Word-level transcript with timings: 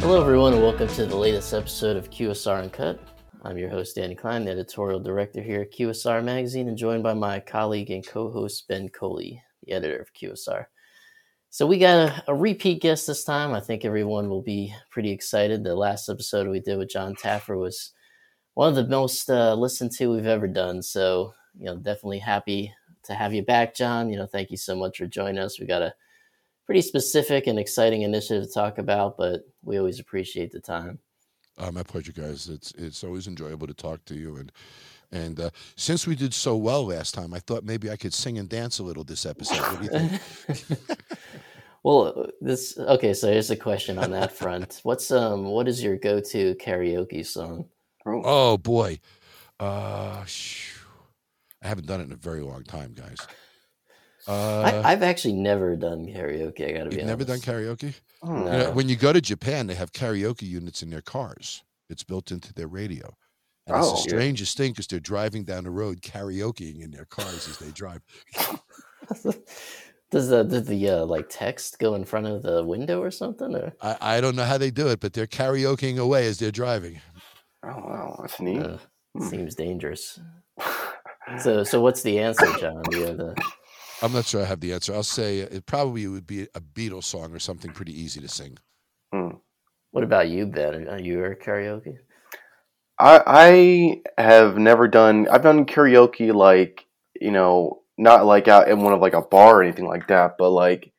Hello, 0.00 0.20
everyone, 0.20 0.54
and 0.54 0.62
welcome 0.62 0.86
to 0.86 1.06
the 1.06 1.16
latest 1.16 1.52
episode 1.52 1.96
of 1.96 2.08
QSR 2.08 2.62
Uncut. 2.62 3.00
I'm 3.42 3.58
your 3.58 3.68
host, 3.68 3.96
Danny 3.96 4.14
Klein, 4.14 4.44
the 4.44 4.52
editorial 4.52 5.00
director 5.00 5.42
here 5.42 5.62
at 5.62 5.72
QSR 5.72 6.22
Magazine, 6.22 6.68
and 6.68 6.78
joined 6.78 7.02
by 7.02 7.14
my 7.14 7.40
colleague 7.40 7.90
and 7.90 8.06
co 8.06 8.30
host, 8.30 8.68
Ben 8.68 8.88
Coley, 8.90 9.42
the 9.64 9.72
editor 9.72 9.98
of 9.98 10.14
QSR. 10.14 10.66
So, 11.50 11.66
we 11.66 11.78
got 11.78 12.08
a, 12.08 12.24
a, 12.28 12.34
repeat 12.34 12.80
guest 12.80 13.08
this 13.08 13.24
time. 13.24 13.52
I 13.52 13.60
think 13.60 13.84
everyone 13.84 14.30
will 14.30 14.40
be 14.40 14.72
pretty 14.88 15.10
excited. 15.10 15.64
The 15.64 15.74
last 15.74 16.08
episode 16.08 16.46
we 16.46 16.60
did 16.60 16.78
with 16.78 16.90
Jon 16.90 17.16
Taffer 17.16 17.58
was 17.58 17.90
one 18.54 18.68
of 18.68 18.76
the 18.76 18.86
most 18.86 19.28
uh, 19.28 19.54
listened 19.54 19.90
to 19.92 20.12
we've 20.12 20.26
ever 20.26 20.46
done. 20.46 20.80
So, 20.80 21.34
you 21.58 21.64
know, 21.66 21.76
definitely 21.76 22.20
happy 22.20 22.72
to 23.02 23.14
have 23.14 23.34
you 23.34 23.42
back, 23.42 23.74
Jon. 23.74 24.10
You 24.10 24.18
know, 24.18 24.26
thank 24.26 24.52
you 24.52 24.58
so 24.58 24.76
much 24.76 24.98
for 24.98 25.06
joining 25.06 25.38
us. 25.38 25.58
We 25.58 25.66
got 25.66 25.82
a 25.82 25.92
pretty 26.68 26.82
specific 26.82 27.46
and 27.46 27.58
exciting 27.58 28.02
initiative 28.02 28.46
to 28.46 28.52
talk 28.52 28.76
about, 28.76 29.16
but 29.16 29.40
we 29.62 29.78
always 29.78 29.98
appreciate 29.98 30.52
the 30.52 30.60
time. 30.60 30.98
Uh, 31.56 31.72
my 31.72 31.82
pleasure, 31.82 32.12
guys. 32.12 32.46
It's 32.46 32.72
it's 32.72 33.02
always 33.02 33.26
enjoyable 33.26 33.66
to 33.66 33.74
talk 33.74 34.04
to 34.04 34.14
you, 34.14 34.36
and 34.36 34.52
and 35.10 35.40
uh, 35.40 35.50
since 35.76 36.06
we 36.06 36.14
did 36.14 36.34
so 36.34 36.56
well 36.56 36.86
last 36.86 37.14
time, 37.14 37.32
I 37.32 37.38
thought 37.38 37.64
maybe 37.64 37.90
I 37.90 37.96
could 37.96 38.12
sing 38.12 38.38
and 38.38 38.50
dance 38.50 38.78
a 38.80 38.82
little 38.82 39.02
this 39.02 39.24
episode. 39.24 39.60
What 39.60 39.80
do 39.80 39.84
you 39.86 40.08
think? 40.68 40.80
well, 41.82 42.26
this 42.42 42.78
okay. 42.78 43.14
So 43.14 43.32
here's 43.32 43.50
a 43.50 43.56
question 43.56 43.98
on 43.98 44.10
that 44.10 44.32
front. 44.32 44.80
What's 44.82 45.10
um 45.10 45.46
what 45.46 45.68
is 45.68 45.82
your 45.82 45.96
go 45.96 46.20
to 46.20 46.54
karaoke 46.56 47.24
song? 47.24 47.64
Oh 48.04 48.58
boy, 48.58 49.00
uh, 49.58 50.22
I 51.62 51.66
haven't 51.66 51.86
done 51.86 52.02
it 52.02 52.04
in 52.04 52.12
a 52.12 52.16
very 52.16 52.42
long 52.42 52.62
time, 52.64 52.92
guys. 52.92 53.26
Uh, 54.28 54.82
I, 54.84 54.90
have 54.90 55.02
actually 55.02 55.32
never 55.32 55.74
done 55.74 56.06
karaoke. 56.06 56.68
I 56.68 56.72
gotta 56.72 56.90
be 56.90 56.96
honest. 56.96 57.06
Never 57.06 57.24
done 57.24 57.38
karaoke. 57.38 57.94
Oh, 58.22 58.32
no. 58.32 58.52
you 58.52 58.58
know, 58.64 58.70
when 58.72 58.88
you 58.88 58.96
go 58.96 59.10
to 59.10 59.22
Japan, 59.22 59.66
they 59.66 59.74
have 59.74 59.92
karaoke 59.92 60.42
units 60.42 60.82
in 60.82 60.90
their 60.90 61.00
cars. 61.00 61.62
It's 61.88 62.04
built 62.04 62.30
into 62.30 62.52
their 62.52 62.68
radio. 62.68 63.16
And 63.66 63.76
oh, 63.76 63.80
it's 63.80 64.04
the 64.04 64.10
strangest 64.10 64.58
yeah. 64.58 64.64
thing 64.64 64.72
because 64.72 64.86
they're 64.86 65.00
driving 65.00 65.44
down 65.44 65.64
the 65.64 65.70
road 65.70 66.02
karaokeing 66.02 66.82
in 66.82 66.90
their 66.90 67.06
cars 67.06 67.48
as 67.48 67.56
they 67.56 67.70
drive. 67.70 68.02
does 70.10 70.28
the 70.28 70.42
does 70.42 70.66
the 70.66 70.88
uh, 70.90 71.06
like 71.06 71.26
text 71.30 71.78
go 71.78 71.94
in 71.94 72.04
front 72.04 72.26
of 72.26 72.42
the 72.42 72.62
window 72.62 73.00
or 73.00 73.10
something? 73.10 73.54
Or? 73.54 73.72
I, 73.80 73.96
I 74.00 74.20
don't 74.20 74.36
know 74.36 74.44
how 74.44 74.58
they 74.58 74.70
do 74.70 74.88
it, 74.88 75.00
but 75.00 75.14
they're 75.14 75.26
karaokeing 75.26 75.98
away 75.98 76.26
as 76.26 76.38
they're 76.38 76.50
driving. 76.50 77.00
Oh 77.62 77.68
wow, 77.68 78.16
that's 78.20 78.40
neat. 78.40 78.62
Uh, 78.62 78.78
hmm. 79.16 79.26
Seems 79.26 79.54
dangerous. 79.54 80.20
so 81.42 81.64
so 81.64 81.80
what's 81.80 82.02
the 82.02 82.18
answer, 82.18 82.46
Jon? 82.58 82.82
Do 82.90 82.98
you 82.98 83.06
have 83.06 83.16
the 83.16 83.34
I'm 84.02 84.12
not 84.12 84.26
sure 84.26 84.42
I 84.42 84.44
have 84.44 84.60
the 84.60 84.72
answer. 84.72 84.94
I'll 84.94 85.02
say 85.02 85.38
it 85.38 85.66
probably 85.66 86.06
would 86.06 86.26
be 86.26 86.42
a 86.54 86.60
Beatles 86.60 87.04
song 87.04 87.32
or 87.34 87.38
something 87.38 87.72
pretty 87.72 87.98
easy 88.00 88.20
to 88.20 88.28
sing. 88.28 88.58
Hmm. 89.12 89.30
What 89.90 90.04
about 90.04 90.28
you, 90.28 90.46
Ben? 90.46 90.88
Are 90.88 91.00
you 91.00 91.24
a 91.24 91.34
karaoke? 91.34 91.96
I 92.98 94.00
I 94.16 94.22
have 94.22 94.58
never 94.58 94.88
done. 94.88 95.28
I've 95.28 95.42
done 95.42 95.66
karaoke 95.66 96.32
like 96.32 96.84
you 97.20 97.30
know, 97.30 97.82
not 97.96 98.26
like 98.26 98.48
out 98.48 98.68
in 98.68 98.82
one 98.82 98.92
of 98.92 99.00
like 99.00 99.14
a 99.14 99.22
bar 99.22 99.56
or 99.58 99.62
anything 99.62 99.86
like 99.86 100.08
that, 100.08 100.36
but 100.38 100.50
like 100.50 100.92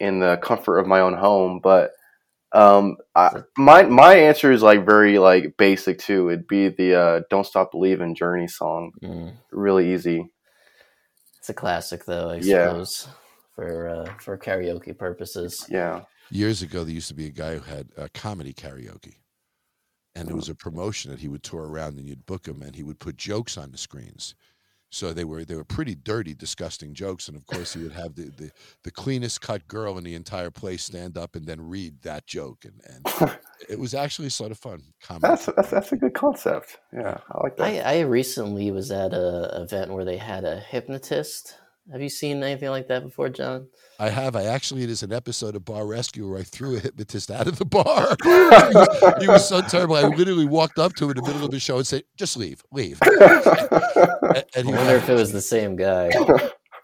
in 0.00 0.20
the 0.20 0.36
comfort 0.36 0.78
of 0.78 0.86
my 0.86 1.00
own 1.00 1.14
home. 1.14 1.60
But 1.62 1.92
um, 2.52 2.96
I, 3.14 3.42
my 3.56 3.82
my 3.82 4.14
answer 4.14 4.52
is 4.52 4.62
like 4.62 4.86
very 4.86 5.18
like 5.18 5.56
basic 5.56 5.98
too. 5.98 6.28
It'd 6.28 6.46
be 6.46 6.68
the 6.68 6.94
uh, 6.94 7.20
"Don't 7.30 7.46
Stop 7.46 7.72
Believing" 7.72 8.14
Journey 8.14 8.48
song. 8.48 8.92
Mm. 9.02 9.34
Really 9.50 9.94
easy. 9.94 10.30
It's 11.46 11.50
a 11.52 11.54
classic, 11.54 12.04
though. 12.04 12.30
I 12.30 12.36
yeah. 12.38 12.70
suppose 12.70 13.08
for 13.54 13.88
uh, 13.88 14.12
for 14.18 14.36
karaoke 14.36 14.98
purposes. 14.98 15.64
Yeah. 15.70 16.00
Years 16.28 16.60
ago, 16.60 16.82
there 16.82 16.92
used 16.92 17.06
to 17.06 17.14
be 17.14 17.26
a 17.26 17.30
guy 17.30 17.54
who 17.54 17.60
had 17.60 17.86
a 17.96 18.08
comedy 18.08 18.52
karaoke, 18.52 19.18
and 20.16 20.28
it 20.28 20.34
was 20.34 20.48
a 20.48 20.56
promotion 20.56 21.12
that 21.12 21.20
he 21.20 21.28
would 21.28 21.44
tour 21.44 21.68
around, 21.68 21.98
and 21.98 22.08
you'd 22.08 22.26
book 22.26 22.48
him, 22.48 22.62
and 22.62 22.74
he 22.74 22.82
would 22.82 22.98
put 22.98 23.16
jokes 23.16 23.56
on 23.56 23.70
the 23.70 23.78
screens. 23.78 24.34
So 24.90 25.12
they 25.12 25.24
were 25.24 25.44
they 25.44 25.56
were 25.56 25.64
pretty 25.64 25.94
dirty, 25.94 26.32
disgusting 26.32 26.94
jokes, 26.94 27.28
and 27.28 27.36
of 27.36 27.46
course 27.46 27.74
he 27.74 27.82
would 27.82 27.92
have 27.92 28.14
the, 28.14 28.30
the, 28.36 28.50
the 28.84 28.90
cleanest 28.90 29.40
cut 29.40 29.66
girl 29.66 29.98
in 29.98 30.04
the 30.04 30.14
entire 30.14 30.50
place 30.50 30.84
stand 30.84 31.18
up 31.18 31.34
and 31.34 31.44
then 31.44 31.68
read 31.68 32.02
that 32.02 32.26
joke, 32.26 32.64
and, 32.64 32.80
and 32.84 33.36
it 33.68 33.78
was 33.78 33.94
actually 33.94 34.28
sort 34.28 34.52
of 34.52 34.58
fun. 34.58 34.82
That's, 35.20 35.46
that's 35.46 35.70
that's 35.70 35.92
a 35.92 35.96
good 35.96 36.14
concept. 36.14 36.78
Yeah, 36.92 37.18
I 37.30 37.42
like 37.42 37.56
that. 37.56 37.86
I, 37.86 37.98
I 37.98 38.00
recently 38.00 38.70
was 38.70 38.90
at 38.90 39.12
a 39.12 39.62
event 39.62 39.92
where 39.92 40.04
they 40.04 40.18
had 40.18 40.44
a 40.44 40.60
hypnotist 40.60 41.56
have 41.92 42.02
you 42.02 42.08
seen 42.08 42.42
anything 42.42 42.70
like 42.70 42.88
that 42.88 43.04
before, 43.04 43.28
Jon? 43.28 43.68
I 44.00 44.10
have. 44.10 44.34
I 44.34 44.44
actually, 44.44 44.82
it 44.82 44.90
is 44.90 45.02
an 45.02 45.12
episode 45.12 45.54
of 45.54 45.64
Bar 45.64 45.86
Rescue 45.86 46.28
where 46.28 46.40
I 46.40 46.42
threw 46.42 46.76
a 46.76 46.80
hypnotist 46.80 47.30
out 47.30 47.46
of 47.46 47.58
the 47.58 47.64
bar. 47.64 48.16
he 49.20 49.28
was 49.28 49.48
so 49.48 49.60
terrible. 49.62 49.94
I 49.94 50.02
literally 50.02 50.46
walked 50.46 50.78
up 50.78 50.94
to 50.94 51.04
him 51.04 51.10
in 51.10 51.16
the 51.16 51.22
middle 51.22 51.44
of 51.44 51.50
the 51.52 51.60
show 51.60 51.76
and 51.76 51.86
said, 51.86 52.02
"Just 52.16 52.36
leave, 52.36 52.62
leave." 52.72 53.00
and, 53.04 54.44
and 54.56 54.68
I 54.68 54.72
wonder 54.72 54.96
if 54.96 55.08
it 55.08 55.14
was 55.14 55.32
the 55.32 55.40
same 55.40 55.76
guy. 55.76 56.10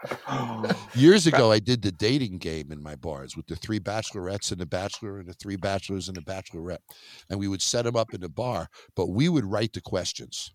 Years 0.94 1.26
ago, 1.26 1.50
I 1.50 1.58
did 1.58 1.82
the 1.82 1.92
dating 1.92 2.38
game 2.38 2.70
in 2.70 2.82
my 2.82 2.96
bars 2.96 3.36
with 3.36 3.46
the 3.46 3.56
three 3.56 3.80
bachelorettes 3.80 4.52
and 4.52 4.60
the 4.60 4.66
bachelor 4.66 5.18
and 5.18 5.28
the 5.28 5.34
three 5.34 5.56
bachelors 5.56 6.08
and 6.08 6.16
the 6.16 6.22
bachelorette, 6.22 6.82
and 7.28 7.40
we 7.40 7.48
would 7.48 7.62
set 7.62 7.84
them 7.84 7.96
up 7.96 8.14
in 8.14 8.20
the 8.20 8.28
bar, 8.28 8.68
but 8.94 9.08
we 9.08 9.28
would 9.28 9.44
write 9.44 9.72
the 9.72 9.80
questions. 9.80 10.52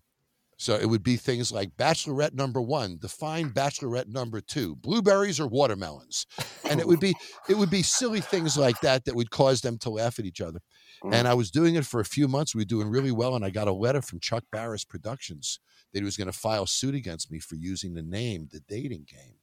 So 0.58 0.74
it 0.74 0.86
would 0.86 1.04
be 1.04 1.16
things 1.16 1.52
like 1.52 1.76
bachelorette 1.76 2.34
number 2.34 2.60
one, 2.60 2.98
define 3.00 3.50
bachelorette 3.50 4.08
number 4.08 4.40
two, 4.40 4.74
blueberries 4.76 5.38
or 5.38 5.46
watermelons. 5.46 6.26
And 6.68 6.80
it 6.80 6.86
would 6.86 6.98
be 6.98 7.14
it 7.48 7.56
would 7.56 7.70
be 7.70 7.82
silly 7.82 8.20
things 8.20 8.58
like 8.58 8.78
that 8.80 9.04
that 9.04 9.14
would 9.14 9.30
cause 9.30 9.60
them 9.60 9.78
to 9.78 9.90
laugh 9.90 10.18
at 10.18 10.24
each 10.24 10.40
other. 10.40 10.58
Mm. 11.04 11.14
And 11.14 11.28
I 11.28 11.34
was 11.34 11.52
doing 11.52 11.76
it 11.76 11.86
for 11.86 12.00
a 12.00 12.04
few 12.04 12.26
months. 12.26 12.56
We 12.56 12.62
were 12.62 12.66
doing 12.66 12.88
really 12.88 13.12
well. 13.12 13.36
And 13.36 13.44
I 13.44 13.50
got 13.50 13.68
a 13.68 13.72
letter 13.72 14.02
from 14.02 14.18
Chuck 14.18 14.42
Barris 14.50 14.84
Productions 14.84 15.60
that 15.92 16.00
he 16.00 16.04
was 16.04 16.16
going 16.16 16.26
to 16.26 16.36
file 16.36 16.66
suit 16.66 16.96
against 16.96 17.30
me 17.30 17.38
for 17.38 17.54
using 17.54 17.94
the 17.94 18.02
name, 18.02 18.48
the 18.50 18.60
dating 18.68 19.06
game. 19.06 19.36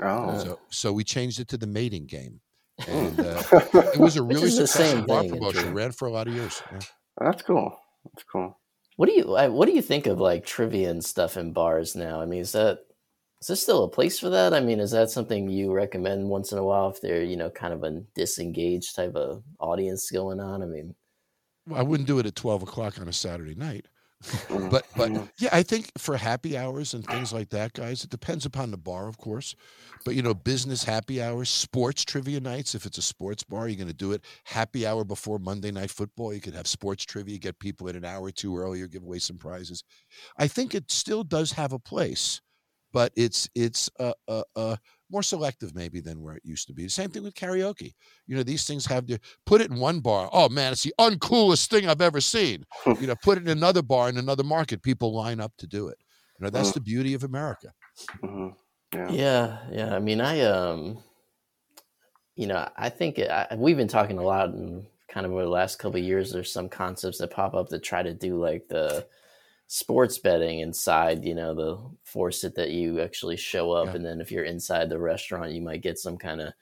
Oh. 0.00 0.38
So, 0.38 0.58
so 0.70 0.92
we 0.92 1.04
changed 1.04 1.38
it 1.38 1.48
to 1.48 1.58
the 1.58 1.66
mating 1.66 2.06
game. 2.06 2.40
And 2.88 3.20
uh, 3.20 3.42
it 3.52 4.00
was 4.00 4.16
a 4.16 4.22
really 4.22 4.50
successful 4.50 5.02
bar 5.02 5.24
promotion. 5.24 5.68
It 5.68 5.72
ran 5.72 5.92
for 5.92 6.08
a 6.08 6.12
lot 6.12 6.28
of 6.28 6.34
years. 6.34 6.62
Yeah. 6.72 6.78
That's 7.20 7.42
cool. 7.42 7.78
That's 8.06 8.24
cool. 8.24 8.58
What 9.02 9.08
do 9.08 9.16
you 9.16 9.24
what 9.24 9.66
do 9.66 9.72
you 9.72 9.82
think 9.82 10.06
of 10.06 10.20
like 10.20 10.46
trivia 10.46 10.88
and 10.88 11.04
stuff 11.04 11.36
in 11.36 11.52
bars 11.52 11.96
now? 11.96 12.20
I 12.20 12.24
mean, 12.24 12.38
is 12.38 12.52
that 12.52 12.84
is 13.40 13.48
there 13.48 13.56
still 13.56 13.82
a 13.82 13.88
place 13.88 14.20
for 14.20 14.30
that? 14.30 14.54
I 14.54 14.60
mean, 14.60 14.78
is 14.78 14.92
that 14.92 15.10
something 15.10 15.50
you 15.50 15.72
recommend 15.72 16.28
once 16.28 16.52
in 16.52 16.58
a 16.58 16.62
while 16.62 16.88
if 16.90 17.00
they're 17.00 17.24
you 17.24 17.36
know 17.36 17.50
kind 17.50 17.74
of 17.74 17.82
a 17.82 18.04
disengaged 18.14 18.94
type 18.94 19.16
of 19.16 19.42
audience 19.58 20.08
going 20.08 20.38
on? 20.38 20.62
I 20.62 20.66
mean, 20.66 20.94
well, 21.66 21.80
I 21.80 21.82
wouldn't 21.82 22.06
do 22.06 22.20
it 22.20 22.26
at 22.26 22.36
twelve 22.36 22.62
o'clock 22.62 23.00
on 23.00 23.08
a 23.08 23.12
Saturday 23.12 23.56
night. 23.56 23.86
Mm-hmm. 24.22 24.68
but 24.68 24.86
but 24.96 25.10
mm-hmm. 25.10 25.24
yeah, 25.38 25.50
I 25.52 25.62
think 25.62 25.90
for 25.98 26.16
happy 26.16 26.56
hours 26.56 26.94
and 26.94 27.04
things 27.06 27.32
like 27.32 27.50
that, 27.50 27.72
guys, 27.72 28.04
it 28.04 28.10
depends 28.10 28.46
upon 28.46 28.70
the 28.70 28.76
bar, 28.76 29.08
of 29.08 29.18
course. 29.18 29.54
But 30.04 30.14
you 30.14 30.22
know, 30.22 30.34
business 30.34 30.84
happy 30.84 31.20
hours, 31.22 31.50
sports 31.50 32.04
trivia 32.04 32.40
nights. 32.40 32.74
If 32.74 32.86
it's 32.86 32.98
a 32.98 33.02
sports 33.02 33.42
bar, 33.42 33.68
you're 33.68 33.76
going 33.76 33.88
to 33.88 33.94
do 33.94 34.12
it 34.12 34.24
happy 34.44 34.86
hour 34.86 35.04
before 35.04 35.38
Monday 35.38 35.70
night 35.70 35.90
football. 35.90 36.32
You 36.32 36.40
could 36.40 36.54
have 36.54 36.66
sports 36.66 37.04
trivia, 37.04 37.38
get 37.38 37.58
people 37.58 37.88
in 37.88 37.96
an 37.96 38.04
hour 38.04 38.26
or 38.26 38.30
two 38.30 38.56
earlier, 38.56 38.86
give 38.86 39.02
away 39.02 39.18
some 39.18 39.38
prizes. 39.38 39.84
I 40.36 40.48
think 40.48 40.74
it 40.74 40.90
still 40.90 41.24
does 41.24 41.52
have 41.52 41.72
a 41.72 41.78
place, 41.78 42.40
but 42.92 43.12
it's 43.16 43.48
it's 43.54 43.90
a, 43.98 44.12
a, 44.28 44.42
a 44.56 44.78
more 45.10 45.22
selective 45.22 45.74
maybe 45.74 46.00
than 46.00 46.22
where 46.22 46.34
it 46.34 46.42
used 46.44 46.66
to 46.66 46.72
be. 46.72 46.84
The 46.84 46.90
same 46.90 47.10
thing 47.10 47.22
with 47.22 47.34
karaoke. 47.34 47.94
You 48.26 48.36
know, 48.36 48.42
these 48.42 48.66
things 48.66 48.86
have 48.86 49.06
to 49.06 49.18
put 49.44 49.60
it 49.60 49.70
in 49.70 49.78
one 49.78 50.00
bar. 50.00 50.28
Oh 50.32 50.48
man, 50.48 50.72
it's 50.72 50.82
the 50.82 50.94
uncoolest 50.98 51.68
thing 51.68 51.88
I've 51.88 52.00
ever 52.00 52.20
seen. 52.20 52.64
you 53.00 53.06
know, 53.06 53.14
put 53.22 53.38
it 53.38 53.44
in 53.44 53.50
another 53.50 53.82
bar 53.82 54.08
in 54.08 54.16
another 54.16 54.44
market. 54.44 54.82
People 54.82 55.14
line 55.14 55.40
up 55.40 55.52
to 55.58 55.66
do 55.66 55.88
it. 55.88 55.98
You 56.38 56.44
know, 56.44 56.50
that's 56.50 56.70
mm-hmm. 56.70 56.78
the 56.78 56.84
beauty 56.84 57.14
of 57.14 57.24
America. 57.24 57.72
Mm-hmm. 58.22 58.48
Yeah. 58.94 59.10
yeah, 59.10 59.58
yeah. 59.70 59.94
I 59.94 60.00
mean, 60.00 60.20
I 60.20 60.40
um, 60.40 61.02
you 62.34 62.46
know, 62.46 62.68
I 62.76 62.88
think 62.88 63.18
I, 63.18 63.48
we've 63.56 63.76
been 63.76 63.88
talking 63.88 64.18
a 64.18 64.22
lot 64.22 64.50
in 64.50 64.86
kind 65.08 65.26
of 65.26 65.32
over 65.32 65.42
the 65.42 65.48
last 65.48 65.78
couple 65.78 66.00
years. 66.00 66.32
There's 66.32 66.52
some 66.52 66.68
concepts 66.68 67.18
that 67.18 67.30
pop 67.30 67.54
up 67.54 67.68
that 67.68 67.82
try 67.82 68.02
to 68.02 68.14
do 68.14 68.36
like 68.36 68.68
the 68.68 69.06
sports 69.72 70.18
betting 70.18 70.60
inside, 70.60 71.24
you 71.24 71.34
know, 71.34 71.54
the 71.54 71.78
force 72.04 72.44
it 72.44 72.54
that 72.54 72.72
you 72.72 73.00
actually 73.00 73.38
show 73.38 73.72
up, 73.72 73.86
yeah. 73.86 73.94
and 73.94 74.04
then 74.04 74.20
if 74.20 74.30
you're 74.30 74.44
inside 74.44 74.90
the 74.90 74.98
restaurant, 74.98 75.52
you 75.52 75.62
might 75.62 75.80
get 75.80 75.98
some 75.98 76.18
kind 76.18 76.42
of 76.42 76.52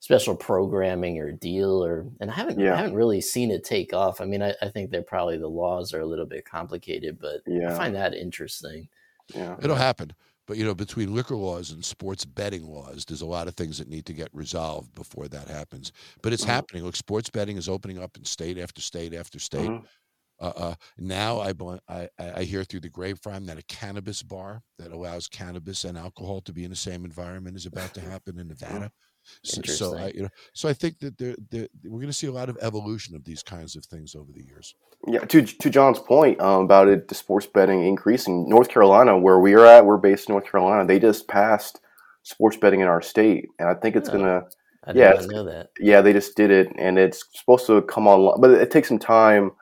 special 0.00 0.36
programming 0.36 1.18
or 1.18 1.32
deal 1.32 1.82
or 1.82 2.06
and 2.20 2.30
I 2.30 2.34
haven't 2.34 2.60
yeah. 2.60 2.74
I 2.74 2.76
haven't 2.76 2.94
really 2.94 3.22
seen 3.22 3.50
it 3.50 3.64
take 3.64 3.94
off. 3.94 4.20
I 4.20 4.26
mean, 4.26 4.42
I, 4.42 4.52
I 4.60 4.68
think 4.68 4.90
they're 4.90 5.00
probably 5.00 5.38
the 5.38 5.48
laws 5.48 5.94
are 5.94 6.00
a 6.00 6.06
little 6.06 6.26
bit 6.26 6.44
complicated, 6.44 7.18
but 7.18 7.40
yeah. 7.46 7.72
I 7.72 7.74
find 7.74 7.94
that 7.94 8.12
interesting. 8.12 8.86
Yeah. 9.34 9.56
It'll 9.62 9.74
happen. 9.74 10.12
But 10.46 10.58
you 10.58 10.64
know, 10.66 10.74
between 10.74 11.14
liquor 11.14 11.36
laws 11.36 11.70
and 11.70 11.82
sports 11.82 12.26
betting 12.26 12.66
laws, 12.66 13.06
there's 13.06 13.22
a 13.22 13.26
lot 13.26 13.48
of 13.48 13.54
things 13.54 13.78
that 13.78 13.88
need 13.88 14.04
to 14.04 14.12
get 14.12 14.28
resolved 14.34 14.94
before 14.94 15.26
that 15.28 15.48
happens. 15.48 15.90
But 16.20 16.34
it's 16.34 16.42
mm-hmm. 16.42 16.52
happening. 16.52 16.84
Look, 16.84 16.96
sports 16.96 17.30
betting 17.30 17.56
is 17.56 17.66
opening 17.66 17.98
up 17.98 18.14
in 18.18 18.26
state 18.26 18.58
after 18.58 18.82
state 18.82 19.14
after 19.14 19.38
state. 19.38 19.70
Mm-hmm. 19.70 19.86
Uh, 20.38 20.52
uh, 20.56 20.74
now 20.98 21.40
I, 21.40 21.54
I 21.88 22.08
I 22.18 22.42
hear 22.42 22.62
through 22.62 22.80
the 22.80 22.90
grapevine 22.90 23.46
that 23.46 23.58
a 23.58 23.62
cannabis 23.62 24.22
bar 24.22 24.62
that 24.78 24.92
allows 24.92 25.28
cannabis 25.28 25.84
and 25.84 25.96
alcohol 25.96 26.42
to 26.42 26.52
be 26.52 26.64
in 26.64 26.70
the 26.70 26.76
same 26.76 27.04
environment 27.04 27.56
is 27.56 27.66
about 27.66 27.94
to 27.94 28.00
happen 28.10 28.38
in 28.38 28.48
Nevada. 28.48 28.92
So, 29.42 29.62
so 29.62 29.96
I, 29.96 30.12
you 30.14 30.22
know, 30.22 30.28
so 30.52 30.68
I 30.68 30.72
think 30.72 31.00
that 31.00 31.18
there, 31.18 31.34
there, 31.50 31.68
we're 31.84 31.98
going 31.98 32.06
to 32.06 32.12
see 32.12 32.26
a 32.26 32.32
lot 32.32 32.48
of 32.48 32.56
evolution 32.60 33.16
of 33.16 33.24
these 33.24 33.42
kinds 33.42 33.74
of 33.74 33.84
things 33.84 34.14
over 34.14 34.30
the 34.32 34.44
years. 34.44 34.74
Yeah, 35.06 35.20
to 35.20 35.42
to 35.42 35.70
Jon's 35.70 35.98
point 35.98 36.40
um, 36.40 36.62
about 36.62 36.88
it, 36.88 37.08
the 37.08 37.14
sports 37.14 37.46
betting 37.46 37.84
increasing. 37.84 38.48
North 38.48 38.68
Carolina, 38.68 39.18
where 39.18 39.38
we 39.38 39.54
are 39.54 39.64
at, 39.64 39.84
we're 39.84 39.96
based 39.96 40.28
in 40.28 40.34
North 40.34 40.50
Carolina. 40.50 40.86
They 40.86 40.98
just 40.98 41.28
passed 41.28 41.80
sports 42.22 42.56
betting 42.56 42.80
in 42.80 42.88
our 42.88 43.02
state, 43.02 43.48
and 43.58 43.68
I 43.68 43.74
think 43.74 43.96
it's 43.96 44.08
oh, 44.08 44.12
gonna. 44.12 44.44
I 44.84 44.92
yeah, 44.92 45.20
know 45.26 45.44
that. 45.44 45.70
Yeah, 45.80 46.00
they 46.00 46.12
just 46.12 46.36
did 46.36 46.50
it, 46.50 46.72
and 46.78 46.98
it's 46.98 47.24
supposed 47.34 47.66
to 47.66 47.82
come 47.82 48.06
online, 48.06 48.40
but 48.40 48.50
it 48.50 48.70
takes 48.70 48.88
some 48.88 48.98
time 48.98 49.52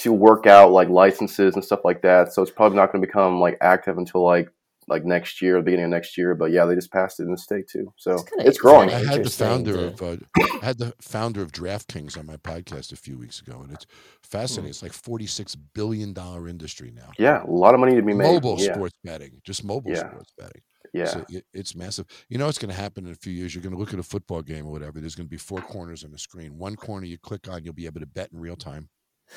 to 0.00 0.12
work 0.12 0.46
out 0.46 0.72
like 0.72 0.88
licenses 0.88 1.54
and 1.54 1.64
stuff 1.64 1.80
like 1.84 2.02
that. 2.02 2.32
So 2.32 2.40
it's 2.42 2.50
probably 2.50 2.76
not 2.76 2.90
going 2.90 3.02
to 3.02 3.06
become 3.06 3.38
like 3.38 3.58
active 3.60 3.98
until 3.98 4.24
like 4.24 4.50
like 4.88 5.04
next 5.04 5.40
year, 5.40 5.56
the 5.56 5.62
beginning 5.62 5.84
of 5.84 5.90
next 5.90 6.16
year. 6.18 6.34
But 6.34 6.50
yeah, 6.50 6.64
they 6.64 6.74
just 6.74 6.90
passed 6.90 7.20
it 7.20 7.24
in 7.24 7.30
the 7.30 7.38
state 7.38 7.68
too, 7.68 7.92
so 7.96 8.14
it's, 8.14 8.24
it's 8.38 8.58
growing. 8.58 8.90
I 8.90 9.04
had 9.04 9.24
the 9.24 9.30
founder 9.30 9.74
to... 9.74 9.86
of 9.88 10.02
uh, 10.02 10.16
I 10.36 10.58
had 10.64 10.78
the 10.78 10.94
founder 11.00 11.42
of 11.42 11.52
DraftKings 11.52 12.18
on 12.18 12.26
my 12.26 12.36
podcast 12.36 12.92
a 12.92 12.96
few 12.96 13.18
weeks 13.18 13.40
ago, 13.40 13.60
and 13.62 13.72
it's 13.72 13.86
fascinating. 14.22 14.68
Mm. 14.68 14.70
It's 14.70 14.82
like 14.82 14.92
forty 14.92 15.26
six 15.26 15.54
billion 15.54 16.12
dollar 16.12 16.48
industry 16.48 16.92
now. 16.94 17.10
Yeah, 17.18 17.44
a 17.44 17.50
lot 17.50 17.74
of 17.74 17.80
money 17.80 17.94
to 17.94 18.02
be 18.02 18.14
made. 18.14 18.32
Mobile 18.32 18.56
yeah. 18.58 18.72
sports 18.72 18.94
betting, 19.04 19.40
just 19.44 19.64
mobile 19.64 19.92
yeah. 19.92 20.08
sports 20.10 20.32
betting. 20.36 20.62
Yeah, 20.92 21.04
so 21.04 21.24
it, 21.28 21.44
it's 21.52 21.76
massive. 21.76 22.06
You 22.28 22.38
know 22.38 22.46
what's 22.46 22.58
going 22.58 22.74
to 22.74 22.80
happen 22.80 23.06
in 23.06 23.12
a 23.12 23.16
few 23.16 23.32
years? 23.32 23.54
You're 23.54 23.62
going 23.62 23.74
to 23.74 23.78
look 23.78 23.92
at 23.92 24.00
a 24.00 24.04
football 24.04 24.42
game 24.42 24.66
or 24.66 24.72
whatever. 24.72 24.98
There's 24.98 25.14
going 25.14 25.26
to 25.26 25.30
be 25.30 25.36
four 25.36 25.60
corners 25.60 26.02
on 26.02 26.10
the 26.10 26.18
screen. 26.18 26.58
One 26.58 26.74
corner 26.74 27.06
you 27.06 27.16
click 27.16 27.48
on, 27.48 27.62
you'll 27.62 27.74
be 27.74 27.86
able 27.86 28.00
to 28.00 28.06
bet 28.06 28.32
in 28.32 28.40
real 28.40 28.56
time. 28.56 28.88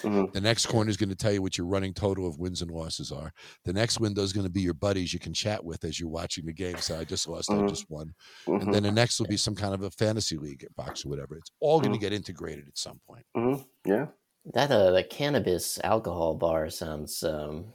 Mm-hmm. 0.01 0.31
The 0.33 0.41
next 0.41 0.65
corner 0.65 0.89
is 0.89 0.97
going 0.97 1.09
to 1.09 1.15
tell 1.15 1.31
you 1.31 1.41
what 1.41 1.57
your 1.57 1.67
running 1.67 1.93
total 1.93 2.27
of 2.27 2.39
wins 2.39 2.61
and 2.61 2.71
losses 2.71 3.11
are. 3.11 3.31
The 3.65 3.73
next 3.73 3.99
window 3.99 4.21
is 4.21 4.33
going 4.33 4.45
to 4.45 4.51
be 4.51 4.61
your 4.61 4.73
buddies 4.73 5.13
you 5.13 5.19
can 5.19 5.33
chat 5.33 5.63
with 5.63 5.83
as 5.83 5.99
you're 5.99 6.09
watching 6.09 6.45
the 6.45 6.53
game. 6.53 6.77
So 6.77 6.99
I 6.99 7.03
just 7.03 7.27
lost, 7.27 7.49
mm-hmm. 7.49 7.65
I 7.65 7.67
just 7.67 7.89
won. 7.89 8.13
Mm-hmm. 8.47 8.65
And 8.65 8.73
then 8.73 8.83
the 8.83 8.91
next 8.91 9.19
will 9.19 9.27
be 9.27 9.37
some 9.37 9.55
kind 9.55 9.73
of 9.73 9.83
a 9.83 9.91
fantasy 9.91 10.37
league 10.37 10.65
box 10.75 11.05
or 11.05 11.09
whatever. 11.09 11.37
It's 11.37 11.51
all 11.59 11.79
going 11.79 11.91
to 11.91 11.97
mm-hmm. 11.97 12.03
get 12.03 12.13
integrated 12.13 12.67
at 12.67 12.77
some 12.77 12.99
point. 13.07 13.25
Mm-hmm. 13.37 13.61
Yeah. 13.89 14.07
That 14.53 14.71
uh, 14.71 14.91
the 14.91 15.03
cannabis 15.03 15.79
alcohol 15.83 16.35
bar 16.35 16.69
sounds 16.69 17.23
um, 17.23 17.65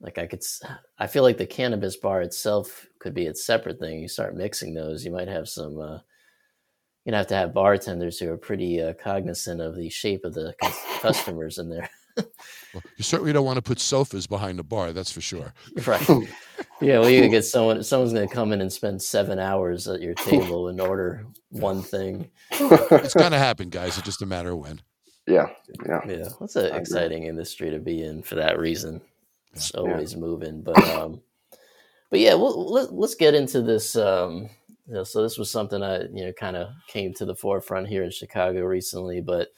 like 0.00 0.18
I 0.18 0.26
could. 0.26 0.42
I 0.98 1.06
feel 1.06 1.22
like 1.22 1.38
the 1.38 1.46
cannabis 1.46 1.96
bar 1.96 2.22
itself 2.22 2.86
could 2.98 3.14
be 3.14 3.26
a 3.26 3.34
separate 3.34 3.78
thing. 3.78 4.00
You 4.00 4.08
start 4.08 4.36
mixing 4.36 4.74
those, 4.74 5.04
you 5.04 5.12
might 5.12 5.28
have 5.28 5.48
some. 5.48 5.80
Uh, 5.80 5.98
you 7.08 7.14
have 7.14 7.26
to 7.28 7.34
have 7.34 7.54
bartenders 7.54 8.18
who 8.18 8.30
are 8.30 8.36
pretty 8.36 8.82
uh, 8.82 8.92
cognizant 8.92 9.62
of 9.62 9.74
the 9.76 9.88
shape 9.88 10.24
of 10.24 10.34
the 10.34 10.54
customers 11.00 11.56
in 11.56 11.70
there. 11.70 11.88
well, 12.16 12.82
you 12.98 13.04
certainly 13.04 13.32
don't 13.32 13.46
want 13.46 13.56
to 13.56 13.62
put 13.62 13.80
sofas 13.80 14.26
behind 14.26 14.58
the 14.58 14.62
bar, 14.62 14.92
that's 14.92 15.10
for 15.10 15.22
sure. 15.22 15.54
Right. 15.86 16.06
Yeah, 16.80 17.00
well, 17.00 17.10
you 17.10 17.20
can 17.20 17.32
get 17.32 17.44
someone. 17.44 17.82
Someone's 17.82 18.12
going 18.12 18.28
to 18.28 18.32
come 18.32 18.52
in 18.52 18.60
and 18.60 18.72
spend 18.72 19.02
seven 19.02 19.40
hours 19.40 19.88
at 19.88 20.00
your 20.00 20.14
table 20.14 20.68
and 20.68 20.80
order 20.80 21.26
one 21.50 21.82
thing. 21.82 22.30
It's 22.52 23.14
going 23.14 23.32
to 23.32 23.38
happen, 23.38 23.68
guys. 23.68 23.98
It's 23.98 24.04
just 24.04 24.22
a 24.22 24.26
matter 24.26 24.52
of 24.52 24.58
when. 24.58 24.80
Yeah, 25.26 25.48
yeah, 25.84 26.00
yeah. 26.06 26.28
That's 26.38 26.54
an 26.54 26.72
exciting 26.76 27.24
industry 27.24 27.70
to 27.70 27.80
be 27.80 28.04
in 28.04 28.22
for 28.22 28.36
that 28.36 28.60
reason. 28.60 29.00
It's 29.54 29.72
yeah. 29.74 29.80
always 29.80 30.12
yeah. 30.12 30.20
moving, 30.20 30.62
but 30.62 30.78
um, 30.90 31.20
but 32.10 32.20
yeah, 32.20 32.34
well, 32.34 32.70
let, 32.70 32.92
us 32.92 33.16
get 33.16 33.34
into 33.34 33.60
this 33.60 33.96
um 33.96 34.48
you 34.88 34.94
know, 34.94 35.04
so 35.04 35.22
this 35.22 35.36
was 35.36 35.50
something 35.50 35.82
I, 35.82 36.04
you 36.04 36.24
know, 36.24 36.32
kind 36.32 36.56
of 36.56 36.70
came 36.86 37.12
to 37.14 37.26
the 37.26 37.36
forefront 37.36 37.88
here 37.88 38.02
in 38.02 38.10
Chicago 38.10 38.62
recently. 38.64 39.20
But 39.20 39.48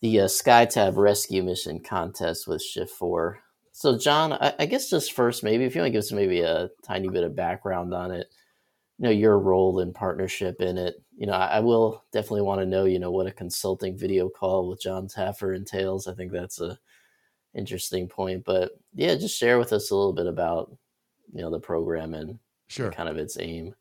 the 0.00 0.20
uh, 0.20 0.24
SkyTab 0.26 0.96
rescue 0.96 1.42
mission 1.42 1.80
contest 1.80 2.46
with 2.46 2.62
Shift4. 2.62 3.36
So, 3.72 3.98
Jon, 3.98 4.32
I, 4.34 4.54
I, 4.60 4.66
guess 4.66 4.88
just 4.88 5.12
first, 5.12 5.42
maybe 5.42 5.64
if 5.64 5.74
you 5.74 5.80
want 5.80 5.88
to 5.88 5.92
give 5.92 6.04
us 6.04 6.12
maybe 6.12 6.42
a 6.42 6.70
tiny 6.84 7.08
bit 7.08 7.24
of 7.24 7.34
background 7.34 7.92
on 7.92 8.12
it, 8.12 8.28
you 8.98 9.04
know, 9.04 9.10
your 9.10 9.36
role 9.40 9.80
and 9.80 9.92
partnership 9.92 10.60
in 10.60 10.78
it. 10.78 11.02
You 11.16 11.26
know, 11.26 11.32
I, 11.32 11.56
I 11.56 11.60
will 11.60 12.04
definitely 12.12 12.42
want 12.42 12.60
to 12.60 12.66
know, 12.66 12.84
you 12.84 13.00
know, 13.00 13.10
what 13.10 13.26
a 13.26 13.32
consulting 13.32 13.98
video 13.98 14.28
call 14.28 14.68
with 14.68 14.80
Jon 14.80 15.08
Taffer 15.08 15.56
entails. 15.56 16.06
I 16.06 16.14
think 16.14 16.30
that's 16.30 16.60
a 16.60 16.78
interesting 17.54 18.06
point. 18.06 18.44
But 18.44 18.70
yeah, 18.94 19.16
just 19.16 19.36
share 19.36 19.58
with 19.58 19.72
us 19.72 19.90
a 19.90 19.96
little 19.96 20.12
bit 20.12 20.28
about, 20.28 20.76
you 21.32 21.42
know, 21.42 21.50
the 21.50 21.58
program 21.58 22.14
and 22.14 22.38
sure. 22.68 22.92
kind 22.92 23.08
of 23.08 23.16
its 23.16 23.36
aim 23.40 23.74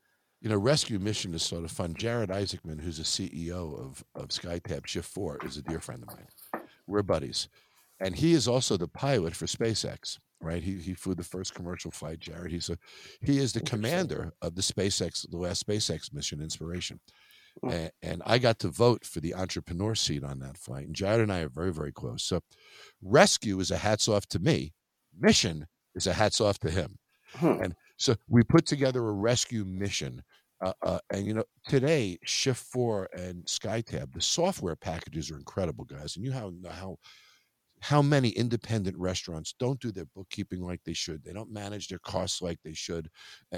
you 0.43 0.49
know, 0.49 0.57
rescue 0.57 0.99
mission 0.99 1.33
is 1.33 1.41
sort 1.41 1.63
of 1.63 1.71
fun. 1.71 1.93
Jared 1.93 2.29
Isaacman, 2.29 2.81
who's 2.81 2.97
the 2.97 3.03
CEO 3.03 3.79
of, 3.79 4.03
of 4.13 4.27
SkyTab 4.27 4.81
Shift4, 4.81 5.45
is 5.45 5.55
a 5.55 5.61
dear 5.61 5.79
friend 5.79 6.03
of 6.03 6.09
mine. 6.09 6.63
We're 6.85 7.01
buddies. 7.01 7.47
And 8.01 8.13
he 8.13 8.33
is 8.33 8.45
also 8.45 8.75
the 8.75 8.89
pilot 8.89 9.37
for 9.37 9.45
SpaceX, 9.45 10.19
right? 10.41 10.61
He, 10.61 10.73
he 10.79 10.95
flew 10.95 11.15
the 11.15 11.23
first 11.23 11.55
commercial 11.55 11.91
flight, 11.91 12.19
Jared. 12.19 12.51
He's 12.51 12.69
a, 12.69 12.77
he 13.21 13.37
is 13.37 13.53
the 13.53 13.61
commander 13.61 14.33
of 14.41 14.55
the 14.55 14.61
SpaceX, 14.61 15.25
the 15.31 15.37
last 15.37 15.65
SpaceX 15.65 16.13
mission, 16.13 16.41
Inspiration. 16.41 16.99
And, 17.69 17.91
and 18.01 18.21
I 18.25 18.37
got 18.37 18.59
to 18.59 18.67
vote 18.67 19.05
for 19.05 19.21
the 19.21 19.35
entrepreneur 19.35 19.95
seat 19.95 20.25
on 20.25 20.39
that 20.39 20.57
flight. 20.57 20.87
And 20.87 20.95
Jared 20.95 21.21
and 21.21 21.31
I 21.31 21.39
are 21.43 21.49
very, 21.49 21.71
very 21.71 21.93
close. 21.93 22.21
So 22.21 22.41
rescue 23.01 23.61
is 23.61 23.71
a 23.71 23.77
hats 23.77 24.09
off 24.09 24.27
to 24.27 24.39
me. 24.39 24.73
Mission 25.17 25.67
is 25.95 26.05
a 26.05 26.13
hats 26.13 26.41
off 26.41 26.59
to 26.59 26.69
him. 26.69 26.97
Hmm. 27.35 27.61
And 27.63 27.75
so 27.97 28.15
we 28.27 28.43
put 28.43 28.65
together 28.65 29.07
a 29.07 29.13
rescue 29.13 29.63
mission. 29.65 30.23
Uh, 30.63 30.73
uh, 30.81 30.99
and 31.11 31.27
you 31.27 31.33
know, 31.33 31.43
today 31.67 32.17
Shift4 32.25 33.07
and 33.13 33.43
SkyTab, 33.45 34.13
the 34.13 34.21
software 34.21 34.77
packages 34.77 35.29
are 35.29 35.37
incredible, 35.37 35.83
guys. 35.83 36.15
And 36.15 36.25
you 36.25 36.31
know 36.31 36.69
how 36.69 36.97
how 37.81 38.01
many 38.01 38.29
independent 38.29 38.97
restaurants 38.97 39.53
don't 39.59 39.79
do 39.81 39.91
their 39.91 40.05
bookkeeping 40.15 40.61
like 40.61 40.79
they 40.85 40.93
should. 40.93 41.21
They 41.21 41.33
don't 41.33 41.51
manage 41.51 41.89
their 41.89 41.99
costs 41.99 42.41
like 42.41 42.59
they 42.63 42.73
should, 42.73 43.09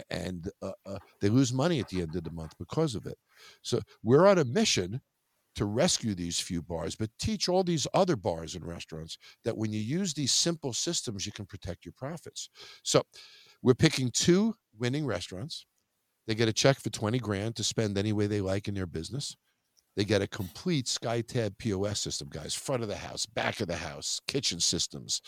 and 0.10 0.50
uh, 0.64 0.72
uh, 0.84 0.98
they 1.22 1.30
lose 1.30 1.54
money 1.54 1.80
at 1.80 1.90
the 1.90 2.02
end 2.02 2.16
of 2.16 2.24
the 2.24 2.32
month 2.32 2.54
because 2.58 2.96
of 2.96 3.06
it. 3.06 3.20
So 3.62 3.82
we're 4.02 4.26
on 4.26 4.40
a 4.40 4.46
mission 4.46 5.00
to 5.56 5.66
rescue 5.66 6.16
these 6.16 6.40
few 6.40 6.64
bars, 6.64 6.96
but 6.96 7.12
teach 7.20 7.48
all 7.48 7.64
these 7.64 7.86
other 7.94 8.16
bars 8.16 8.56
and 8.56 8.66
restaurants 8.66 9.20
that 9.44 9.56
when 9.56 9.72
you 9.72 9.80
use 9.80 10.14
these 10.14 10.34
simple 10.34 10.74
systems, 10.74 11.26
you 11.26 11.32
can 11.32 11.46
protect 11.46 11.86
your 11.86 11.94
profits. 11.96 12.50
So 12.84 13.04
we're 13.62 13.76
picking 13.76 14.10
two 14.12 14.56
winning 14.78 15.06
restaurants. 15.06 15.68
They 16.28 16.36
get 16.36 16.50
a 16.50 16.54
check 16.54 16.80
for 16.80 16.90
20 16.90 17.20
grand 17.20 17.56
to 17.56 17.64
spend 17.64 17.98
any 17.98 18.14
way 18.14 18.28
they 18.28 18.42
like 18.42 18.68
in 18.68 18.74
their 18.74 18.88
business. 18.88 19.36
They 19.96 20.04
get 20.04 20.22
a 20.22 20.28
complete 20.28 20.88
SkyTab 20.88 21.58
POS 21.58 22.00
system, 22.00 22.28
guys, 22.30 22.54
front 22.54 22.84
of 22.84 22.90
the 22.90 22.96
house, 22.96 23.26
back 23.26 23.62
of 23.62 23.68
the 23.68 23.78
house, 23.78 24.20
kitchen 24.28 24.60
systems, 24.60 25.22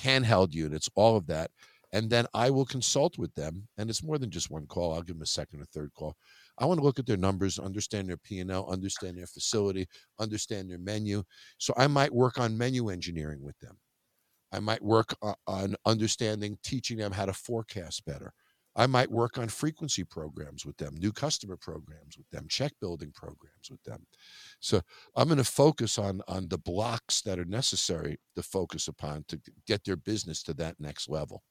handheld 0.00 0.54
units, 0.54 0.88
all 0.94 1.16
of 1.16 1.26
that. 1.26 1.50
And 1.92 2.08
then 2.08 2.26
I 2.34 2.50
will 2.50 2.64
consult 2.64 3.18
with 3.18 3.34
them. 3.34 3.68
And 3.76 3.90
it's 3.90 4.02
more 4.02 4.18
than 4.18 4.30
just 4.30 4.50
one 4.50 4.66
call. 4.66 4.94
I'll 4.94 5.02
give 5.02 5.16
them 5.16 5.22
a 5.22 5.26
second 5.26 5.60
or 5.60 5.66
third 5.66 5.92
call. 5.94 6.16
I 6.58 6.64
want 6.64 6.78
to 6.80 6.84
look 6.84 6.98
at 6.98 7.06
their 7.06 7.16
numbers, 7.16 7.58
understand 7.58 8.08
their 8.08 8.16
P&L, 8.16 8.66
understand 8.68 9.18
their 9.18 9.26
facility, 9.26 9.86
understand 10.18 10.70
their 10.70 10.78
menu. 10.78 11.22
So 11.58 11.74
I 11.76 11.86
might 11.86 12.14
work 12.14 12.38
on 12.40 12.56
menu 12.56 12.88
engineering 12.88 13.42
with 13.42 13.58
them. 13.58 13.76
I 14.52 14.60
might 14.60 14.82
work 14.82 15.14
on 15.46 15.76
understanding, 15.84 16.58
teaching 16.62 16.96
them 16.96 17.12
how 17.12 17.26
to 17.26 17.32
forecast 17.32 18.04
better. 18.06 18.32
I 18.76 18.86
might 18.86 19.10
work 19.10 19.38
on 19.38 19.48
frequency 19.48 20.04
programs 20.04 20.66
with 20.66 20.76
them, 20.76 20.94
new 20.96 21.12
customer 21.12 21.56
programs 21.56 22.18
with 22.18 22.28
them, 22.30 22.46
check 22.48 22.72
building 22.80 23.12
programs 23.14 23.70
with 23.70 23.82
them. 23.84 24.06
So 24.60 24.80
I'm 25.16 25.28
going 25.28 25.38
to 25.38 25.44
focus 25.44 25.98
on 25.98 26.22
on 26.28 26.48
the 26.48 26.58
blocks 26.58 27.22
that 27.22 27.38
are 27.38 27.44
necessary 27.44 28.18
to 28.36 28.42
focus 28.42 28.88
upon 28.88 29.24
to 29.28 29.40
get 29.66 29.84
their 29.84 29.96
business 29.96 30.42
to 30.44 30.54
that 30.54 30.76
next 30.80 31.08
level. 31.08 31.42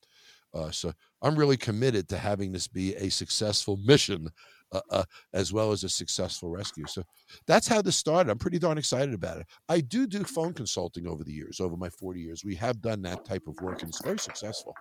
Uh, 0.54 0.70
so 0.70 0.94
I'm 1.22 1.36
really 1.36 1.58
committed 1.58 2.08
to 2.10 2.18
having 2.18 2.52
this 2.52 2.68
be 2.68 2.96
a 2.96 3.10
successful 3.10 3.78
mission 3.86 4.30
uh, 4.72 4.82
uh, 4.90 5.04
as 5.34 5.54
well 5.54 5.72
as 5.72 5.84
a 5.84 5.90
successful 5.90 6.50
rescue. 6.50 6.86
So 6.88 7.04
that's 7.48 7.68
how 7.68 7.82
this 7.82 7.96
started. 7.96 8.32
I'm 8.32 8.40
pretty 8.40 8.60
darn 8.60 8.78
excited 8.78 9.14
about 9.14 9.38
it. 9.38 9.48
I 9.70 9.82
do 9.82 10.08
do 10.08 10.24
phone 10.24 10.54
consulting 10.54 11.08
over 11.08 11.24
the 11.24 11.34
years, 11.34 11.60
over 11.60 11.78
my 11.78 11.90
40 11.90 12.20
years. 12.20 12.44
We 12.44 12.56
have 12.56 12.82
done 12.82 13.02
that 13.04 13.26
type 13.26 13.44
of 13.48 13.60
work 13.62 13.82
and 13.82 13.90
it's 13.90 14.04
very 14.04 14.20
successful. 14.20 14.76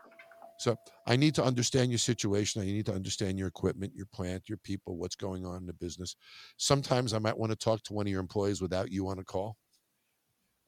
So 0.62 0.76
I 1.08 1.16
need 1.16 1.34
to 1.34 1.44
understand 1.44 1.90
your 1.90 1.98
situation. 1.98 2.62
I 2.62 2.66
need 2.66 2.86
to 2.86 2.94
understand 2.94 3.36
your 3.36 3.48
equipment, 3.48 3.92
your 3.96 4.06
plant, 4.06 4.48
your 4.48 4.58
people, 4.58 4.96
what's 4.96 5.16
going 5.16 5.44
on 5.44 5.56
in 5.56 5.66
the 5.66 5.72
business. 5.72 6.14
Sometimes 6.56 7.12
I 7.12 7.18
might 7.18 7.36
want 7.36 7.50
to 7.50 7.56
talk 7.56 7.82
to 7.84 7.92
one 7.92 8.06
of 8.06 8.12
your 8.12 8.20
employees 8.20 8.62
without 8.62 8.92
you 8.92 9.08
on 9.08 9.18
a 9.18 9.24
call. 9.24 9.56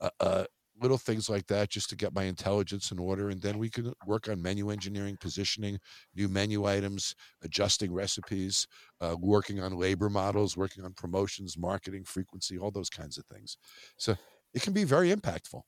Uh, 0.00 0.10
uh, 0.18 0.44
little 0.82 0.98
things 0.98 1.28
like 1.30 1.46
that 1.46 1.70
just 1.70 1.88
to 1.90 1.96
get 1.96 2.12
my 2.12 2.24
intelligence 2.24 2.90
in 2.90 2.98
order 2.98 3.30
and 3.30 3.40
then 3.40 3.58
we 3.58 3.70
can 3.70 3.92
work 4.08 4.28
on 4.28 4.42
menu 4.42 4.70
engineering 4.70 5.16
positioning 5.20 5.78
new 6.16 6.26
menu 6.26 6.64
items 6.64 7.14
adjusting 7.44 7.92
recipes 7.92 8.66
uh, 9.00 9.14
working 9.20 9.60
on 9.60 9.78
labor 9.78 10.10
models 10.10 10.56
working 10.56 10.84
on 10.84 10.92
promotions 10.94 11.56
marketing 11.56 12.02
frequency 12.02 12.58
all 12.58 12.72
those 12.72 12.90
kinds 12.90 13.18
of 13.18 13.24
things 13.26 13.56
so 13.96 14.16
it 14.52 14.62
can 14.62 14.72
be 14.72 14.82
very 14.82 15.14
impactful 15.14 15.62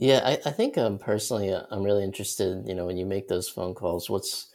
yeah 0.00 0.20
i, 0.24 0.32
I 0.48 0.52
think 0.52 0.78
um, 0.78 0.98
personally 0.98 1.52
uh, 1.52 1.64
i'm 1.70 1.82
really 1.84 2.04
interested 2.04 2.66
you 2.66 2.74
know 2.74 2.86
when 2.86 2.96
you 2.96 3.06
make 3.06 3.28
those 3.28 3.48
phone 3.48 3.74
calls 3.74 4.10
what's 4.10 4.48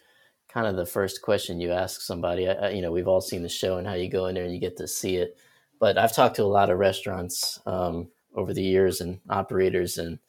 kind 0.49 0.67
of 0.67 0.77
the 0.77 0.85
first 0.85 1.21
question 1.21 1.61
you 1.61 1.71
ask 1.71 2.01
somebody 2.01 2.49
I, 2.49 2.71
you 2.71 2.81
know 2.81 2.91
we've 2.91 3.07
all 3.07 3.21
seen 3.21 3.43
the 3.43 3.49
show 3.49 3.77
and 3.77 3.87
how 3.87 3.93
you 3.95 4.09
go 4.09 4.27
in 4.27 4.35
there 4.35 4.45
and 4.45 4.53
you 4.53 4.59
get 4.61 4.77
to 4.77 4.87
see 4.87 5.17
it 5.17 5.37
but 5.79 5.97
i've 5.97 6.15
talked 6.15 6.37
to 6.37 6.43
a 6.43 6.45
lot 6.45 6.71
of 6.71 6.79
restaurants 6.79 7.59
um, 7.67 8.09
over 8.35 8.53
the 8.53 8.63
years 8.63 9.01
and 9.01 9.21
operators 9.29 9.97
and 9.99 10.19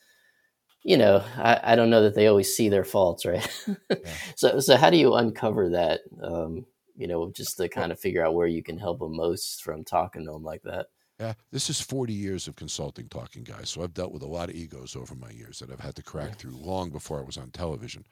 you 0.84 0.98
know 0.98 1.24
I, 1.38 1.60
I 1.72 1.76
don't 1.76 1.90
know 1.90 2.04
that 2.04 2.16
they 2.16 2.28
always 2.28 2.56
see 2.56 2.70
their 2.70 2.84
faults 2.84 3.26
right 3.26 3.66
yeah. 3.90 4.12
so 4.36 4.60
so 4.60 4.76
how 4.76 4.90
do 4.90 4.98
you 4.98 5.14
uncover 5.14 5.70
that 5.70 6.02
um, 6.22 6.66
you 6.98 7.06
know, 7.08 7.30
just 7.30 7.58
to 7.58 7.68
kind 7.68 7.92
of 7.92 8.00
figure 8.00 8.24
out 8.24 8.34
where 8.34 8.46
you 8.46 8.62
can 8.62 8.78
help 8.78 9.00
them 9.00 9.16
most 9.16 9.64
from 9.64 9.84
talking 9.84 10.24
to 10.26 10.32
them 10.32 10.44
like 10.44 10.62
that. 10.64 10.86
Yeah, 11.18 11.32
this 11.50 11.70
is 11.70 11.80
40 11.80 12.12
years 12.12 12.46
of 12.46 12.56
consulting 12.56 13.08
talking, 13.08 13.42
guys. 13.42 13.70
So 13.70 13.82
I've 13.82 13.94
dealt 13.94 14.12
with 14.12 14.22
a 14.22 14.26
lot 14.26 14.50
of 14.50 14.54
egos 14.54 14.94
over 14.94 15.14
my 15.14 15.30
years 15.30 15.58
that 15.60 15.70
I've 15.70 15.80
had 15.80 15.94
to 15.96 16.02
crack 16.02 16.28
yeah. 16.28 16.34
through 16.34 16.56
long 16.58 16.90
before 16.90 17.18
I 17.18 17.24
was 17.24 17.38
on 17.38 17.50
television. 17.50 18.04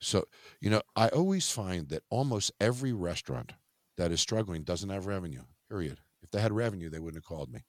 So, 0.00 0.24
you 0.60 0.70
know, 0.70 0.80
I 0.94 1.08
always 1.08 1.50
find 1.50 1.88
that 1.88 2.04
almost 2.08 2.52
every 2.60 2.92
restaurant 2.92 3.52
that 3.96 4.12
is 4.12 4.20
struggling 4.20 4.62
doesn't 4.62 4.90
have 4.90 5.06
revenue, 5.06 5.42
period. 5.68 5.98
If 6.22 6.30
they 6.30 6.40
had 6.40 6.52
revenue, 6.52 6.88
they 6.88 7.00
wouldn't 7.00 7.22
have 7.22 7.28
called 7.28 7.52
me. 7.52 7.64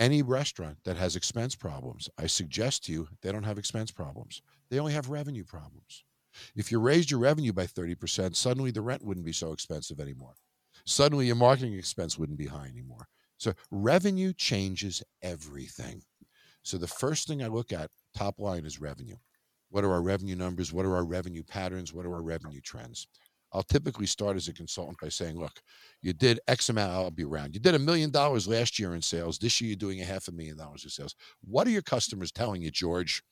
Any 0.00 0.22
restaurant 0.22 0.78
that 0.84 0.96
has 0.96 1.14
expense 1.14 1.54
problems, 1.54 2.08
I 2.18 2.26
suggest 2.26 2.84
to 2.84 2.92
you 2.92 3.08
they 3.22 3.30
don't 3.30 3.44
have 3.44 3.58
expense 3.58 3.92
problems. 3.92 4.42
They 4.68 4.80
only 4.80 4.92
have 4.92 5.10
revenue 5.10 5.44
problems. 5.44 6.04
If 6.56 6.70
you 6.72 6.80
raised 6.80 7.10
your 7.10 7.20
revenue 7.20 7.52
by 7.52 7.66
30%, 7.66 8.34
suddenly 8.36 8.70
the 8.70 8.82
rent 8.82 9.04
wouldn't 9.04 9.26
be 9.26 9.32
so 9.32 9.52
expensive 9.52 10.00
anymore. 10.00 10.34
Suddenly 10.84 11.26
your 11.26 11.36
marketing 11.36 11.74
expense 11.74 12.18
wouldn't 12.18 12.38
be 12.38 12.46
high 12.46 12.66
anymore. 12.66 13.08
So 13.38 13.54
revenue 13.70 14.32
changes 14.32 15.02
everything. 15.22 16.02
So 16.62 16.76
the 16.76 16.86
first 16.86 17.26
thing 17.26 17.42
I 17.42 17.46
look 17.46 17.72
at, 17.72 17.90
top 18.14 18.38
line, 18.38 18.66
is 18.66 18.80
revenue. 18.80 19.16
What 19.70 19.84
are 19.84 19.92
our 19.92 20.02
revenue 20.02 20.36
numbers? 20.36 20.72
What 20.72 20.84
are 20.84 20.94
our 20.96 21.04
revenue 21.04 21.42
patterns? 21.42 21.92
What 21.94 22.04
are 22.04 22.14
our 22.14 22.22
revenue 22.22 22.60
trends? 22.60 23.06
I'll 23.52 23.62
typically 23.62 24.06
start 24.06 24.36
as 24.36 24.48
a 24.48 24.52
consultant 24.52 24.98
by 25.00 25.08
saying, 25.08 25.38
look, 25.38 25.62
you 26.02 26.12
did 26.12 26.40
X 26.48 26.68
amount, 26.68 26.92
I'll 26.92 27.10
be 27.10 27.24
around. 27.24 27.54
You 27.54 27.60
did 27.60 27.74
a 27.74 27.78
million 27.78 28.10
dollars 28.10 28.46
last 28.46 28.78
year 28.78 28.94
in 28.94 29.00
sales. 29.00 29.38
This 29.38 29.60
year 29.60 29.68
you're 29.68 29.76
doing 29.76 30.00
a 30.02 30.04
half 30.04 30.28
a 30.28 30.32
million 30.32 30.56
dollars 30.56 30.84
in 30.84 30.90
sales. 30.90 31.14
What 31.40 31.66
are 31.66 31.70
your 31.70 31.82
customers 31.82 32.30
telling 32.30 32.60
you, 32.60 32.70
George? 32.70 33.22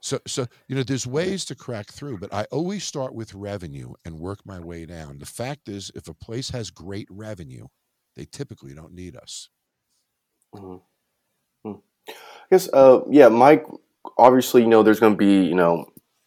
So, 0.00 0.18
so 0.26 0.46
you 0.68 0.74
know, 0.76 0.82
there's 0.82 1.06
ways 1.06 1.44
to 1.46 1.54
crack 1.54 1.92
through, 1.92 2.18
but 2.18 2.32
I 2.32 2.44
always 2.50 2.84
start 2.84 3.14
with 3.14 3.34
revenue 3.34 3.92
and 4.04 4.18
work 4.18 4.38
my 4.44 4.58
way 4.58 4.86
down. 4.86 5.18
The 5.18 5.26
fact 5.26 5.68
is, 5.68 5.90
if 5.94 6.08
a 6.08 6.14
place 6.14 6.50
has 6.50 6.70
great 6.70 7.08
revenue, 7.10 7.66
they 8.16 8.24
typically 8.24 8.74
don't 8.74 8.94
need 8.94 9.16
us. 9.16 9.48
Mm-hmm. 10.54 10.76
Hmm. 11.70 11.78
I 12.08 12.12
guess, 12.50 12.68
uh, 12.72 13.00
yeah, 13.10 13.28
Mike. 13.28 13.64
Obviously, 14.18 14.62
you 14.62 14.68
know, 14.68 14.82
there's 14.82 15.00
going 15.00 15.14
to 15.14 15.16
be, 15.16 15.46
you 15.46 15.54
know, 15.54 15.86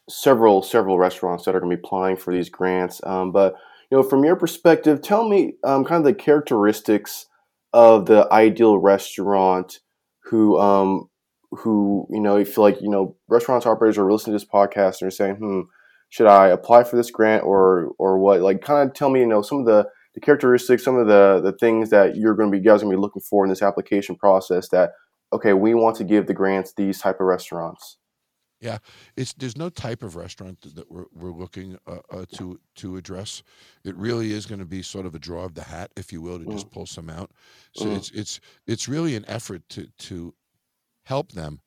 several 0.10 0.62
several 0.62 0.98
restaurants 0.98 1.46
that 1.46 1.56
are 1.56 1.60
going 1.60 1.72
to 1.72 1.77
be 1.77 1.84
applying 1.86 2.18
for 2.18 2.34
these 2.34 2.50
grants. 2.50 3.01
Um, 3.04 3.32
but 3.32 3.56
you 3.89 3.98
know, 3.98 4.04
from 4.04 4.24
your 4.24 4.36
perspective, 4.36 5.01
tell 5.01 5.27
me 5.27 5.54
um, 5.63 5.84
kind 5.86 6.00
of 6.00 6.06
the 6.06 6.13
characteristics 6.13 7.27
of 7.74 8.06
the 8.06 8.27
ideal 8.32 8.77
restaurant 8.77 9.80
who 10.24 10.58
um, 10.60 11.10
who 11.51 12.08
you 12.10 12.22
know 12.22 12.38
if 12.38 12.58
like 12.58 12.82
you 12.82 12.89
know 12.89 13.15
restaurants 13.27 13.65
operators 13.65 13.98
are 13.98 14.12
listening 14.12 14.38
to 14.38 14.44
this 14.44 14.50
podcast 14.50 15.01
and 15.01 15.08
are 15.08 15.12
saying, 15.12 15.36
hmm, 15.36 15.62
should 16.10 16.27
I 16.27 16.48
apply 16.48 16.84
for 16.84 16.96
this 16.96 17.12
grant 17.12 17.44
or 17.44 17.92
or 17.98 18.20
what? 18.20 18.42
Like, 18.42 18.62
kind 18.62 18.88
of 18.88 18.96
tell 18.96 19.10
me, 19.10 19.22
you 19.22 19.27
know, 19.27 19.42
some 19.42 19.60
of 19.60 19.65
the 19.65 19.88
the 20.16 20.22
characteristics, 20.22 20.84
some 20.84 20.96
of 20.96 21.08
the 21.08 21.42
the 21.44 21.52
things 21.52 21.92
that 21.92 22.16
you're 22.16 22.34
going 22.34 22.52
to 22.52 22.58
be 22.58 22.64
guys 22.64 22.82
going 22.82 22.92
to 22.92 22.98
be 22.98 23.02
looking 23.02 23.22
for 23.22 23.46
in 23.46 23.50
this 23.50 23.62
application 23.62 24.16
process. 24.16 24.70
That 24.70 24.94
okay, 25.32 25.54
we 25.54 25.76
want 25.76 25.98
to 25.98 26.04
give 26.04 26.26
the 26.26 26.34
grants 26.34 26.74
these 26.76 27.00
type 27.00 27.20
of 27.20 27.28
restaurants. 27.28 27.98
Yeah, 28.62 28.78
it's 29.18 29.34
there's 29.34 29.58
no 29.58 29.70
type 29.70 30.02
of 30.02 30.16
restaurant 30.16 30.62
that 30.76 30.90
we're 30.90 31.06
we're 31.14 31.34
looking 31.34 31.78
uh, 31.86 31.98
uh, 32.10 32.26
to 32.38 32.60
to 32.78 32.96
address. 32.96 33.44
It 33.84 33.96
really 33.98 34.32
is 34.32 34.46
going 34.46 34.60
to 34.60 34.66
be 34.66 34.82
sort 34.82 35.06
of 35.06 35.14
a 35.14 35.20
draw 35.20 35.44
of 35.44 35.54
the 35.54 35.64
hat, 35.64 35.92
if 35.98 36.14
you 36.14 36.22
will, 36.22 36.40
to 36.40 36.46
mm. 36.46 36.52
just 36.54 36.72
pull 36.72 36.86
some 36.86 37.10
out. 37.10 37.32
So 37.76 37.86
mm. 37.86 37.98
it's 37.98 38.10
it's 38.12 38.40
it's 38.66 38.88
really 38.88 39.18
an 39.18 39.26
effort 39.28 39.68
to 39.70 39.88
to 40.00 40.34
help 41.04 41.34
them 41.34 41.60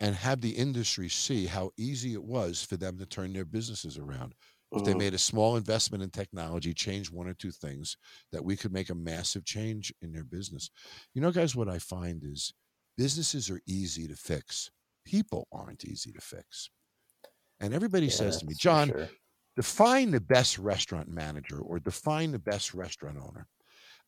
and 0.00 0.14
have 0.14 0.40
the 0.40 0.50
industry 0.50 1.08
see 1.08 1.46
how 1.46 1.72
easy 1.76 2.14
it 2.14 2.22
was 2.22 2.62
for 2.62 2.76
them 2.76 2.96
to 2.98 3.06
turn 3.06 3.32
their 3.32 3.44
businesses 3.44 3.98
around. 3.98 4.34
If 4.70 4.84
they 4.84 4.90
mm-hmm. 4.90 4.98
made 4.98 5.14
a 5.14 5.18
small 5.18 5.56
investment 5.56 6.02
in 6.02 6.10
technology, 6.10 6.74
change 6.74 7.10
one 7.10 7.26
or 7.26 7.34
two 7.34 7.50
things, 7.50 7.96
that 8.32 8.44
we 8.44 8.54
could 8.54 8.72
make 8.72 8.90
a 8.90 8.94
massive 8.94 9.44
change 9.46 9.94
in 10.02 10.12
their 10.12 10.24
business. 10.24 10.70
You 11.14 11.22
know, 11.22 11.30
guys, 11.30 11.56
what 11.56 11.70
I 11.70 11.78
find 11.78 12.22
is 12.22 12.52
businesses 12.98 13.48
are 13.48 13.62
easy 13.66 14.06
to 14.08 14.14
fix. 14.14 14.70
People 15.06 15.48
aren't 15.52 15.86
easy 15.86 16.12
to 16.12 16.20
fix. 16.20 16.68
And 17.60 17.72
everybody 17.72 18.06
yeah, 18.06 18.12
says 18.12 18.38
to 18.38 18.46
me, 18.46 18.54
Jon, 18.58 18.88
sure. 18.88 19.08
define 19.56 20.10
the 20.10 20.20
best 20.20 20.58
restaurant 20.58 21.08
manager 21.08 21.60
or 21.60 21.78
define 21.78 22.32
the 22.32 22.38
best 22.38 22.74
restaurant 22.74 23.16
owner. 23.16 23.46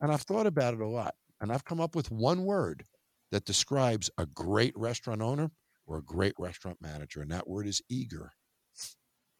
And 0.02 0.12
I've 0.12 0.22
thought 0.22 0.46
about 0.46 0.74
it 0.74 0.80
a 0.80 0.86
lot. 0.86 1.14
And 1.40 1.50
I've 1.50 1.64
come 1.64 1.80
up 1.80 1.96
with 1.96 2.10
one 2.10 2.44
word 2.44 2.84
that 3.32 3.46
describes 3.46 4.10
a 4.18 4.26
great 4.26 4.76
restaurant 4.76 5.22
owner 5.22 5.50
or 5.86 5.98
a 5.98 6.02
great 6.02 6.34
restaurant 6.38 6.76
manager. 6.82 7.22
And 7.22 7.30
that 7.30 7.48
word 7.48 7.66
is 7.66 7.80
eager. 7.88 8.32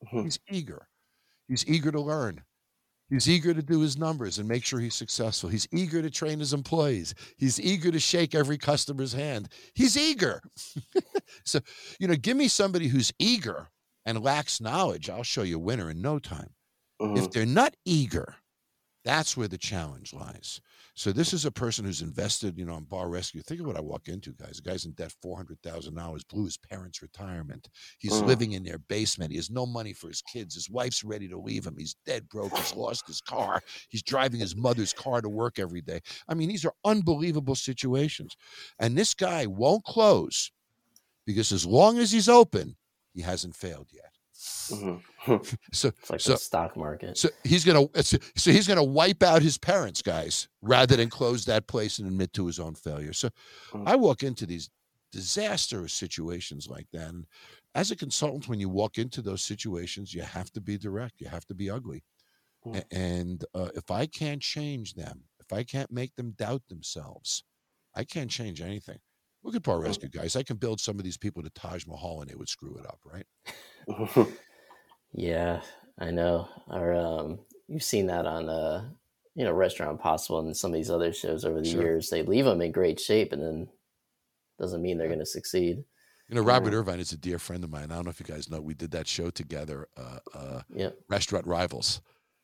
Mm-hmm. 0.06 0.22
He's 0.22 0.38
eager. 0.50 0.86
He's 1.50 1.66
eager 1.66 1.90
to 1.90 2.00
learn. 2.00 2.42
He's 3.08 3.28
eager 3.28 3.52
to 3.52 3.60
do 3.60 3.80
his 3.80 3.98
numbers 3.98 4.38
and 4.38 4.48
make 4.48 4.64
sure 4.64 4.78
he's 4.78 4.94
successful. 4.94 5.50
He's 5.50 5.66
eager 5.72 6.00
to 6.00 6.10
train 6.10 6.38
his 6.38 6.52
employees. 6.52 7.12
He's 7.36 7.60
eager 7.60 7.90
to 7.90 7.98
shake 7.98 8.36
every 8.36 8.56
customer's 8.56 9.12
hand. 9.12 9.48
He's 9.74 9.96
eager. 9.96 10.40
so, 11.44 11.58
you 11.98 12.06
know, 12.06 12.14
give 12.14 12.36
me 12.36 12.46
somebody 12.46 12.86
who's 12.86 13.12
eager 13.18 13.66
and 14.06 14.22
lacks 14.22 14.60
knowledge. 14.60 15.10
I'll 15.10 15.24
show 15.24 15.42
you 15.42 15.56
a 15.56 15.58
winner 15.58 15.90
in 15.90 16.00
no 16.00 16.20
time. 16.20 16.50
Mm-hmm. 17.02 17.16
If 17.16 17.32
they're 17.32 17.46
not 17.46 17.74
eager, 17.84 18.36
that's 19.04 19.36
where 19.36 19.48
the 19.48 19.58
challenge 19.58 20.14
lies. 20.14 20.60
So 21.00 21.12
this 21.12 21.32
is 21.32 21.46
a 21.46 21.50
person 21.50 21.86
who's 21.86 22.02
invested, 22.02 22.58
you 22.58 22.66
know, 22.66 22.76
in 22.76 22.84
bar 22.84 23.08
rescue. 23.08 23.40
Think 23.40 23.62
of 23.62 23.66
what 23.66 23.78
I 23.78 23.80
walk 23.80 24.08
into, 24.08 24.32
guys. 24.32 24.60
The 24.62 24.70
guy's 24.70 24.84
in 24.84 24.92
debt 24.92 25.14
four 25.22 25.34
hundred 25.34 25.62
thousand 25.62 25.94
dollars, 25.94 26.24
blew 26.24 26.44
his 26.44 26.58
parents' 26.58 27.00
retirement. 27.00 27.70
He's 27.98 28.20
mm. 28.20 28.26
living 28.26 28.52
in 28.52 28.64
their 28.64 28.76
basement. 28.76 29.30
He 29.30 29.38
has 29.38 29.48
no 29.48 29.64
money 29.64 29.94
for 29.94 30.08
his 30.08 30.20
kids. 30.20 30.56
His 30.56 30.68
wife's 30.68 31.02
ready 31.02 31.26
to 31.28 31.38
leave 31.38 31.66
him. 31.66 31.74
He's 31.78 31.96
dead 32.04 32.28
broke. 32.28 32.54
He's 32.54 32.74
lost 32.74 33.06
his 33.06 33.22
car. 33.22 33.62
He's 33.88 34.02
driving 34.02 34.40
his 34.40 34.54
mother's 34.54 34.92
car 34.92 35.22
to 35.22 35.28
work 35.30 35.58
every 35.58 35.80
day. 35.80 36.00
I 36.28 36.34
mean, 36.34 36.50
these 36.50 36.66
are 36.66 36.74
unbelievable 36.84 37.54
situations. 37.54 38.36
And 38.78 38.94
this 38.94 39.14
guy 39.14 39.46
won't 39.46 39.84
close 39.84 40.52
because 41.24 41.50
as 41.50 41.64
long 41.64 41.98
as 41.98 42.12
he's 42.12 42.28
open, 42.28 42.76
he 43.14 43.22
hasn't 43.22 43.56
failed 43.56 43.88
yet. 43.90 44.12
Mm-hmm. 44.40 45.36
so 45.72 45.88
it's 45.88 46.10
like 46.10 46.20
so, 46.20 46.32
the 46.32 46.38
stock 46.38 46.76
market. 46.76 47.18
So 47.18 47.28
he's 47.44 47.64
gonna 47.64 47.86
so 48.02 48.18
he's 48.50 48.66
gonna 48.66 48.84
wipe 48.84 49.22
out 49.22 49.42
his 49.42 49.58
parents, 49.58 50.00
guys, 50.02 50.48
rather 50.62 50.96
than 50.96 51.10
close 51.10 51.44
that 51.44 51.66
place 51.66 51.98
and 51.98 52.08
admit 52.08 52.32
to 52.34 52.46
his 52.46 52.58
own 52.58 52.74
failure. 52.74 53.12
So 53.12 53.28
mm-hmm. 53.72 53.86
I 53.86 53.96
walk 53.96 54.22
into 54.22 54.46
these 54.46 54.70
disastrous 55.12 55.92
situations 55.92 56.68
like 56.68 56.86
that, 56.92 57.08
and 57.08 57.26
as 57.74 57.90
a 57.90 57.96
consultant, 57.96 58.48
when 58.48 58.60
you 58.60 58.68
walk 58.68 58.98
into 58.98 59.20
those 59.20 59.42
situations, 59.42 60.14
you 60.14 60.22
have 60.22 60.50
to 60.52 60.60
be 60.60 60.78
direct. 60.78 61.20
You 61.20 61.28
have 61.28 61.46
to 61.46 61.54
be 61.54 61.70
ugly. 61.70 62.02
Mm-hmm. 62.66 62.96
And 62.96 63.44
uh, 63.54 63.68
if 63.74 63.90
I 63.90 64.06
can't 64.06 64.42
change 64.42 64.94
them, 64.94 65.24
if 65.38 65.52
I 65.52 65.64
can't 65.64 65.90
make 65.90 66.14
them 66.16 66.32
doubt 66.32 66.62
themselves, 66.68 67.44
I 67.94 68.04
can't 68.04 68.30
change 68.30 68.60
anything. 68.60 68.98
Look 69.42 69.54
at 69.54 69.62
mm. 69.62 69.82
Rescue, 69.82 70.08
guys. 70.08 70.36
I 70.36 70.42
can 70.42 70.56
build 70.56 70.80
some 70.80 70.98
of 70.98 71.04
these 71.04 71.16
people 71.16 71.42
to 71.42 71.50
Taj 71.50 71.86
Mahal 71.86 72.20
and 72.20 72.30
they 72.30 72.34
would 72.34 72.48
screw 72.48 72.76
it 72.76 72.86
up, 72.86 72.98
right? 73.04 73.24
yeah, 75.12 75.62
I 75.98 76.10
know. 76.10 76.48
Or 76.68 76.94
um, 76.94 77.40
you've 77.68 77.82
seen 77.82 78.06
that 78.06 78.26
on 78.26 78.48
uh, 78.48 78.88
you 79.34 79.44
know, 79.44 79.52
Restaurant 79.52 79.92
Impossible 79.92 80.40
and 80.40 80.56
some 80.56 80.70
of 80.70 80.74
these 80.74 80.90
other 80.90 81.12
shows 81.12 81.44
over 81.44 81.60
the 81.60 81.68
sure. 81.68 81.82
years. 81.82 82.10
They 82.10 82.22
leave 82.22 82.44
them 82.44 82.60
in 82.60 82.72
great 82.72 83.00
shape 83.00 83.32
and 83.32 83.42
then 83.42 83.68
doesn't 84.58 84.82
mean 84.82 84.98
they're 84.98 85.06
going 85.08 85.18
to 85.20 85.26
succeed. 85.26 85.84
You 86.28 86.36
know, 86.36 86.42
Robert 86.42 86.74
Irvine 86.74 87.00
is 87.00 87.12
a 87.12 87.16
dear 87.16 87.38
friend 87.40 87.64
of 87.64 87.70
mine. 87.70 87.90
I 87.90 87.96
don't 87.96 88.04
know 88.04 88.10
if 88.10 88.20
you 88.20 88.26
guys 88.26 88.48
know. 88.48 88.60
We 88.60 88.74
did 88.74 88.92
that 88.92 89.08
show 89.08 89.30
together, 89.30 89.88
uh, 89.96 90.18
uh, 90.32 90.62
yep. 90.72 90.96
Restaurant 91.08 91.44
Rivals, 91.46 92.02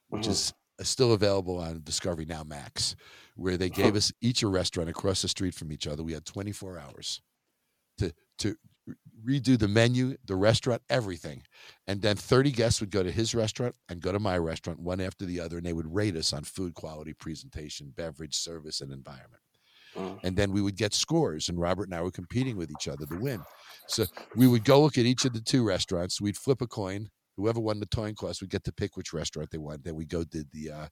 which 0.09 0.23
mm-hmm. 0.23 0.33
is 0.33 0.53
still 0.83 1.12
available 1.12 1.59
on 1.59 1.83
Discovery 1.85 2.25
Now 2.25 2.43
Max 2.43 2.97
where 3.37 3.57
they 3.57 3.69
gave 3.69 3.95
us 3.95 4.12
each 4.21 4.43
a 4.43 4.49
restaurant 4.49 4.88
across 4.88 5.23
the 5.23 5.29
street 5.29 5.55
from 5.55 5.71
each 5.71 5.87
other. 5.87 6.03
We 6.03 6.15
had 6.15 6.25
24 6.25 6.79
hours 6.79 7.21
to 7.99 8.12
to 8.38 8.57
redo 9.26 9.59
the 9.59 9.68
menu, 9.68 10.16
the 10.25 10.37
restaurant, 10.37 10.83
everything. 10.88 11.42
And 11.87 12.00
then 12.00 12.16
30 12.16 12.52
guests 12.52 12.80
would 12.80 12.90
go 12.90 13.02
to 13.02 13.11
his 13.11 13.35
restaurant 13.35 13.75
and 13.88 14.00
go 14.00 14.12
to 14.12 14.18
my 14.18 14.38
restaurant, 14.38 14.80
one 14.80 15.00
after 15.00 15.25
the 15.25 15.40
other, 15.40 15.56
and 15.56 15.66
they 15.66 15.73
would 15.73 15.92
rate 15.92 16.16
us 16.16 16.33
on 16.33 16.45
food 16.45 16.75
quality, 16.75 17.12
presentation, 17.12 17.92
beverage, 17.97 18.37
service, 18.37 18.80
and 18.80 18.92
environment. 18.92 19.42
Mm. 19.97 20.21
And 20.23 20.37
then 20.37 20.52
we 20.52 20.61
would 20.62 20.76
get 20.76 20.95
scores, 20.95 21.49
and 21.49 21.59
Robert 21.59 21.85
and 21.85 21.95
I 21.95 22.02
were 22.02 22.11
competing 22.11 22.56
with 22.56 22.71
each 22.71 22.88
other 22.88 23.06
to 23.06 23.16
win. 23.16 23.42
So 23.88 24.04
we 24.35 24.47
would 24.47 24.64
go 24.64 24.80
look 24.83 24.99
at 24.99 25.06
each 25.06 25.25
of 25.25 25.33
the 25.33 25.40
two 25.40 25.64
restaurants. 25.64 26.21
We'd 26.21 26.37
flip 26.37 26.61
a 26.61 26.66
coin. 26.66 27.09
Whoever 27.37 27.61
won 27.61 27.80
the 27.80 27.87
coin 27.87 28.14
toss 28.14 28.40
would 28.40 28.50
get 28.50 28.64
to 28.64 28.73
pick 28.73 28.97
which 28.97 29.12
restaurant 29.12 29.50
they 29.50 29.59
wanted. 29.59 29.85
Then 29.85 29.95
we 29.95 30.06
go 30.06 30.25
did 30.25 30.49
the 30.52 30.71
uh, 30.71 30.87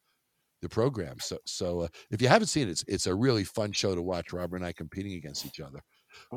the 0.64 0.68
program. 0.68 1.16
So, 1.20 1.38
so 1.44 1.80
uh, 1.80 1.88
if 2.10 2.20
you 2.20 2.28
haven't 2.28 2.48
seen 2.48 2.68
it, 2.68 2.72
it's, 2.72 2.84
it's 2.88 3.06
a 3.06 3.14
really 3.14 3.44
fun 3.44 3.72
show 3.72 3.94
to 3.94 4.02
watch. 4.02 4.32
Robert 4.32 4.56
and 4.56 4.64
I 4.64 4.72
competing 4.72 5.12
against 5.14 5.46
each 5.46 5.60
other. 5.60 5.80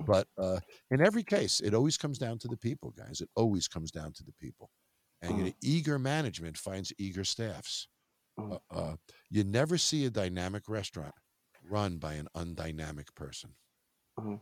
But 0.06 0.28
uh, 0.38 0.60
in 0.92 1.02
every 1.02 1.24
case, 1.24 1.60
it 1.60 1.74
always 1.74 1.98
comes 1.98 2.18
down 2.18 2.40
to 2.40 2.48
the 2.48 2.58
people, 2.58 2.94
guys. 2.98 3.22
It 3.22 3.30
always 3.36 3.68
comes 3.68 3.92
down 3.92 4.14
to 4.14 4.24
the 4.24 4.34
people. 4.34 4.70
And 5.22 5.38
you 5.38 5.44
know, 5.46 5.52
eager 5.64 5.98
management 5.98 6.58
finds 6.58 6.94
eager 6.98 7.24
staffs. 7.24 7.88
Uh, 8.40 8.58
uh, 8.70 8.96
you 9.32 9.44
never 9.44 9.78
see 9.78 10.06
a 10.06 10.12
dynamic 10.12 10.70
restaurant 10.70 11.16
run 11.68 11.98
by 11.98 12.14
an 12.14 12.28
undynamic 12.36 13.14
person. 13.16 13.52
Mm-hmm. 14.20 14.36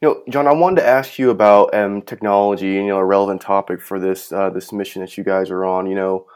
You 0.00 0.08
know, 0.08 0.22
Jon, 0.28 0.48
I 0.48 0.52
wanted 0.52 0.80
to 0.80 0.86
ask 0.86 1.18
you 1.18 1.30
about 1.30 1.72
um, 1.72 2.02
technology. 2.02 2.72
You 2.72 2.86
know, 2.88 2.98
a 2.98 3.04
relevant 3.04 3.40
topic 3.40 3.80
for 3.80 4.00
this 4.00 4.32
uh, 4.32 4.50
this 4.50 4.72
mission 4.72 5.02
that 5.02 5.16
you 5.16 5.24
guys 5.24 5.50
are 5.50 5.64
on. 5.64 5.86
You 5.86 5.94
know, 5.94 6.26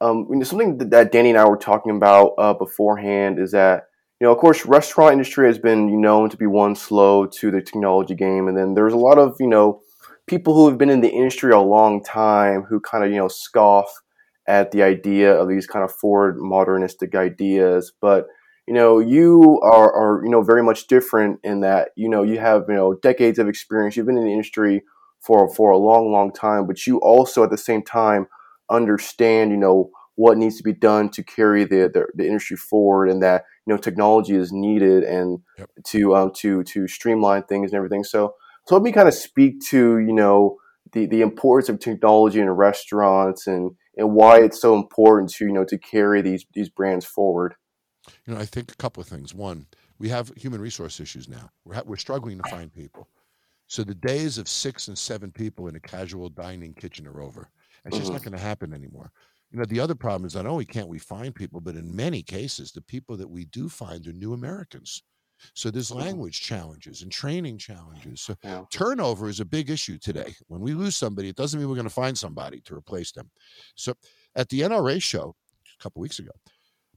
um, 0.00 0.26
you 0.28 0.36
know, 0.36 0.44
something 0.44 0.78
that 0.78 1.12
Danny 1.12 1.30
and 1.30 1.38
I 1.38 1.48
were 1.48 1.56
talking 1.56 1.96
about 1.96 2.34
uh, 2.36 2.52
beforehand 2.52 3.38
is 3.38 3.52
that 3.52 3.88
you 4.20 4.26
know, 4.26 4.32
of 4.32 4.38
course, 4.38 4.64
restaurant 4.64 5.12
industry 5.12 5.46
has 5.46 5.58
been 5.58 6.00
known 6.00 6.30
to 6.30 6.36
be 6.36 6.46
one 6.46 6.74
slow 6.74 7.26
to 7.26 7.50
the 7.50 7.60
technology 7.60 8.14
game, 8.14 8.48
and 8.48 8.56
then 8.56 8.74
there's 8.74 8.92
a 8.92 8.98
lot 8.98 9.18
of 9.18 9.36
you 9.40 9.46
know 9.46 9.82
people 10.26 10.54
who 10.54 10.68
have 10.68 10.78
been 10.78 10.90
in 10.90 11.00
the 11.00 11.10
industry 11.10 11.52
a 11.52 11.58
long 11.58 12.02
time 12.02 12.62
who 12.62 12.80
kind 12.80 13.04
of 13.04 13.10
you 13.10 13.16
know 13.16 13.28
scoff 13.28 14.02
at 14.48 14.70
the 14.70 14.82
idea 14.82 15.34
of 15.34 15.48
these 15.48 15.66
kind 15.66 15.84
of 15.84 15.92
forward 15.92 16.36
modernistic 16.38 17.14
ideas, 17.14 17.92
but 18.00 18.26
you 18.66 18.74
know 18.74 18.98
you 18.98 19.60
are, 19.62 19.92
are 19.92 20.24
you 20.24 20.30
know 20.30 20.42
very 20.42 20.62
much 20.62 20.86
different 20.86 21.38
in 21.44 21.60
that 21.60 21.90
you 21.96 22.08
know 22.08 22.22
you 22.22 22.38
have 22.38 22.64
you 22.68 22.74
know 22.74 22.94
decades 22.94 23.38
of 23.38 23.48
experience. 23.48 23.96
You've 23.96 24.06
been 24.06 24.18
in 24.18 24.24
the 24.24 24.32
industry 24.32 24.82
for 25.20 25.52
for 25.52 25.70
a 25.70 25.78
long 25.78 26.12
long 26.12 26.32
time 26.32 26.66
but 26.66 26.86
you 26.86 26.98
also 26.98 27.42
at 27.42 27.50
the 27.50 27.58
same 27.58 27.82
time 27.82 28.26
understand 28.70 29.50
you 29.50 29.56
know 29.56 29.90
what 30.14 30.38
needs 30.38 30.56
to 30.56 30.62
be 30.62 30.72
done 30.72 31.10
to 31.10 31.22
carry 31.22 31.64
the, 31.64 31.90
the, 31.92 32.06
the 32.14 32.26
industry 32.26 32.56
forward 32.56 33.10
and 33.10 33.22
that 33.22 33.44
you 33.66 33.74
know 33.74 33.78
technology 33.78 34.34
is 34.34 34.52
needed 34.52 35.02
and 35.02 35.40
yep. 35.58 35.70
to 35.84 36.14
um 36.14 36.30
to 36.36 36.62
to 36.64 36.86
streamline 36.86 37.42
things 37.44 37.72
and 37.72 37.76
everything. 37.76 38.04
So 38.04 38.34
so 38.66 38.74
let 38.74 38.82
me 38.82 38.92
kind 38.92 39.08
of 39.08 39.14
speak 39.14 39.60
to 39.70 39.98
you 39.98 40.12
know 40.12 40.56
the 40.92 41.06
the 41.06 41.22
importance 41.22 41.68
of 41.68 41.80
technology 41.80 42.40
in 42.40 42.48
restaurants 42.50 43.46
and 43.46 43.72
and 43.96 44.12
why 44.12 44.40
it's 44.40 44.60
so 44.60 44.74
important 44.74 45.30
to 45.34 45.46
you 45.46 45.52
know 45.52 45.64
to 45.64 45.78
carry 45.78 46.22
these 46.22 46.46
these 46.54 46.68
brands 46.68 47.04
forward. 47.04 47.54
You 48.24 48.34
know 48.34 48.40
i 48.40 48.44
think 48.44 48.70
a 48.70 48.76
couple 48.76 49.00
of 49.00 49.08
things. 49.08 49.34
One 49.34 49.66
we 49.98 50.08
have 50.10 50.32
human 50.36 50.60
resource 50.60 51.00
issues 51.00 51.28
now. 51.28 51.50
We're, 51.64 51.76
ha- 51.76 51.82
we're 51.86 51.96
struggling 51.96 52.38
to 52.38 52.50
find 52.50 52.72
people. 52.72 53.08
So 53.66 53.82
the 53.82 53.94
days 53.94 54.38
of 54.38 54.46
six 54.46 54.88
and 54.88 54.96
seven 54.96 55.32
people 55.32 55.68
in 55.68 55.74
a 55.74 55.80
casual 55.80 56.28
dining 56.28 56.74
kitchen 56.74 57.06
are 57.06 57.20
over. 57.20 57.48
It's 57.84 57.94
mm-hmm. 57.94 58.02
just 58.02 58.12
not 58.12 58.22
going 58.22 58.36
to 58.36 58.42
happen 58.42 58.72
anymore 58.74 59.10
you 59.50 59.58
know, 59.58 59.64
the 59.64 59.80
other 59.80 59.94
problem 59.94 60.26
is 60.26 60.34
not 60.34 60.46
only 60.46 60.64
can't 60.64 60.88
we 60.88 60.98
find 60.98 61.34
people, 61.34 61.60
but 61.60 61.76
in 61.76 61.94
many 61.94 62.22
cases, 62.22 62.72
the 62.72 62.82
people 62.82 63.16
that 63.16 63.30
we 63.30 63.44
do 63.46 63.68
find 63.68 64.06
are 64.06 64.12
new 64.12 64.32
Americans. 64.32 65.02
So 65.54 65.70
there's 65.70 65.90
mm-hmm. 65.90 66.00
language 66.00 66.40
challenges 66.40 67.02
and 67.02 67.12
training 67.12 67.58
challenges. 67.58 68.22
So 68.22 68.34
yeah. 68.42 68.64
turnover 68.70 69.28
is 69.28 69.40
a 69.40 69.44
big 69.44 69.70
issue 69.70 69.98
today. 69.98 70.34
When 70.48 70.60
we 70.60 70.74
lose 70.74 70.96
somebody, 70.96 71.28
it 71.28 71.36
doesn't 71.36 71.60
mean 71.60 71.68
we're 71.68 71.74
going 71.74 71.86
to 71.86 71.90
find 71.90 72.16
somebody 72.16 72.60
to 72.62 72.74
replace 72.74 73.12
them. 73.12 73.30
So 73.74 73.94
at 74.34 74.48
the 74.48 74.60
NRA 74.60 75.02
show 75.02 75.34
a 75.78 75.82
couple 75.82 76.00
weeks 76.00 76.18
ago, 76.18 76.32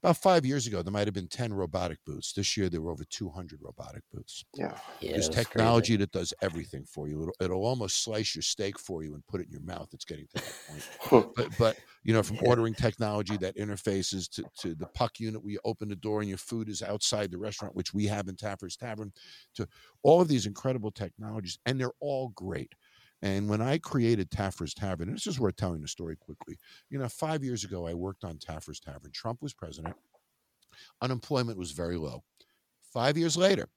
about 0.02 0.16
five 0.16 0.46
years 0.46 0.66
ago, 0.66 0.82
there 0.82 0.94
might 0.94 1.08
have 1.08 1.14
been 1.14 1.28
10 1.28 1.54
robotic 1.54 1.98
booths. 2.06 2.32
This 2.32 2.56
year, 2.56 2.70
there 2.70 2.82
were 2.82 2.92
over 2.92 3.04
200 3.04 3.60
robotic 3.62 4.02
booths. 4.14 4.46
Yeah. 4.56 4.78
yeah 5.02 5.12
There's 5.12 5.28
technology 5.28 5.94
crazy. 5.94 5.98
that 5.98 6.12
does 6.14 6.34
everything 6.42 6.86
for 6.86 7.10
you. 7.10 7.22
It'll, 7.24 7.46
it'll, 7.46 7.66
almost 7.66 8.02
slice 8.02 8.34
your 8.34 8.42
steak 8.42 8.80
for 8.80 9.04
you 9.04 9.14
and 9.14 9.28
put 9.28 9.42
it 9.42 9.48
in 9.48 9.52
your 9.52 9.62
mouth. 9.62 9.90
It's 9.92 10.06
getting 10.06 10.28
to 10.28 10.36
that 10.36 10.54
point. 11.10 11.34
but, 11.36 11.58
but, 11.58 11.78
you 12.04 12.14
know, 12.14 12.24
from 12.24 12.38
ordering 12.46 12.74
technology 12.74 13.38
that 13.38 13.58
interfaces 13.58 14.30
to, 14.30 14.44
to 14.60 14.76
the 14.76 14.88
puck 14.88 15.20
unit 15.20 15.44
where 15.44 15.52
you 15.52 15.60
open 15.66 15.90
the 15.90 15.96
door 15.96 16.22
and 16.22 16.30
your 16.30 16.38
food 16.38 16.70
is 16.70 16.82
outside 16.82 17.30
the 17.30 17.38
restaurant, 17.38 17.76
which 17.76 17.94
we 17.94 18.06
have 18.06 18.28
in 18.28 18.36
Taffer's 18.36 18.78
Tavern, 18.78 19.12
to 19.56 19.68
all 20.04 20.22
of 20.22 20.28
these 20.28 20.46
incredible 20.46 20.92
technologies. 20.92 21.60
And 21.66 21.80
they're 21.80 21.92
all 22.00 22.30
great. 22.30 22.74
And 23.22 23.50
when 23.50 23.62
I 23.62 23.78
created 23.80 24.32
Taffer's 24.32 24.74
Tavern, 24.74 25.10
and 25.10 25.18
this 25.18 25.28
is 25.28 25.40
worth 25.40 25.58
telling 25.58 25.82
the 25.82 25.88
story 25.88 26.16
quickly. 26.16 26.58
You 26.90 27.00
know, 27.00 27.10
five 27.10 27.44
years 27.44 27.66
ago, 27.66 27.86
I 27.86 27.94
worked 27.94 28.24
on 28.24 28.38
Taffer's 28.38 28.80
Tavern. 28.80 29.12
Trump 29.14 29.42
was 29.42 29.54
president. 29.54 29.96
Unemployment 31.02 31.58
was 31.58 31.72
very 31.72 31.98
low. 31.98 32.24
Five 32.94 33.18
years 33.18 33.36
later, 33.36 33.68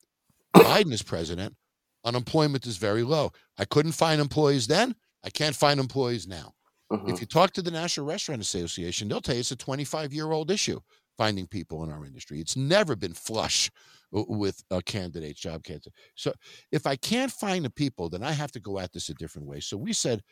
Biden 0.54 0.92
is 0.92 1.02
president. 1.02 1.56
Unemployment 2.04 2.66
is 2.66 2.76
very 2.76 3.02
low. 3.02 3.32
I 3.58 3.64
couldn't 3.64 3.92
find 3.92 4.20
employees 4.20 4.66
then. 4.66 4.94
I 5.24 5.30
can't 5.30 5.56
find 5.56 5.78
employees 5.78 6.26
now. 6.26 6.54
Mm-hmm. 6.92 7.08
If 7.08 7.20
you 7.20 7.26
talk 7.26 7.52
to 7.52 7.62
the 7.62 7.70
National 7.70 8.06
Restaurant 8.06 8.42
Association, 8.42 9.08
they'll 9.08 9.20
tell 9.20 9.34
you 9.34 9.40
it's 9.40 9.50
a 9.50 9.56
25 9.56 10.12
year 10.12 10.30
old 10.30 10.50
issue 10.50 10.80
finding 11.16 11.46
people 11.46 11.84
in 11.84 11.90
our 11.90 12.04
industry. 12.04 12.40
It's 12.40 12.56
never 12.56 12.96
been 12.96 13.14
flush 13.14 13.70
with 14.10 14.62
a 14.70 14.82
candidate, 14.82 15.36
job 15.36 15.62
candidate. 15.62 15.94
So 16.14 16.32
if 16.70 16.86
I 16.86 16.96
can't 16.96 17.32
find 17.32 17.64
the 17.64 17.70
people, 17.70 18.08
then 18.08 18.22
I 18.22 18.32
have 18.32 18.52
to 18.52 18.60
go 18.60 18.78
at 18.78 18.92
this 18.92 19.08
a 19.08 19.14
different 19.14 19.48
way. 19.48 19.60
So 19.60 19.76
we 19.76 19.92
said, 19.92 20.22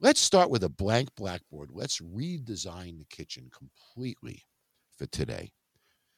let's 0.00 0.20
start 0.20 0.50
with 0.50 0.64
a 0.64 0.68
blank 0.68 1.08
blackboard. 1.16 1.70
Let's 1.72 2.00
redesign 2.00 2.98
the 2.98 3.06
kitchen 3.10 3.50
completely 3.56 4.42
for 4.96 5.06
today. 5.06 5.52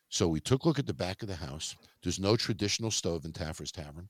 So 0.08 0.28
we 0.28 0.40
took 0.40 0.64
a 0.64 0.68
look 0.68 0.78
at 0.78 0.86
the 0.86 0.94
back 0.94 1.22
of 1.22 1.28
the 1.28 1.36
house. 1.36 1.74
There's 2.02 2.20
no 2.20 2.36
traditional 2.36 2.90
stove 2.90 3.24
in 3.24 3.32
Taffer's 3.32 3.72
Tavern. 3.72 4.08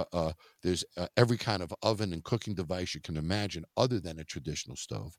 Uh, 0.00 0.16
uh, 0.16 0.32
there's 0.62 0.84
uh, 0.96 1.06
every 1.16 1.36
kind 1.36 1.62
of 1.62 1.74
oven 1.82 2.12
and 2.12 2.24
cooking 2.24 2.54
device 2.54 2.94
you 2.94 3.00
can 3.00 3.16
imagine 3.16 3.64
other 3.76 4.00
than 4.00 4.18
a 4.18 4.24
traditional 4.24 4.76
stove. 4.76 5.16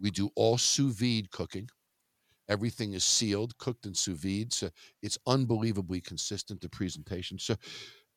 We 0.00 0.10
do 0.10 0.30
all 0.34 0.58
sous 0.58 0.94
vide 0.94 1.30
cooking. 1.30 1.68
Everything 2.48 2.92
is 2.92 3.04
sealed, 3.04 3.56
cooked 3.58 3.86
in 3.86 3.94
sous 3.94 4.18
vide. 4.18 4.52
So 4.52 4.70
it's 5.02 5.18
unbelievably 5.26 6.00
consistent, 6.00 6.60
the 6.60 6.68
presentation. 6.68 7.38
So 7.38 7.56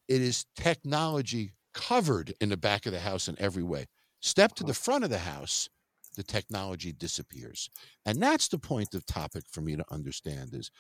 it 0.07 0.21
is 0.21 0.45
technology 0.55 1.53
covered 1.73 2.33
in 2.41 2.49
the 2.49 2.57
back 2.57 2.85
of 2.85 2.91
the 2.91 2.99
house 2.99 3.27
in 3.27 3.35
every 3.39 3.63
way. 3.63 3.85
Step 4.19 4.55
to 4.55 4.63
the 4.63 4.73
front 4.73 5.03
of 5.03 5.09
the 5.09 5.19
house, 5.19 5.69
the 6.15 6.23
technology 6.23 6.91
disappears. 6.91 7.69
And 8.05 8.21
that's 8.21 8.47
the 8.47 8.57
point 8.57 8.95
of 8.95 9.05
topic 9.05 9.43
for 9.51 9.61
me 9.61 9.75
to 9.75 9.85
understand 9.91 10.55
is 10.55 10.71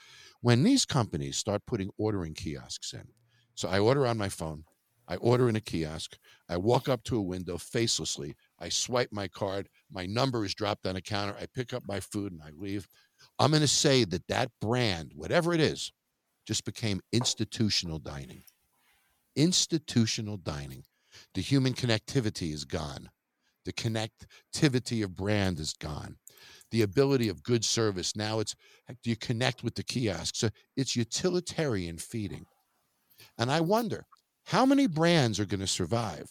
when 0.41 0.63
these 0.63 0.85
companies 0.85 1.37
start 1.37 1.65
putting 1.67 1.91
ordering 1.97 2.33
kiosks 2.33 2.93
in. 2.93 3.07
So 3.53 3.69
I 3.69 3.79
order 3.79 4.07
on 4.07 4.17
my 4.17 4.29
phone, 4.29 4.63
I 5.07 5.15
order 5.17 5.47
in 5.47 5.55
a 5.55 5.61
kiosk, 5.61 6.17
I 6.49 6.57
walk 6.57 6.89
up 6.89 7.03
to 7.05 7.17
a 7.17 7.21
window 7.21 7.57
facelessly, 7.57 8.35
I 8.59 8.69
swipe 8.69 9.09
my 9.11 9.27
card, 9.27 9.69
my 9.89 10.05
number 10.05 10.43
is 10.43 10.53
dropped 10.53 10.85
on 10.85 10.97
a 10.97 11.01
counter, 11.01 11.35
I 11.39 11.45
pick 11.53 11.73
up 11.73 11.83
my 11.87 11.99
food 11.99 12.33
and 12.33 12.41
I 12.41 12.49
leave. 12.57 12.87
I'm 13.39 13.51
going 13.51 13.61
to 13.61 13.67
say 13.67 14.03
that 14.05 14.27
that 14.27 14.51
brand, 14.59 15.13
whatever 15.15 15.53
it 15.53 15.61
is, 15.61 15.91
just 16.45 16.65
became 16.65 17.01
institutional 17.11 17.99
dining. 17.99 18.43
Institutional 19.35 20.37
dining. 20.37 20.83
The 21.33 21.41
human 21.41 21.73
connectivity 21.73 22.53
is 22.53 22.65
gone. 22.65 23.09
The 23.65 23.73
connectivity 23.73 25.03
of 25.03 25.15
brand 25.15 25.59
is 25.59 25.73
gone. 25.73 26.17
The 26.71 26.83
ability 26.83 27.27
of 27.29 27.43
good 27.43 27.65
service. 27.65 28.15
Now 28.15 28.39
it's 28.39 28.55
do 29.03 29.09
you 29.09 29.15
connect 29.15 29.63
with 29.63 29.75
the 29.75 29.83
kiosk? 29.83 30.35
So 30.35 30.49
it's 30.75 30.95
utilitarian 30.95 31.97
feeding. 31.97 32.45
And 33.37 33.51
I 33.51 33.61
wonder 33.61 34.05
how 34.47 34.65
many 34.65 34.87
brands 34.87 35.39
are 35.39 35.45
going 35.45 35.59
to 35.59 35.67
survive 35.67 36.27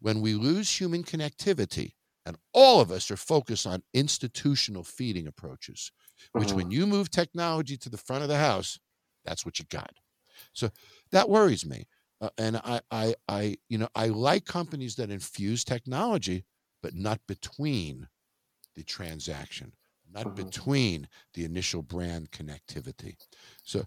when 0.00 0.20
we 0.20 0.34
lose 0.34 0.80
human 0.80 1.04
connectivity 1.04 1.92
and 2.24 2.36
all 2.52 2.80
of 2.80 2.90
us 2.90 3.10
are 3.10 3.16
focused 3.16 3.66
on 3.66 3.82
institutional 3.94 4.82
feeding 4.82 5.26
approaches 5.26 5.92
which 6.32 6.48
uh-huh. 6.48 6.56
when 6.56 6.70
you 6.70 6.86
move 6.86 7.10
technology 7.10 7.76
to 7.76 7.88
the 7.88 7.96
front 7.96 8.22
of 8.22 8.28
the 8.28 8.38
house, 8.38 8.78
that's 9.24 9.44
what 9.44 9.58
you 9.58 9.64
got. 9.70 9.90
So 10.52 10.70
that 11.12 11.28
worries 11.28 11.66
me. 11.66 11.86
Uh, 12.20 12.30
and 12.38 12.56
I, 12.58 12.80
I, 12.90 13.14
I, 13.28 13.56
you 13.68 13.78
know, 13.78 13.88
I 13.94 14.08
like 14.08 14.46
companies 14.46 14.96
that 14.96 15.10
infuse 15.10 15.64
technology, 15.64 16.44
but 16.82 16.94
not 16.94 17.20
between 17.28 18.08
the 18.74 18.82
transaction, 18.82 19.72
not 20.10 20.26
uh-huh. 20.26 20.34
between 20.34 21.08
the 21.34 21.44
initial 21.44 21.82
brand 21.82 22.30
connectivity. 22.30 23.16
So 23.62 23.84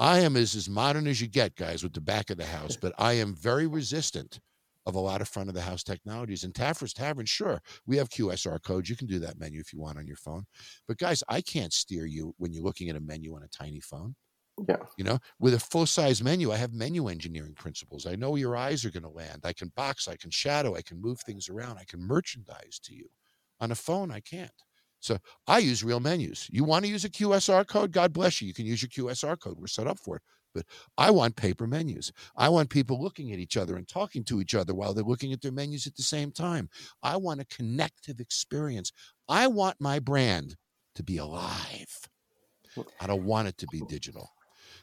I 0.00 0.20
am 0.20 0.34
as, 0.34 0.54
as 0.54 0.66
modern 0.66 1.06
as 1.06 1.20
you 1.20 1.28
get, 1.28 1.56
guys, 1.56 1.82
with 1.82 1.92
the 1.92 2.00
back 2.00 2.30
of 2.30 2.38
the 2.38 2.46
house, 2.46 2.74
but 2.74 2.94
I 2.98 3.12
am 3.12 3.34
very 3.34 3.66
resistant 3.66 4.40
of 4.86 4.94
a 4.94 5.00
lot 5.00 5.20
of 5.20 5.28
front 5.28 5.50
of 5.50 5.54
the 5.54 5.60
house 5.60 5.82
technologies. 5.82 6.42
And 6.42 6.54
Taffer's 6.54 6.94
Tavern, 6.94 7.26
sure, 7.26 7.60
we 7.86 7.98
have 7.98 8.08
QSR 8.08 8.62
codes. 8.62 8.88
You 8.88 8.96
can 8.96 9.06
do 9.06 9.18
that 9.18 9.38
menu 9.38 9.60
if 9.60 9.74
you 9.74 9.78
want 9.78 9.98
on 9.98 10.06
your 10.06 10.16
phone. 10.16 10.44
But 10.88 10.96
guys, 10.96 11.22
I 11.28 11.42
can't 11.42 11.74
steer 11.74 12.06
you 12.06 12.34
when 12.38 12.50
you're 12.50 12.64
looking 12.64 12.88
at 12.88 12.96
a 12.96 13.00
menu 13.00 13.36
on 13.36 13.42
a 13.42 13.48
tiny 13.48 13.80
phone. 13.80 14.16
Yeah. 14.66 14.76
You 14.96 15.04
know, 15.04 15.18
with 15.38 15.52
a 15.52 15.60
full 15.60 15.84
size 15.84 16.24
menu, 16.24 16.50
I 16.50 16.56
have 16.56 16.72
menu 16.72 17.08
engineering 17.08 17.54
principles. 17.54 18.06
I 18.06 18.16
know 18.16 18.36
your 18.36 18.56
eyes 18.56 18.86
are 18.86 18.90
going 18.90 19.02
to 19.02 19.10
land. 19.10 19.42
I 19.44 19.52
can 19.52 19.70
box, 19.76 20.08
I 20.08 20.16
can 20.16 20.30
shadow, 20.30 20.76
I 20.76 20.82
can 20.82 21.00
move 21.00 21.20
things 21.20 21.50
around, 21.50 21.76
I 21.76 21.84
can 21.84 22.00
merchandise 22.00 22.80
to 22.84 22.94
you. 22.94 23.08
On 23.60 23.70
a 23.70 23.74
phone, 23.74 24.10
I 24.10 24.20
can't. 24.20 24.50
So 25.00 25.18
I 25.46 25.58
use 25.58 25.82
real 25.82 26.00
menus. 26.00 26.48
You 26.52 26.64
want 26.64 26.84
to 26.84 26.90
use 26.90 27.04
a 27.04 27.10
QSR 27.10 27.66
code? 27.66 27.92
God 27.92 28.12
bless 28.12 28.40
you. 28.40 28.48
You 28.48 28.54
can 28.54 28.66
use 28.66 28.82
your 28.82 29.10
QSR 29.10 29.38
code. 29.40 29.56
We're 29.58 29.66
set 29.66 29.86
up 29.86 29.98
for 29.98 30.16
it. 30.16 30.22
But 30.54 30.66
I 30.98 31.10
want 31.10 31.36
paper 31.36 31.66
menus. 31.66 32.12
I 32.36 32.48
want 32.48 32.70
people 32.70 33.00
looking 33.00 33.32
at 33.32 33.38
each 33.38 33.56
other 33.56 33.76
and 33.76 33.86
talking 33.86 34.24
to 34.24 34.40
each 34.40 34.54
other 34.54 34.74
while 34.74 34.92
they're 34.92 35.04
looking 35.04 35.32
at 35.32 35.40
their 35.40 35.52
menus 35.52 35.86
at 35.86 35.96
the 35.96 36.02
same 36.02 36.32
time. 36.32 36.68
I 37.02 37.16
want 37.16 37.40
a 37.40 37.46
connective 37.46 38.20
experience. 38.20 38.92
I 39.28 39.46
want 39.46 39.76
my 39.80 40.00
brand 40.00 40.56
to 40.96 41.02
be 41.02 41.18
alive. 41.18 42.08
I 43.00 43.06
don't 43.06 43.24
want 43.24 43.48
it 43.48 43.58
to 43.58 43.66
be 43.70 43.82
digital. 43.88 44.28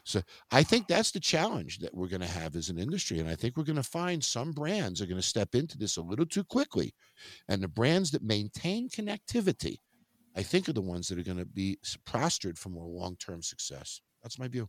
So 0.04 0.22
I 0.50 0.62
think 0.62 0.86
that's 0.86 1.10
the 1.10 1.20
challenge 1.20 1.78
that 1.80 1.94
we're 1.94 2.08
going 2.08 2.22
to 2.22 2.26
have 2.26 2.56
as 2.56 2.70
an 2.70 2.78
industry. 2.78 3.18
And 3.18 3.28
I 3.28 3.34
think 3.34 3.56
we're 3.56 3.64
going 3.64 3.76
to 3.76 3.82
find 3.82 4.24
some 4.24 4.52
brands 4.52 5.02
are 5.02 5.06
going 5.06 5.20
to 5.20 5.26
step 5.26 5.54
into 5.54 5.76
this 5.76 5.96
a 5.96 6.02
little 6.02 6.26
too 6.26 6.44
quickly. 6.44 6.94
And 7.48 7.62
the 7.62 7.68
brands 7.68 8.10
that 8.12 8.22
maintain 8.22 8.88
connectivity, 8.88 9.80
I 10.36 10.42
think, 10.42 10.68
are 10.68 10.72
the 10.72 10.80
ones 10.80 11.08
that 11.08 11.18
are 11.18 11.24
going 11.24 11.38
to 11.38 11.44
be 11.44 11.78
prostrate 12.04 12.58
for 12.58 12.68
more 12.68 12.86
long 12.86 13.16
term 13.16 13.42
success. 13.42 14.00
That's 14.22 14.38
my 14.38 14.48
view. 14.48 14.68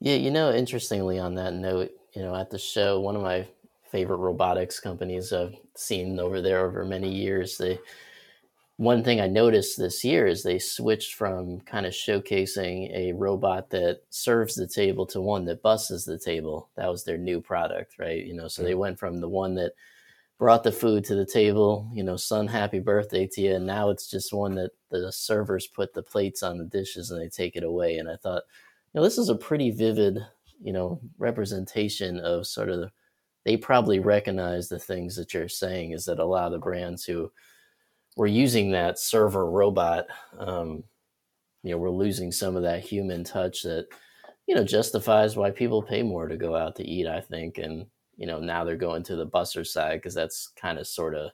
Yeah, 0.00 0.14
you 0.14 0.30
know, 0.30 0.52
interestingly 0.52 1.18
on 1.18 1.34
that 1.34 1.54
note, 1.54 1.90
you 2.14 2.22
know, 2.22 2.34
at 2.34 2.50
the 2.50 2.58
show, 2.58 3.00
one 3.00 3.16
of 3.16 3.22
my 3.22 3.48
favorite 3.90 4.18
robotics 4.18 4.78
companies 4.80 5.32
I've 5.32 5.56
seen 5.74 6.20
over 6.20 6.40
there 6.40 6.66
over 6.66 6.84
many 6.84 7.12
years, 7.12 7.58
they 7.58 7.78
one 8.76 9.02
thing 9.02 9.20
I 9.20 9.26
noticed 9.26 9.76
this 9.76 10.04
year 10.04 10.28
is 10.28 10.44
they 10.44 10.60
switched 10.60 11.14
from 11.14 11.60
kind 11.62 11.84
of 11.84 11.92
showcasing 11.92 12.94
a 12.94 13.12
robot 13.12 13.70
that 13.70 14.02
serves 14.10 14.54
the 14.54 14.68
table 14.68 15.04
to 15.06 15.20
one 15.20 15.46
that 15.46 15.62
busses 15.62 16.04
the 16.04 16.16
table. 16.18 16.70
That 16.76 16.88
was 16.88 17.02
their 17.02 17.18
new 17.18 17.40
product, 17.40 17.98
right? 17.98 18.24
You 18.24 18.34
know, 18.34 18.46
so 18.46 18.62
they 18.62 18.76
went 18.76 19.00
from 19.00 19.20
the 19.20 19.28
one 19.28 19.56
that 19.56 19.72
brought 20.38 20.62
the 20.62 20.72
food 20.72 21.04
to 21.04 21.14
the 21.14 21.26
table, 21.26 21.90
you 21.92 22.04
know, 22.04 22.16
son, 22.16 22.46
happy 22.46 22.78
birthday 22.78 23.26
to 23.26 23.40
you. 23.40 23.54
And 23.54 23.66
now 23.66 23.90
it's 23.90 24.08
just 24.08 24.32
one 24.32 24.54
that 24.54 24.70
the 24.90 25.10
servers 25.10 25.66
put 25.66 25.92
the 25.92 26.02
plates 26.02 26.42
on 26.42 26.58
the 26.58 26.64
dishes 26.64 27.10
and 27.10 27.20
they 27.20 27.28
take 27.28 27.56
it 27.56 27.64
away. 27.64 27.98
And 27.98 28.08
I 28.08 28.16
thought, 28.16 28.42
you 28.92 29.00
know, 29.00 29.02
this 29.02 29.18
is 29.18 29.28
a 29.28 29.34
pretty 29.34 29.70
vivid, 29.70 30.18
you 30.62 30.72
know, 30.72 31.00
representation 31.18 32.20
of 32.20 32.46
sort 32.46 32.68
of, 32.68 32.90
they 33.44 33.56
probably 33.56 33.98
recognize 33.98 34.68
the 34.68 34.78
things 34.78 35.16
that 35.16 35.34
you're 35.34 35.48
saying 35.48 35.92
is 35.92 36.04
that 36.04 36.20
a 36.20 36.24
lot 36.24 36.46
of 36.46 36.52
the 36.52 36.58
brands 36.58 37.04
who, 37.04 37.32
we're 38.18 38.26
using 38.26 38.72
that 38.72 38.98
server 38.98 39.48
robot. 39.48 40.06
Um, 40.38 40.82
you 41.62 41.70
know, 41.70 41.78
we're 41.78 41.88
losing 41.88 42.32
some 42.32 42.56
of 42.56 42.64
that 42.64 42.80
human 42.80 43.22
touch 43.22 43.62
that 43.62 43.86
you 44.46 44.54
know 44.54 44.64
justifies 44.64 45.36
why 45.36 45.52
people 45.52 45.82
pay 45.82 46.02
more 46.02 46.26
to 46.26 46.36
go 46.36 46.56
out 46.56 46.74
to 46.76 46.84
eat. 46.84 47.06
I 47.06 47.20
think, 47.20 47.58
and 47.58 47.86
you 48.18 48.26
know 48.26 48.40
now 48.40 48.64
they're 48.64 48.76
going 48.76 49.02
to 49.04 49.16
the 49.16 49.24
buster 49.24 49.64
side 49.64 49.94
because 49.94 50.14
that's 50.14 50.52
kind 50.60 50.78
of 50.78 50.86
sort 50.86 51.14
of 51.14 51.30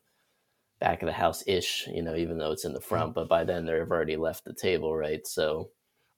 back 0.79 1.03
of 1.03 1.07
the 1.07 1.12
house 1.12 1.42
ish. 1.49 1.88
You 1.92 2.03
know, 2.03 2.14
even 2.14 2.38
though 2.38 2.53
it's 2.53 2.64
in 2.64 2.75
the 2.75 2.81
front, 2.81 3.14
but 3.14 3.29
by 3.29 3.42
then 3.42 3.64
they've 3.64 3.90
already 3.90 4.16
left 4.16 4.44
the 4.44 4.55
table, 4.55 4.94
right? 4.94 5.27
So, 5.27 5.70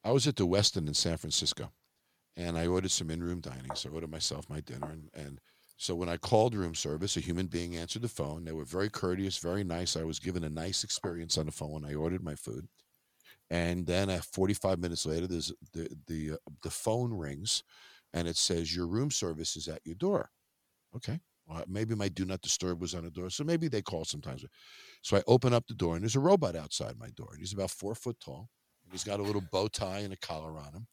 I 0.04 0.10
was 0.10 0.26
at 0.26 0.36
the 0.36 0.46
Westin 0.46 0.88
in 0.88 0.94
San 0.94 1.16
Francisco, 1.16 1.72
and 2.36 2.58
I 2.58 2.66
ordered 2.66 2.90
some 2.90 3.10
in-room 3.10 3.40
dining. 3.40 3.74
So 3.74 3.88
I 3.88 3.92
ordered 3.92 4.10
myself 4.10 4.50
my 4.50 4.60
dinner, 4.60 4.90
and, 4.90 5.08
and 5.14 5.40
so 5.78 5.94
when 5.94 6.08
I 6.08 6.16
called 6.16 6.54
room 6.54 6.74
service, 6.74 7.16
a 7.16 7.20
human 7.20 7.46
being 7.46 7.76
answered 7.76 8.02
the 8.02 8.08
phone. 8.08 8.44
They 8.44 8.52
were 8.52 8.64
very 8.64 8.88
courteous, 8.88 9.38
very 9.38 9.62
nice. 9.62 9.96
I 9.96 10.04
was 10.04 10.18
given 10.18 10.44
a 10.44 10.50
nice 10.50 10.84
experience 10.84 11.36
on 11.36 11.46
the 11.46 11.52
phone 11.52 11.72
when 11.72 11.84
I 11.84 11.94
ordered 11.94 12.24
my 12.24 12.34
food. 12.34 12.66
And 13.50 13.86
then 13.86 14.10
at 14.10 14.24
45 14.24 14.78
minutes 14.78 15.06
later, 15.06 15.26
there's 15.26 15.52
the 15.72 15.88
the 16.06 16.32
uh, 16.32 16.36
the 16.62 16.70
phone 16.70 17.12
rings, 17.12 17.62
and 18.12 18.26
it 18.26 18.36
says 18.36 18.74
your 18.74 18.88
room 18.88 19.10
service 19.10 19.56
is 19.56 19.68
at 19.68 19.82
your 19.84 19.94
door. 19.94 20.30
Okay, 20.96 21.20
well, 21.46 21.64
maybe 21.68 21.94
my 21.94 22.08
do 22.08 22.24
not 22.24 22.40
disturb 22.42 22.80
was 22.80 22.94
on 22.94 23.04
the 23.04 23.10
door, 23.10 23.30
so 23.30 23.44
maybe 23.44 23.68
they 23.68 23.82
call 23.82 24.04
sometimes. 24.04 24.44
So 25.02 25.16
I 25.16 25.22
open 25.26 25.52
up 25.52 25.66
the 25.66 25.74
door, 25.74 25.94
and 25.94 26.02
there's 26.02 26.16
a 26.16 26.20
robot 26.20 26.56
outside 26.56 26.98
my 26.98 27.10
door, 27.10 27.28
and 27.32 27.40
he's 27.40 27.52
about 27.52 27.70
four 27.70 27.94
foot 27.94 28.18
tall, 28.20 28.48
he's 28.90 29.04
got 29.04 29.20
a 29.20 29.22
little 29.22 29.42
bow 29.52 29.68
tie 29.68 30.00
and 30.00 30.12
a 30.12 30.16
collar 30.16 30.56
on 30.58 30.72
him, 30.72 30.86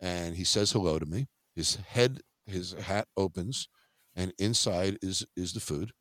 and 0.00 0.36
he 0.36 0.44
says 0.44 0.72
hello 0.72 0.98
to 0.98 1.06
me. 1.06 1.28
His 1.54 1.76
head, 1.76 2.20
his 2.46 2.72
hat 2.72 3.08
opens, 3.16 3.68
and 4.16 4.32
inside 4.38 4.98
is 5.02 5.24
is 5.36 5.52
the 5.52 5.60
food. 5.60 5.92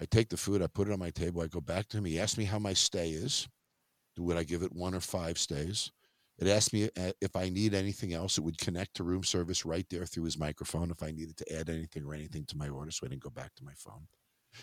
I 0.00 0.06
take 0.06 0.28
the 0.28 0.36
food, 0.36 0.62
I 0.62 0.66
put 0.68 0.88
it 0.88 0.92
on 0.92 0.98
my 0.98 1.10
table, 1.10 1.42
I 1.42 1.46
go 1.46 1.60
back 1.60 1.88
to 1.88 1.98
him. 1.98 2.04
He 2.04 2.20
asks 2.20 2.38
me 2.38 2.44
how 2.44 2.58
my 2.58 2.74
stay 2.74 3.10
is. 3.10 3.48
Would 4.18 4.36
I 4.36 4.44
give 4.44 4.62
it 4.62 4.72
one 4.72 4.94
or 4.94 5.00
five 5.00 5.38
stays? 5.38 5.90
It 6.38 6.48
asked 6.48 6.72
me 6.72 6.90
uh, 6.98 7.12
if 7.20 7.36
I 7.36 7.48
need 7.48 7.74
anything 7.74 8.12
else. 8.12 8.38
It 8.38 8.42
would 8.42 8.58
connect 8.58 8.94
to 8.94 9.04
room 9.04 9.22
service 9.22 9.64
right 9.64 9.86
there 9.90 10.04
through 10.04 10.24
his 10.24 10.38
microphone 10.38 10.90
if 10.90 11.02
I 11.02 11.10
needed 11.10 11.36
to 11.38 11.56
add 11.56 11.70
anything 11.70 12.04
or 12.04 12.14
anything 12.14 12.44
to 12.46 12.56
my 12.56 12.68
order, 12.68 12.90
so 12.90 13.06
I 13.06 13.08
didn't 13.08 13.22
go 13.22 13.30
back 13.30 13.54
to 13.56 13.64
my 13.64 13.74
phone. 13.76 14.06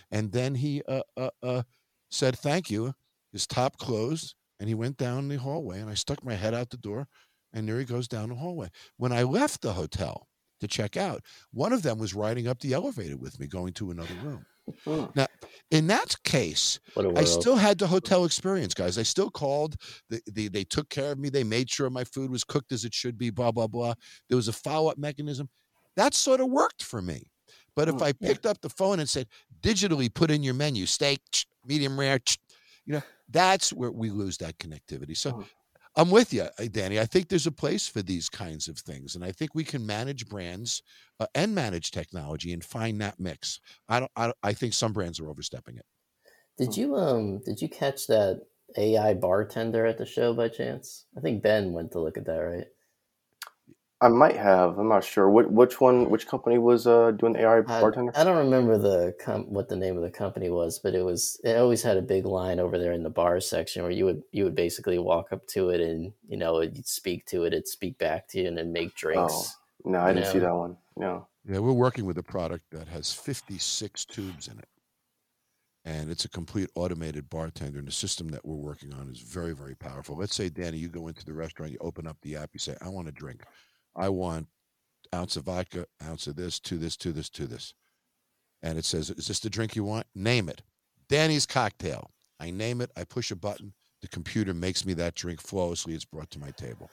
And 0.10 0.32
then 0.32 0.56
he 0.56 0.82
uh, 0.88 1.04
uh, 1.18 1.30
uh, 1.42 1.64
said 2.10 2.38
thank 2.38 2.70
you. 2.70 2.94
His 3.32 3.48
top 3.48 3.78
closed, 3.78 4.36
and 4.60 4.68
he 4.68 4.76
went 4.76 4.98
down 4.98 5.30
the 5.30 5.38
hallway. 5.38 5.80
And 5.80 5.90
I 5.90 5.94
stuck 5.94 6.24
my 6.24 6.36
head 6.36 6.54
out 6.54 6.70
the 6.70 6.78
door, 6.78 7.08
and 7.54 7.68
there 7.68 7.80
he 7.80 7.86
goes 7.86 8.08
down 8.10 8.30
the 8.30 8.36
hallway. 8.36 8.70
When 8.98 9.14
I 9.14 9.24
left 9.24 9.62
the 9.62 9.74
hotel, 9.74 10.28
to 10.62 10.68
check 10.68 10.96
out. 10.96 11.24
One 11.52 11.74
of 11.74 11.82
them 11.82 11.98
was 11.98 12.14
riding 12.14 12.48
up 12.48 12.60
the 12.60 12.74
elevator 12.74 13.18
with 13.18 13.40
me, 13.40 13.48
going 13.48 13.74
to 13.74 13.92
another 13.92 14.14
room. 14.24 14.46
Now, 15.16 15.28
in 15.72 15.88
that 15.88 16.16
case, 16.24 16.80
I 17.16 17.24
still 17.24 17.56
had 17.56 17.80
the 17.80 17.88
hotel 17.88 18.26
experience, 18.26 18.74
guys. 18.74 18.98
I 18.98 19.04
still 19.04 19.32
called. 19.32 19.78
The, 20.10 20.22
the, 20.28 20.48
they 20.50 20.66
took 20.66 20.90
care 20.90 21.14
of 21.14 21.18
me. 21.20 21.30
They 21.30 21.46
made 21.46 21.70
sure 21.70 21.90
my 21.90 22.04
food 22.04 22.30
was 22.30 22.44
cooked 22.44 22.74
as 22.74 22.84
it 22.84 22.94
should 22.94 23.18
be, 23.18 23.30
blah, 23.30 23.52
blah, 23.52 23.68
blah. 23.68 23.94
There 24.28 24.36
was 24.36 24.50
a 24.50 24.54
follow 24.54 24.92
up 24.92 24.98
mechanism. 24.98 25.50
That 25.96 26.14
sort 26.14 26.42
of 26.42 26.50
worked 26.50 26.84
for 26.84 27.02
me. 27.02 27.32
But 27.76 27.88
if 27.88 28.02
I 28.02 28.12
picked 28.12 28.46
up 28.46 28.60
the 28.62 28.70
phone 28.70 29.00
and 29.00 29.08
said, 29.08 29.28
digitally 29.62 30.14
put 30.14 30.30
in 30.30 30.44
your 30.44 30.54
menu, 30.54 30.86
steak, 30.86 31.22
medium 31.66 31.98
rare, 31.98 32.20
you 32.86 32.94
know, 32.94 33.04
that's 33.30 33.72
where 33.72 33.92
we 33.92 34.10
lose 34.10 34.38
that 34.40 34.58
connectivity. 34.58 35.16
So 35.16 35.46
I'm 35.96 36.10
with 36.10 36.34
you, 36.34 36.44
uh, 36.44 36.68
Danny. 36.72 37.00
I 37.00 37.06
think 37.06 37.28
there's 37.28 37.48
a 37.48 37.52
place 37.52 37.88
for 37.88 38.02
these 38.02 38.30
kinds 38.30 38.68
of 38.68 38.78
things, 38.78 39.16
and 39.16 39.26
I 39.26 39.32
think 39.32 39.54
we 39.54 39.64
can 39.64 39.86
manage 39.86 40.28
brands 40.30 40.82
uh, 41.20 41.28
and 41.36 41.54
manage 41.54 41.92
technology 41.92 42.54
and 42.54 42.64
find 42.64 43.02
that 43.02 43.20
mix. 43.20 43.60
I 43.90 44.00
don't. 44.00 44.12
I, 44.16 44.32
I 44.42 44.54
think 44.54 44.74
some 44.74 44.94
brands 44.94 45.20
are 45.20 45.30
overstepping 45.30 45.78
it. 45.78 45.86
Did 46.58 46.78
you 46.78 46.96
um? 46.96 47.40
Did 47.40 47.62
you 47.62 47.68
catch 47.68 48.08
that 48.08 48.42
AI 48.78 49.14
bartender 49.16 49.86
at 49.86 49.98
the 49.98 50.06
show 50.06 50.34
by 50.34 50.48
chance? 50.48 51.06
I 51.18 51.22
think 51.22 51.44
Ben 51.44 51.74
went 51.74 51.92
to 51.92 52.00
look 52.00 52.18
at 52.18 52.26
that, 52.26 52.38
right? 52.38 52.68
I 54.04 54.08
might 54.08 54.36
have. 54.36 54.80
I'm 54.80 54.90
not 54.90 55.04
sure. 55.04 55.30
What 55.30 55.52
which 55.52 55.80
one? 55.80 56.10
Which 56.10 56.26
company 56.28 56.58
was 56.58 56.88
uh, 56.88 57.12
doing 57.12 57.34
the 57.34 57.42
AI 57.42 57.62
bartender? 57.62 58.12
I, 58.16 58.22
I 58.22 58.24
don't 58.24 58.38
remember 58.38 58.80
the 58.80 59.14
com- 59.24 59.54
what 59.54 59.70
the 59.70 59.76
name 59.76 59.96
of 59.96 60.02
the 60.02 60.10
company 60.10 60.50
was, 60.50 60.80
but 60.80 60.96
it 60.96 61.06
was. 61.06 61.40
It 61.44 61.56
always 61.56 61.84
had 61.84 61.98
a 61.98 62.02
big 62.02 62.26
line 62.26 62.60
over 62.60 62.80
there 62.80 62.94
in 62.94 63.04
the 63.04 63.12
bar 63.12 63.40
section 63.40 63.84
where 63.84 63.92
you 63.92 64.06
would 64.06 64.24
you 64.32 64.44
would 64.44 64.56
basically 64.56 64.98
walk 64.98 65.32
up 65.32 65.46
to 65.50 65.70
it 65.70 65.82
and 65.82 66.12
you 66.28 66.36
know 66.36 66.62
you'd 66.62 66.88
speak 66.88 67.28
to 67.28 67.44
it, 67.44 67.54
it'd 67.54 67.68
speak 67.68 68.00
back 68.00 68.28
to 68.30 68.42
you, 68.42 68.48
and 68.48 68.58
then 68.58 68.74
make 68.74 68.96
drinks. 68.96 69.34
Oh 69.34 69.92
no, 69.92 70.00
I 70.00 70.14
didn't 70.14 70.26
know? 70.26 70.32
see 70.32 70.40
that 70.40 70.56
one. 70.56 70.78
No. 70.98 71.28
Yeah, 71.48 71.60
we're 71.60 71.72
working 71.72 72.06
with 72.06 72.18
a 72.18 72.24
product 72.24 72.66
that 72.72 72.88
has 72.88 73.12
56 73.14 74.06
tubes 74.06 74.48
in 74.48 74.58
it, 74.58 74.68
and 75.86 76.10
it's 76.10 76.26
a 76.26 76.30
complete 76.30 76.70
automated 76.74 77.30
bartender. 77.30 77.78
And 77.78 77.88
the 77.88 77.92
system 77.92 78.30
that 78.30 78.44
we're 78.44 78.56
working 78.56 78.94
on 78.94 79.10
is 79.10 79.20
very 79.20 79.54
very 79.54 79.76
powerful. 79.76 80.18
Let's 80.18 80.34
say, 80.34 80.50
Danny, 80.50 80.80
you 80.80 80.88
go 80.88 81.08
into 81.08 81.24
the 81.24 81.34
restaurant, 81.34 81.72
you 81.72 81.78
open 81.82 82.08
up 82.08 82.18
the 82.24 82.36
app, 82.36 82.50
you 82.54 82.60
say, 82.60 82.76
"I 82.82 82.90
want 82.90 83.08
a 83.08 83.12
drink." 83.12 83.44
I 83.96 84.10
want 84.10 84.48
ounce 85.14 85.36
of 85.36 85.44
vodka, 85.44 85.86
ounce 86.04 86.28
of 86.28 86.36
this, 86.36 86.60
to 86.62 86.78
this, 86.78 86.96
to 86.98 87.12
this, 87.12 87.30
to 87.30 87.46
this. 87.46 87.74
And 88.64 88.78
it 88.78 88.86
says, 88.86 89.10
Is 89.10 89.28
this 89.28 89.40
the 89.40 89.50
drink 89.50 89.76
you 89.76 89.84
want? 89.84 90.08
Name 90.16 90.50
it. 90.50 90.62
Danny's 91.10 91.46
cocktail. 91.46 92.12
I 92.40 92.52
name 92.52 92.82
it, 92.82 92.90
I 92.98 93.04
push 93.04 93.30
a 93.30 93.36
button, 93.36 93.74
the 94.02 94.08
computer 94.08 94.54
makes 94.54 94.86
me 94.86 94.94
that 94.96 95.14
drink 95.14 95.40
flawlessly. 95.40 95.94
It's 95.94 96.06
brought 96.06 96.32
to 96.32 96.40
my 96.40 96.52
table. 96.52 96.90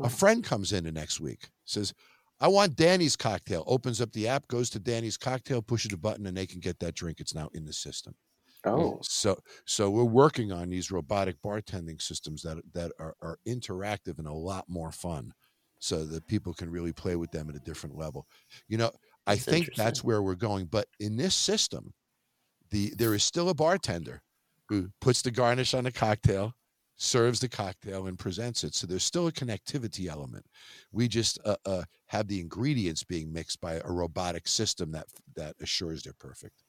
A 0.00 0.08
friend 0.08 0.42
comes 0.42 0.72
in 0.72 0.84
the 0.84 0.92
next 0.92 1.20
week, 1.20 1.48
says, 1.64 1.92
I 2.40 2.48
want 2.48 2.76
Danny's 2.76 3.16
cocktail. 3.16 3.64
Opens 3.66 4.00
up 4.00 4.12
the 4.12 4.28
app, 4.28 4.46
goes 4.48 4.68
to 4.70 4.78
Danny's 4.78 5.16
cocktail, 5.16 5.62
pushes 5.62 5.92
a 5.92 5.96
button, 5.96 6.26
and 6.26 6.36
they 6.36 6.46
can 6.46 6.60
get 6.60 6.78
that 6.80 6.94
drink. 6.94 7.20
It's 7.20 7.34
now 7.34 7.48
in 7.54 7.64
the 7.64 7.72
system. 7.72 8.14
Oh, 8.64 8.98
so 9.02 9.38
so 9.64 9.88
we're 9.90 10.04
working 10.04 10.50
on 10.50 10.68
these 10.68 10.90
robotic 10.90 11.40
bartending 11.40 12.02
systems 12.02 12.42
that 12.42 12.58
that 12.72 12.92
are, 12.98 13.14
are 13.22 13.38
interactive 13.46 14.18
and 14.18 14.26
a 14.26 14.32
lot 14.32 14.64
more 14.68 14.90
fun 14.90 15.32
so 15.78 16.04
that 16.04 16.26
people 16.26 16.54
can 16.54 16.70
really 16.70 16.92
play 16.92 17.16
with 17.16 17.30
them 17.30 17.48
at 17.48 17.56
a 17.56 17.60
different 17.60 17.96
level. 17.96 18.26
You 18.68 18.78
know, 18.78 18.90
I 19.26 19.34
that's 19.34 19.44
think 19.44 19.74
that's 19.74 20.04
where 20.04 20.22
we're 20.22 20.34
going. 20.34 20.66
But 20.66 20.86
in 21.00 21.16
this 21.16 21.34
system, 21.34 21.92
the 22.70 22.92
there 22.96 23.14
is 23.14 23.24
still 23.24 23.48
a 23.48 23.54
bartender 23.54 24.22
who 24.68 24.88
puts 25.00 25.22
the 25.22 25.30
garnish 25.30 25.74
on 25.74 25.84
the 25.84 25.92
cocktail, 25.92 26.52
serves 26.96 27.40
the 27.40 27.48
cocktail, 27.48 28.06
and 28.06 28.18
presents 28.18 28.64
it. 28.64 28.74
So 28.74 28.86
there's 28.86 29.04
still 29.04 29.28
a 29.28 29.32
connectivity 29.32 30.08
element. 30.08 30.46
We 30.92 31.08
just 31.08 31.38
uh, 31.44 31.56
uh, 31.64 31.82
have 32.06 32.26
the 32.26 32.40
ingredients 32.40 33.04
being 33.04 33.32
mixed 33.32 33.60
by 33.60 33.80
a 33.84 33.92
robotic 33.92 34.48
system 34.48 34.92
that 34.92 35.06
that 35.36 35.54
assures 35.60 36.02
they're 36.02 36.12
perfect. 36.14 36.62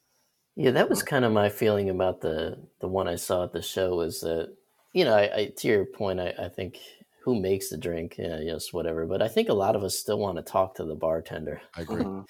Yeah, 0.56 0.72
that 0.72 0.90
was 0.90 1.04
kind 1.04 1.24
of 1.24 1.32
my 1.32 1.50
feeling 1.50 1.90
about 1.90 2.22
the 2.22 2.58
the 2.82 2.88
one 2.88 3.08
I 3.08 3.16
saw 3.16 3.44
at 3.44 3.54
the 3.54 3.62
show. 3.62 3.96
Was 3.96 4.22
that 4.22 4.56
you 4.94 5.06
know, 5.06 5.16
I, 5.16 5.36
I 5.36 5.46
to 5.58 5.68
your 5.68 5.86
point, 5.86 6.20
I, 6.20 6.34
I 6.40 6.50
think 6.50 6.80
who 7.28 7.38
makes 7.38 7.68
the 7.68 7.78
drink, 7.78 8.16
yeah, 8.18 8.40
yes, 8.40 8.72
whatever. 8.72 9.06
But 9.06 9.22
I 9.22 9.28
think 9.28 9.50
a 9.50 9.54
lot 9.54 9.76
of 9.76 9.84
us 9.84 10.00
still 10.00 10.18
want 10.18 10.38
to 10.38 10.42
talk 10.42 10.76
to 10.76 10.86
the 10.86 10.96
bartender. 10.96 11.60
I 11.76 11.82
agree. 11.82 12.02
Mm-hmm. 12.02 12.22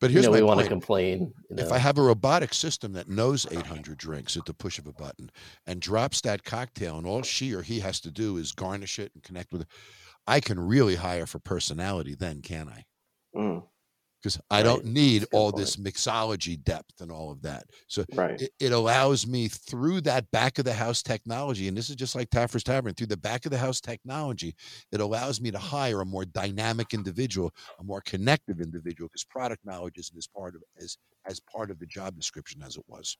But 0.00 0.10
here's 0.10 0.24
you 0.24 0.30
know, 0.30 0.32
my 0.32 0.40
we 0.40 0.40
point. 0.40 0.56
want 0.56 0.60
to 0.62 0.68
complain. 0.68 1.32
You 1.48 1.56
know. 1.56 1.62
If 1.62 1.70
I 1.70 1.78
have 1.78 1.96
a 1.96 2.02
robotic 2.02 2.52
system 2.52 2.92
that 2.94 3.08
knows 3.08 3.46
800 3.48 3.96
drinks 3.96 4.36
at 4.36 4.44
the 4.44 4.52
push 4.52 4.80
of 4.80 4.88
a 4.88 4.92
button 4.92 5.30
and 5.64 5.80
drops 5.80 6.20
that 6.22 6.42
cocktail, 6.42 6.98
and 6.98 7.06
all 7.06 7.22
she 7.22 7.54
or 7.54 7.62
he 7.62 7.78
has 7.80 8.00
to 8.00 8.10
do 8.10 8.36
is 8.36 8.50
garnish 8.50 8.98
it 8.98 9.12
and 9.14 9.22
connect 9.22 9.52
with 9.52 9.62
it, 9.62 9.68
I 10.26 10.40
can 10.40 10.58
really 10.58 10.96
hire 10.96 11.26
for 11.26 11.38
personality. 11.38 12.16
Then, 12.16 12.42
can 12.42 12.68
I? 12.68 12.84
Mm 13.38 13.62
because 14.22 14.40
I 14.50 14.58
right. 14.58 14.62
don't 14.62 14.84
need 14.84 15.26
all 15.32 15.50
point. 15.50 15.64
this 15.64 15.76
mixology 15.76 16.62
depth 16.62 17.00
and 17.00 17.10
all 17.10 17.30
of 17.30 17.42
that. 17.42 17.64
So 17.88 18.04
right. 18.14 18.40
it, 18.40 18.50
it, 18.60 18.72
allows 18.72 19.26
me 19.26 19.48
through 19.48 20.02
that 20.02 20.30
back 20.30 20.58
of 20.58 20.64
the 20.64 20.72
house 20.72 21.02
technology, 21.02 21.68
and 21.68 21.76
this 21.76 21.90
is 21.90 21.96
just 21.96 22.14
like 22.14 22.30
Taffer's 22.30 22.62
Tavern, 22.62 22.94
through 22.94 23.08
the 23.08 23.16
back 23.16 23.44
of 23.44 23.50
the 23.50 23.58
house 23.58 23.80
technology, 23.80 24.54
it 24.92 25.00
allows 25.00 25.40
me 25.40 25.50
to 25.50 25.58
hire 25.58 26.00
a 26.00 26.06
more 26.06 26.24
dynamic 26.24 26.94
individual, 26.94 27.52
a 27.80 27.84
more 27.84 28.00
connective 28.02 28.60
individual, 28.60 29.08
because 29.08 29.24
product 29.24 29.64
knowledge 29.64 29.98
isn't 29.98 30.16
as 30.16 30.26
part 30.26 30.54
of 30.54 30.62
as 30.78 30.96
as 31.26 31.40
part 31.40 31.70
of 31.70 31.78
the 31.78 31.86
job 31.86 32.16
description 32.16 32.62
as 32.62 32.76
it 32.76 32.84
was. 32.88 33.16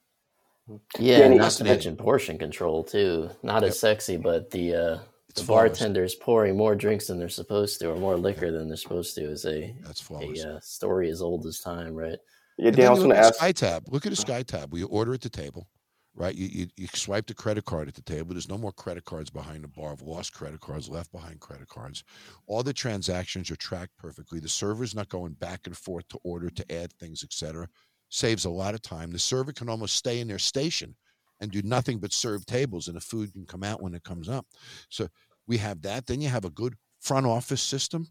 Hmm. 0.68 0.76
Yeah, 0.98 1.28
not 1.28 1.52
to 1.52 1.64
mention 1.64 1.96
portion 1.96 2.38
control 2.38 2.84
too. 2.84 3.30
Not 3.42 3.62
yep. 3.62 3.70
as 3.70 3.80
sexy, 3.80 4.16
but 4.16 4.50
the 4.50 4.74
uh 4.74 4.98
it's 5.32 5.40
the 5.40 5.46
flawless. 5.46 5.78
bartenders 5.78 6.14
pouring 6.14 6.56
more 6.56 6.74
drinks 6.74 7.06
than 7.06 7.18
they're 7.18 7.28
supposed 7.30 7.80
to, 7.80 7.90
or 7.90 7.96
more 7.96 8.16
liquor 8.16 8.52
than 8.52 8.68
they're 8.68 8.76
supposed 8.76 9.14
to, 9.14 9.22
is 9.22 9.46
a 9.46 9.74
that's 9.80 10.00
flawless. 10.00 10.44
A 10.44 10.56
uh, 10.56 10.60
story 10.60 11.08
as 11.08 11.22
old 11.22 11.46
as 11.46 11.58
time, 11.58 11.94
right? 11.94 12.18
Yeah, 12.58 12.70
Dan, 12.70 12.88
I 12.88 12.90
was 12.90 12.98
going 12.98 13.10
to 13.12 13.18
ask. 13.18 13.40
SkyTab. 13.40 13.90
Look 13.90 14.04
at 14.04 14.12
a 14.12 14.16
SkyTab. 14.16 14.70
We 14.70 14.82
order 14.82 15.14
at 15.14 15.22
the 15.22 15.30
table, 15.30 15.68
right? 16.14 16.34
You, 16.34 16.48
you, 16.48 16.66
you 16.76 16.86
swipe 16.88 17.26
the 17.26 17.34
credit 17.34 17.64
card 17.64 17.88
at 17.88 17.94
the 17.94 18.02
table. 18.02 18.34
There's 18.34 18.48
no 18.48 18.58
more 18.58 18.72
credit 18.72 19.06
cards 19.06 19.30
behind 19.30 19.64
the 19.64 19.68
bar 19.68 19.94
of 19.94 20.02
lost 20.02 20.34
credit 20.34 20.60
cards, 20.60 20.90
left 20.90 21.10
behind 21.12 21.40
credit 21.40 21.68
cards. 21.68 22.04
All 22.46 22.62
the 22.62 22.74
transactions 22.74 23.50
are 23.50 23.56
tracked 23.56 23.96
perfectly. 23.96 24.38
The 24.38 24.50
server's 24.50 24.94
not 24.94 25.08
going 25.08 25.32
back 25.32 25.60
and 25.64 25.76
forth 25.76 26.06
to 26.08 26.18
order 26.24 26.50
to 26.50 26.72
add 26.72 26.92
things, 26.92 27.24
etc. 27.24 27.68
Saves 28.10 28.44
a 28.44 28.50
lot 28.50 28.74
of 28.74 28.82
time. 28.82 29.12
The 29.12 29.18
server 29.18 29.52
can 29.52 29.70
almost 29.70 29.94
stay 29.94 30.20
in 30.20 30.28
their 30.28 30.38
station 30.38 30.94
and 31.42 31.50
do 31.50 31.60
nothing 31.62 31.98
but 31.98 32.12
serve 32.12 32.46
tables, 32.46 32.86
and 32.88 32.96
the 32.96 33.00
food 33.00 33.32
can 33.32 33.44
come 33.44 33.62
out 33.62 33.82
when 33.82 33.94
it 33.94 34.04
comes 34.04 34.28
up. 34.28 34.46
So 34.88 35.08
we 35.46 35.58
have 35.58 35.82
that. 35.82 36.06
Then 36.06 36.22
you 36.22 36.28
have 36.28 36.46
a 36.46 36.50
good 36.50 36.76
front 37.00 37.26
office 37.26 37.60
system 37.60 38.06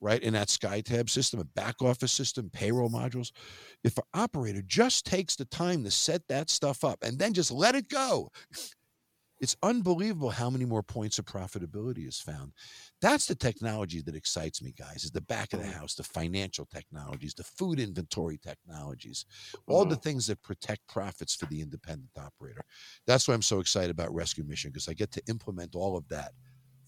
right 0.00 0.22
in 0.22 0.34
that 0.34 0.48
SkyTab 0.48 1.10
system, 1.10 1.40
a 1.40 1.44
back 1.44 1.82
office 1.82 2.12
system, 2.12 2.50
payroll 2.52 2.90
modules. 2.90 3.32
If 3.82 3.96
an 3.98 4.04
operator 4.14 4.62
just 4.64 5.06
takes 5.06 5.34
the 5.34 5.46
time 5.46 5.82
to 5.84 5.90
set 5.90 6.22
that 6.28 6.50
stuff 6.50 6.84
up 6.84 6.98
and 7.02 7.18
then 7.18 7.34
just 7.34 7.50
let 7.50 7.74
it 7.74 7.88
go, 7.88 8.30
it's 9.40 9.56
unbelievable 9.62 10.30
how 10.30 10.50
many 10.50 10.64
more 10.64 10.82
points 10.82 11.18
of 11.18 11.26
profitability 11.26 12.08
is 12.08 12.20
found. 12.20 12.52
That's 13.00 13.26
the 13.26 13.34
technology 13.34 14.00
that 14.02 14.16
excites 14.16 14.62
me, 14.62 14.74
guys, 14.78 15.04
is 15.04 15.12
the 15.12 15.20
back 15.22 15.52
of 15.52 15.60
the 15.60 15.66
Mm-hmm. 15.66 15.72
house, 15.78 15.94
the 15.94 16.04
financial 16.04 16.66
technologies, 16.66 17.34
the 17.34 17.44
food 17.44 17.80
inventory 17.80 18.38
technologies, 18.38 19.26
all 19.68 19.84
the 19.86 19.96
Mhm. 19.96 20.02
things 20.02 20.26
that 20.28 20.42
protect 20.42 20.86
profits 20.88 21.34
for 21.34 21.46
the 21.46 21.60
independent 21.60 22.10
operator. 22.18 22.64
That's 23.06 23.28
why 23.28 23.34
I'm 23.34 23.42
so 23.42 23.60
excited 23.60 23.90
about 23.90 24.14
Rescue 24.14 24.44
Mission 24.44 24.70
because 24.70 24.88
I 24.88 24.94
get 24.94 25.12
to 25.12 25.22
implement 25.28 25.74
all 25.76 25.96
of 25.96 26.08
that 26.08 26.32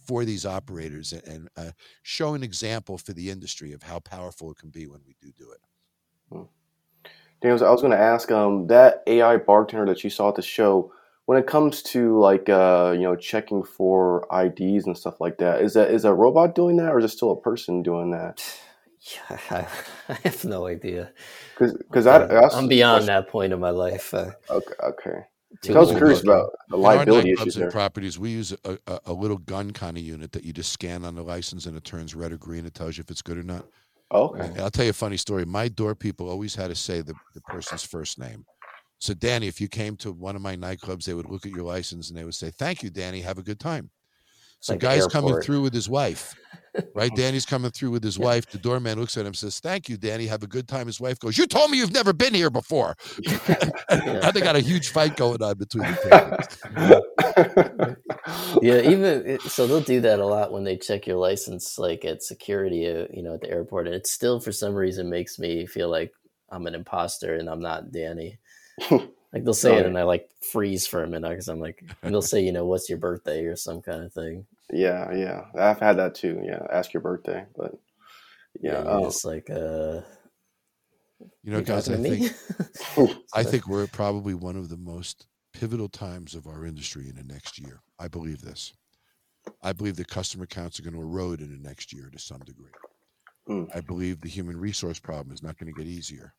for 0.07 0.25
these 0.25 0.47
operators 0.47 1.13
and, 1.13 1.25
and 1.29 1.49
uh, 1.57 1.73
show 2.03 2.35
an 2.35 2.43
example 2.43 2.99
for 2.99 3.13
the 3.13 3.31
industry 3.31 3.73
of 3.73 3.83
how 3.85 4.01
powerful 4.01 4.51
it 4.53 4.59
can 4.59 4.71
be 4.71 4.87
when 4.87 5.01
we 5.07 5.17
do 5.21 5.33
do 5.37 5.51
it. 5.53 5.61
Daniels, 7.41 7.63
I 7.63 7.71
was 7.71 7.81
going 7.83 7.93
to 7.93 7.99
ask, 7.99 8.31
um, 8.33 8.67
that 8.69 9.03
AI 9.07 9.37
bartender 9.39 9.87
that 9.87 10.05
you 10.05 10.11
saw 10.11 10.31
at 10.31 10.35
the 10.37 10.43
show, 10.43 10.93
when 11.31 11.39
it 11.39 11.47
comes 11.47 11.81
to 11.81 12.19
like, 12.19 12.49
uh, 12.49 12.91
you 12.93 13.03
know, 13.03 13.15
checking 13.15 13.63
for 13.63 14.27
IDs 14.37 14.85
and 14.85 14.99
stuff 14.99 15.21
like 15.21 15.39
that, 15.39 15.61
is 15.63 15.75
that 15.75 15.93
is 15.93 16.05
a 16.05 16.13
robot 16.13 16.57
doing 16.57 16.77
that, 16.79 16.91
or 16.91 16.99
is 16.99 17.05
it 17.05 17.11
still 17.17 17.31
a 17.31 17.41
person 17.41 17.85
doing 17.85 18.11
that? 18.11 18.43
Yeah, 19.31 19.39
I, 19.51 19.67
I 20.13 20.19
have 20.25 20.45
no 20.45 20.67
idea. 20.67 21.11
Because 21.59 22.07
I, 22.07 22.19
I 22.25 22.43
also- 22.43 22.59
I'm 22.59 22.69
beyond 22.69 23.07
that 23.07 23.29
point 23.29 23.53
in 23.55 23.59
my 23.59 23.71
life. 23.71 24.13
Uh, 24.13 24.33
Okay, 24.51 24.75
okay. 24.83 25.19
too 25.63 25.75
I 25.75 25.79
was 25.79 25.91
curious 25.93 26.21
ago. 26.21 26.33
about 26.33 26.51
the 26.69 26.77
liability 26.77 27.31
nightclubs 27.33 27.41
issues 27.41 27.57
and 27.57 27.63
there. 27.65 27.71
properties, 27.71 28.19
we 28.19 28.29
use 28.31 28.53
a, 28.65 28.79
a, 28.87 29.01
a 29.07 29.13
little 29.15 29.39
gun 29.39 29.71
kind 29.71 29.97
of 29.97 30.03
unit 30.03 30.33
that 30.33 30.45
you 30.45 30.53
just 30.53 30.71
scan 30.73 31.07
on 31.07 31.15
the 31.15 31.23
license 31.23 31.65
and 31.65 31.79
it 31.79 31.85
turns 31.85 32.15
red 32.15 32.31
or 32.31 32.37
green. 32.37 32.67
It 32.67 32.75
tells 32.75 32.99
you 32.99 33.03
if 33.03 33.11
it's 33.11 33.23
good 33.23 33.39
or 33.39 33.43
not. 33.43 33.65
Okay. 34.13 34.41
And 34.47 34.61
I'll 34.61 34.71
tell 34.71 34.85
you 34.85 34.91
a 34.91 34.93
funny 34.93 35.17
story. 35.17 35.47
My 35.47 35.69
door 35.69 35.95
people 35.95 36.29
always 36.29 36.55
had 36.55 36.69
to 36.69 36.75
say 36.75 37.01
the, 37.01 37.15
the 37.35 37.41
person's 37.43 37.85
first 37.85 38.19
name. 38.19 38.45
So, 39.01 39.15
Danny, 39.15 39.49
if 39.49 39.61
you 39.63 39.69
came 39.69 39.97
to 39.99 40.13
one 40.13 40.37
of 40.37 40.43
my 40.43 40.57
nightclubs, 40.57 41.05
they 41.05 41.15
would 41.15 41.31
look 41.31 41.47
at 41.47 41.53
your 41.53 41.65
license 41.65 42.11
and 42.11 42.19
they 42.19 42.25
would 42.25 42.35
say, 42.35 42.51
Thank 42.51 42.83
you, 42.83 42.91
Danny. 42.91 43.23
Have 43.23 43.39
a 43.39 43.43
good 43.43 43.59
time. 43.59 43.91
So, 44.61 44.75
like 44.75 44.81
guy's 44.81 45.07
coming 45.07 45.41
through 45.41 45.63
with 45.63 45.73
his 45.73 45.89
wife, 45.89 46.35
right? 46.95 47.11
Danny's 47.17 47.47
coming 47.47 47.71
through 47.71 47.93
with 47.93 48.05
his 48.05 48.19
wife. 48.19 48.45
The 48.51 48.59
doorman 48.59 49.01
looks 49.01 49.17
at 49.17 49.23
him 49.23 49.29
and 49.29 49.37
says, 49.37 49.59
Thank 49.59 49.89
you, 49.89 49.97
Danny. 49.97 50.27
Have 50.27 50.43
a 50.43 50.47
good 50.47 50.69
time. 50.69 50.87
His 50.87 51.01
wife 51.01 51.19
goes, 51.19 51.39
You 51.39 51.47
told 51.47 51.71
me 51.71 51.79
you've 51.79 51.95
never 51.95 52.13
been 52.13 52.35
here 52.35 52.51
before. 52.51 52.95
now 53.91 54.31
they 54.33 54.43
got 54.43 54.57
a 54.57 54.61
huge 54.61 54.91
fight 54.91 55.17
going 55.17 55.43
on 55.43 55.57
between 55.57 55.91
the 55.91 55.97
tables. 56.77 58.59
yeah, 58.63 58.83
even 58.83 59.41
so, 59.49 59.67
they'll 59.67 59.81
do 59.81 60.03
that 60.03 60.21
a 60.21 60.27
lot 60.27 60.53
when 60.53 60.65
they 60.65 60.77
check 60.77 61.07
your 61.07 61.17
license, 61.17 61.79
like 61.79 62.05
at 62.05 62.23
security, 62.23 62.87
uh, 62.87 63.07
you 63.11 63.23
know, 63.23 63.33
at 63.33 63.41
the 63.41 63.49
airport, 63.49 63.87
and 63.87 63.97
it 63.97 64.07
still, 64.07 64.41
for 64.41 64.53
some 64.53 64.75
reason, 64.75 65.09
makes 65.09 65.39
me 65.39 65.65
feel 65.65 65.89
like 65.89 66.13
I'm 66.51 66.67
an 66.67 66.75
imposter 66.75 67.37
and 67.37 67.49
I'm 67.49 67.61
not 67.61 67.93
Danny. 67.93 68.39
Like 69.33 69.45
they'll 69.45 69.55
say 69.55 69.77
it, 69.77 69.87
and 69.87 69.97
I 69.97 70.03
like 70.03 70.29
freeze 70.51 70.89
for 70.89 71.05
a 71.05 71.09
minute 71.09 71.31
because 71.31 71.47
I'm 71.47 71.61
like, 71.61 71.85
and 72.03 72.13
they'll 72.13 72.21
say, 72.21 72.41
you 72.41 72.51
know, 72.51 72.67
what's 72.67 72.89
your 72.89 72.99
birthday 72.99 73.45
or 73.45 73.55
some 73.55 73.81
kind 73.81 74.03
of 74.03 74.13
thing. 74.13 74.45
yeah, 74.73 75.13
yeah. 75.15 75.45
I've 75.57 75.79
had 75.79 75.99
that 75.99 76.17
too. 76.17 76.43
Yeah. 76.45 76.67
Ask 76.73 76.93
your 76.93 77.01
birthday, 77.01 77.47
but 77.57 77.79
yeah. 78.61 78.83
you're 78.83 78.91
um, 78.91 79.05
just 79.05 79.25
like, 79.25 79.49
uh, 79.49 80.01
You 81.45 81.53
know, 81.53 81.59
you 81.59 81.63
guys, 81.65 81.89
I 81.89 81.97
talking 81.97 82.05
to 82.05 82.29
think 82.97 83.17
I 83.33 83.43
think 83.45 83.69
we're 83.69 83.87
probably 83.87 84.35
one 84.35 84.57
of 84.57 84.69
the 84.69 84.77
most 84.77 85.29
pivotal 85.53 85.89
times 85.89 86.35
of 86.35 86.49
our 86.49 86.65
industry 86.67 87.09
in 87.09 87.15
the 87.15 87.33
next 87.33 87.57
year. 87.59 87.83
I 88.01 88.09
believe 88.09 88.43
this. 88.43 88.73
I 89.63 89.73
believe 89.73 89.97
the 89.97 90.05
customer 90.05 90.47
counts 90.47 90.81
are 90.81 90.83
going 90.83 90.95
to 90.95 91.01
erode 91.01 91.41
in 91.41 91.51
the 91.51 91.69
next 91.69 91.93
year 91.93 92.11
to 92.13 92.19
some 92.19 92.41
degree. 92.41 92.73
Hmm. 93.47 93.65
I 93.75 93.81
believe 93.81 94.21
the 94.21 94.29
human 94.29 94.59
resource 94.59 94.99
problem 94.99 95.33
is 95.33 95.43
not 95.43 95.57
going 95.57 95.73
to 95.73 95.79
get 95.79 95.89
easier. 95.89 96.35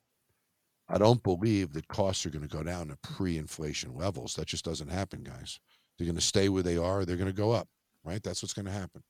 I 0.92 0.98
don't 0.98 1.24
believe 1.24 1.74
that 1.74 1.88
costs 1.88 2.26
are 2.26 2.30
going 2.32 2.48
to 2.48 2.58
go 2.58 2.64
down 2.64 2.90
to 2.90 2.98
pre-inflation 2.98 3.96
levels. 3.96 4.36
That 4.36 4.48
just 4.48 4.66
doesn't 4.66 4.90
happen, 4.90 5.24
guys. 5.24 5.60
They're 5.98 6.06
going 6.06 6.16
to 6.16 6.22
stay 6.22 6.50
where 6.50 6.64
they 6.64 6.78
are. 6.78 7.06
They're 7.06 7.18
going 7.18 7.30
to 7.30 7.34
go 7.34 7.52
up, 7.52 7.70
right? 8.04 8.22
That's 8.22 8.44
what's 8.44 8.54
going 8.54 8.66
to 8.68 8.72
happen. 8.72 9.04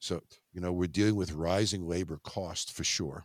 So, 0.00 0.22
you 0.52 0.60
know, 0.60 0.72
we're 0.72 0.86
dealing 0.88 1.16
with 1.16 1.32
rising 1.32 1.88
labor 1.88 2.20
cost 2.24 2.72
for 2.72 2.84
sure 2.84 3.24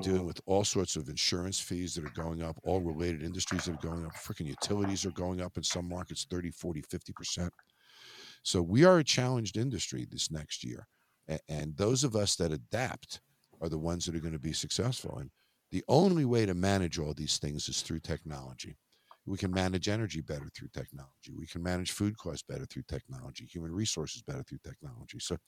dealing 0.00 0.22
Mhm. 0.22 0.26
with 0.26 0.40
all 0.46 0.64
sorts 0.64 0.96
of 0.96 1.08
insurance 1.08 1.60
fees 1.60 1.94
that 1.94 2.04
are 2.04 2.10
going 2.10 2.42
up, 2.42 2.58
all 2.64 2.80
related 2.80 3.22
industries 3.22 3.66
that 3.66 3.74
are 3.74 3.88
going 3.88 4.06
up. 4.06 4.14
Freaking 4.14 4.46
utilities 4.46 5.04
are 5.04 5.10
going 5.12 5.40
up 5.40 5.56
in 5.58 5.62
some 5.62 5.88
markets 5.88 6.24
30, 6.30 6.50
40, 6.50 6.82
50%. 6.82 7.52
So 8.42 8.62
we 8.62 8.84
are 8.84 8.98
a 8.98 9.04
challenged 9.04 9.56
industry 9.56 10.06
this 10.06 10.30
next 10.30 10.64
year. 10.64 10.88
And 11.48 11.76
those 11.76 12.04
of 12.04 12.16
us 12.16 12.36
that 12.36 12.52
adapt 12.52 13.20
are 13.60 13.68
the 13.68 13.78
ones 13.78 14.06
that 14.06 14.14
are 14.16 14.20
going 14.20 14.32
to 14.32 14.38
be 14.38 14.52
successful. 14.54 15.18
And 15.18 15.30
the 15.72 15.84
only 15.88 16.26
way 16.26 16.46
to 16.46 16.54
manage 16.54 17.00
all 17.00 17.14
these 17.14 17.38
things 17.38 17.68
is 17.68 17.82
through 17.82 18.00
technology. 18.00 18.78
We 19.26 19.38
can 19.38 19.54
manage 19.54 19.88
energy 19.88 20.20
better 20.22 20.50
through 20.54 20.70
technology. 20.74 21.34
We 21.34 21.46
can 21.48 21.62
manage 21.64 21.92
food 21.92 22.18
costs 22.18 22.44
better 22.48 22.66
through 22.66 22.84
technology, 22.88 23.46
human 23.46 23.72
resources 23.72 24.22
better 24.22 24.44
through 24.44 24.60
technology. 24.64 25.20
So 25.20 25.38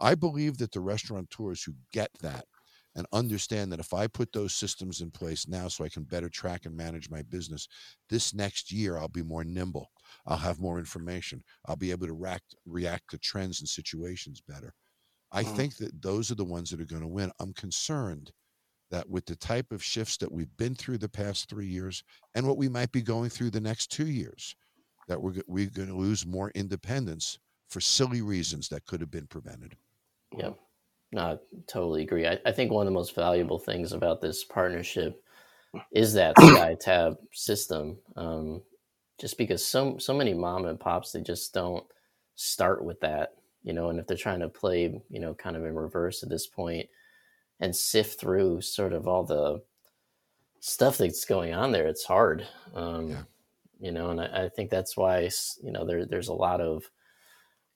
I 0.00 0.14
believe 0.14 0.58
that 0.58 0.72
the 0.72 0.80
restaurateurs 0.80 1.62
who 1.64 1.74
get 1.92 2.10
that 2.20 2.46
and 2.94 3.06
understand 3.12 3.72
that 3.72 3.80
if 3.80 3.92
I 3.92 4.06
put 4.06 4.32
those 4.32 4.54
systems 4.54 5.00
in 5.02 5.10
place 5.10 5.46
now 5.46 5.68
so 5.68 5.84
I 5.84 5.90
can 5.90 6.04
better 6.04 6.30
track 6.30 6.64
and 6.64 6.76
manage 6.76 7.10
my 7.10 7.22
business, 7.22 7.68
this 8.08 8.32
next 8.32 8.72
year 8.72 8.96
I'll 8.96 9.08
be 9.08 9.22
more 9.22 9.44
nimble. 9.44 9.90
I'll 10.26 10.38
have 10.38 10.60
more 10.60 10.78
information. 10.78 11.42
I'll 11.66 11.76
be 11.76 11.90
able 11.90 12.06
to 12.06 12.14
react, 12.14 12.54
react 12.64 13.10
to 13.10 13.18
trends 13.18 13.60
and 13.60 13.68
situations 13.68 14.40
better. 14.40 14.74
I 15.32 15.44
Mm. 15.44 15.66
think 15.66 15.76
that 15.76 16.02
those 16.02 16.30
are 16.30 16.36
the 16.36 16.44
ones 16.44 16.70
that 16.70 16.80
are 16.80 16.86
going 16.86 17.02
to 17.02 17.08
win. 17.08 17.32
I'm 17.40 17.54
concerned 17.54 18.32
that 18.90 19.08
with 19.08 19.26
the 19.26 19.36
type 19.36 19.72
of 19.72 19.82
shifts 19.82 20.16
that 20.18 20.30
we've 20.30 20.54
been 20.56 20.74
through 20.74 20.98
the 20.98 21.08
past 21.08 21.48
three 21.48 21.66
years 21.66 22.04
and 22.34 22.46
what 22.46 22.56
we 22.56 22.68
might 22.68 22.92
be 22.92 23.02
going 23.02 23.28
through 23.28 23.50
the 23.50 23.60
next 23.60 23.90
two 23.90 24.06
years, 24.06 24.54
that 25.08 25.20
we're, 25.20 25.34
we're 25.46 25.70
going 25.70 25.88
to 25.88 25.96
lose 25.96 26.26
more 26.26 26.50
independents 26.54 27.38
for 27.68 27.80
silly 27.80 28.22
reasons 28.22 28.68
that 28.68 28.86
could 28.86 29.00
have 29.00 29.10
been 29.10 29.26
prevented. 29.26 29.76
Yep. 30.36 30.56
No, 31.12 31.20
I 31.22 31.38
totally 31.66 32.02
agree. 32.02 32.26
I, 32.26 32.38
I 32.44 32.52
think 32.52 32.70
one 32.70 32.86
of 32.86 32.92
the 32.92 32.98
most 32.98 33.14
valuable 33.14 33.58
things 33.58 33.92
about 33.92 34.20
this 34.20 34.44
partnership 34.44 35.22
is 35.92 36.12
that 36.14 36.36
SkyTab 36.36 37.16
system. 37.32 37.98
Um, 38.16 38.62
just 39.18 39.38
because 39.38 39.66
so 39.66 39.96
so 39.98 40.12
many 40.12 40.34
mom 40.34 40.66
and 40.66 40.78
pops 40.78 41.12
they 41.12 41.22
just 41.22 41.54
don't 41.54 41.84
start 42.34 42.84
with 42.84 43.00
that, 43.00 43.34
you 43.62 43.72
know, 43.72 43.88
and 43.88 43.98
if 43.98 44.06
they're 44.06 44.16
trying 44.16 44.40
to 44.40 44.48
play, 44.48 45.00
you 45.08 45.20
know, 45.20 45.32
kind 45.34 45.56
of 45.56 45.64
in 45.64 45.74
reverse 45.74 46.22
at 46.22 46.28
this 46.28 46.46
point 46.46 46.86
and 47.60 47.74
sift 47.76 48.20
through 48.20 48.60
sort 48.62 48.92
of 48.92 49.08
all 49.08 49.24
the 49.24 49.62
stuff 50.60 50.98
that's 50.98 51.24
going 51.24 51.54
on 51.54 51.72
there, 51.72 51.86
it's 51.86 52.04
hard. 52.04 52.46
Um, 52.74 53.10
Yeah. 53.10 53.24
You 53.78 53.92
know, 53.92 54.10
and 54.10 54.20
I, 54.22 54.44
I 54.44 54.48
think 54.50 54.70
that's 54.70 54.96
why 54.96 55.30
you 55.62 55.72
know 55.72 55.84
there 55.86 56.06
there's 56.06 56.28
a 56.28 56.34
lot 56.34 56.60
of 56.62 56.90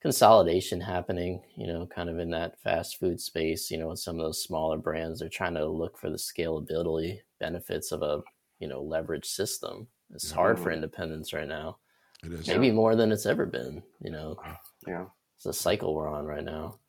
consolidation 0.01 0.81
happening, 0.81 1.43
you 1.55 1.67
know, 1.67 1.87
kind 1.87 2.09
of 2.09 2.19
in 2.19 2.31
that 2.31 2.59
fast 2.61 2.97
food 2.99 3.19
space, 3.21 3.71
you 3.71 3.77
know, 3.77 3.89
with 3.89 3.99
some 3.99 4.19
of 4.19 4.25
those 4.25 4.43
smaller 4.43 4.77
brands, 4.77 5.19
they're 5.19 5.29
trying 5.29 5.53
to 5.55 5.65
look 5.67 5.97
for 5.97 6.09
the 6.09 6.17
scalability 6.17 7.21
benefits 7.39 7.91
of 7.91 8.01
a, 8.01 8.23
you 8.59 8.67
know, 8.67 8.81
leverage 8.81 9.25
system. 9.25 9.87
It's 10.11 10.31
Yeah. 10.31 10.31
hard 10.31 10.59
for 10.59 10.71
independents 10.71 11.33
right 11.33 11.47
now, 11.47 11.79
It 12.23 12.31
is. 12.33 12.47
maybe 12.47 12.71
more 12.71 12.95
than 12.95 13.11
it's 13.11 13.25
ever 13.27 13.45
been, 13.45 13.83
you 14.01 14.11
know, 14.11 14.39
Yeah. 14.87 15.09
it's 15.37 15.45
a 15.45 15.53
cycle 15.53 15.93
we're 15.95 16.07
on 16.09 16.25
right 16.25 16.43
now. 16.43 16.79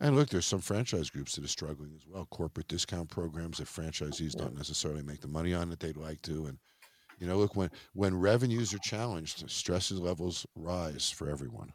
And 0.00 0.16
look, 0.16 0.28
there's 0.28 0.46
some 0.46 0.60
franchise 0.60 1.10
groups 1.10 1.34
that 1.36 1.44
are 1.44 1.48
struggling 1.48 1.94
as 1.94 2.06
well. 2.06 2.26
Corporate 2.26 2.68
discount 2.68 3.10
programs 3.10 3.58
that 3.58 3.66
franchisees 3.68 4.34
don't 4.34 4.54
necessarily 4.54 5.02
make 5.02 5.20
the 5.20 5.28
money 5.28 5.54
on 5.54 5.70
that 5.70 5.80
they'd 5.80 5.96
like 5.96 6.22
to. 6.22 6.46
And 6.46 6.58
you 7.18 7.26
know, 7.26 7.38
look 7.38 7.56
when 7.56 7.70
when 7.94 8.18
revenues 8.20 8.74
are 8.74 8.78
challenged, 8.80 9.50
stress 9.50 9.90
levels 9.92 10.46
rise 10.56 11.10
for 11.10 11.30
everyone. 11.30 11.74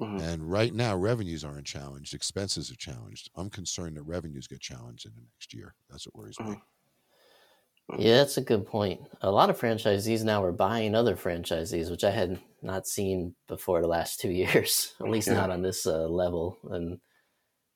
Mhm. 0.00 0.18
And 0.18 0.50
right 0.50 0.74
now, 0.74 0.96
revenues 0.96 1.44
aren't 1.44 1.66
challenged; 1.66 2.14
expenses 2.14 2.70
are 2.70 2.76
challenged. 2.76 3.30
I'm 3.36 3.50
concerned 3.50 3.96
that 3.96 4.04
revenues 4.04 4.46
get 4.48 4.60
challenged 4.60 5.06
in 5.06 5.14
the 5.14 5.22
next 5.22 5.54
year. 5.54 5.76
That's 5.90 6.06
what 6.06 6.16
worries 6.16 6.40
me. 6.42 6.62
Yeah, 7.96 8.16
that's 8.16 8.36
a 8.36 8.42
good 8.42 8.66
point. 8.66 9.00
A 9.22 9.30
lot 9.30 9.48
of 9.48 9.58
franchisees 9.58 10.22
now 10.22 10.42
are 10.44 10.52
buying 10.52 10.94
other 10.94 11.16
franchisees, 11.16 11.90
which 11.90 12.04
I 12.04 12.10
had 12.10 12.38
not 12.60 12.86
seen 12.86 13.34
before 13.46 13.80
the 13.80 13.86
last 13.88 14.20
two 14.20 14.30
years, 14.42 14.94
at 15.00 15.08
least 15.08 15.30
Yeah. 15.30 15.32
not 15.32 15.50
on 15.50 15.62
this 15.62 15.86
uh, 15.86 16.06
level. 16.08 16.58
And 16.70 17.00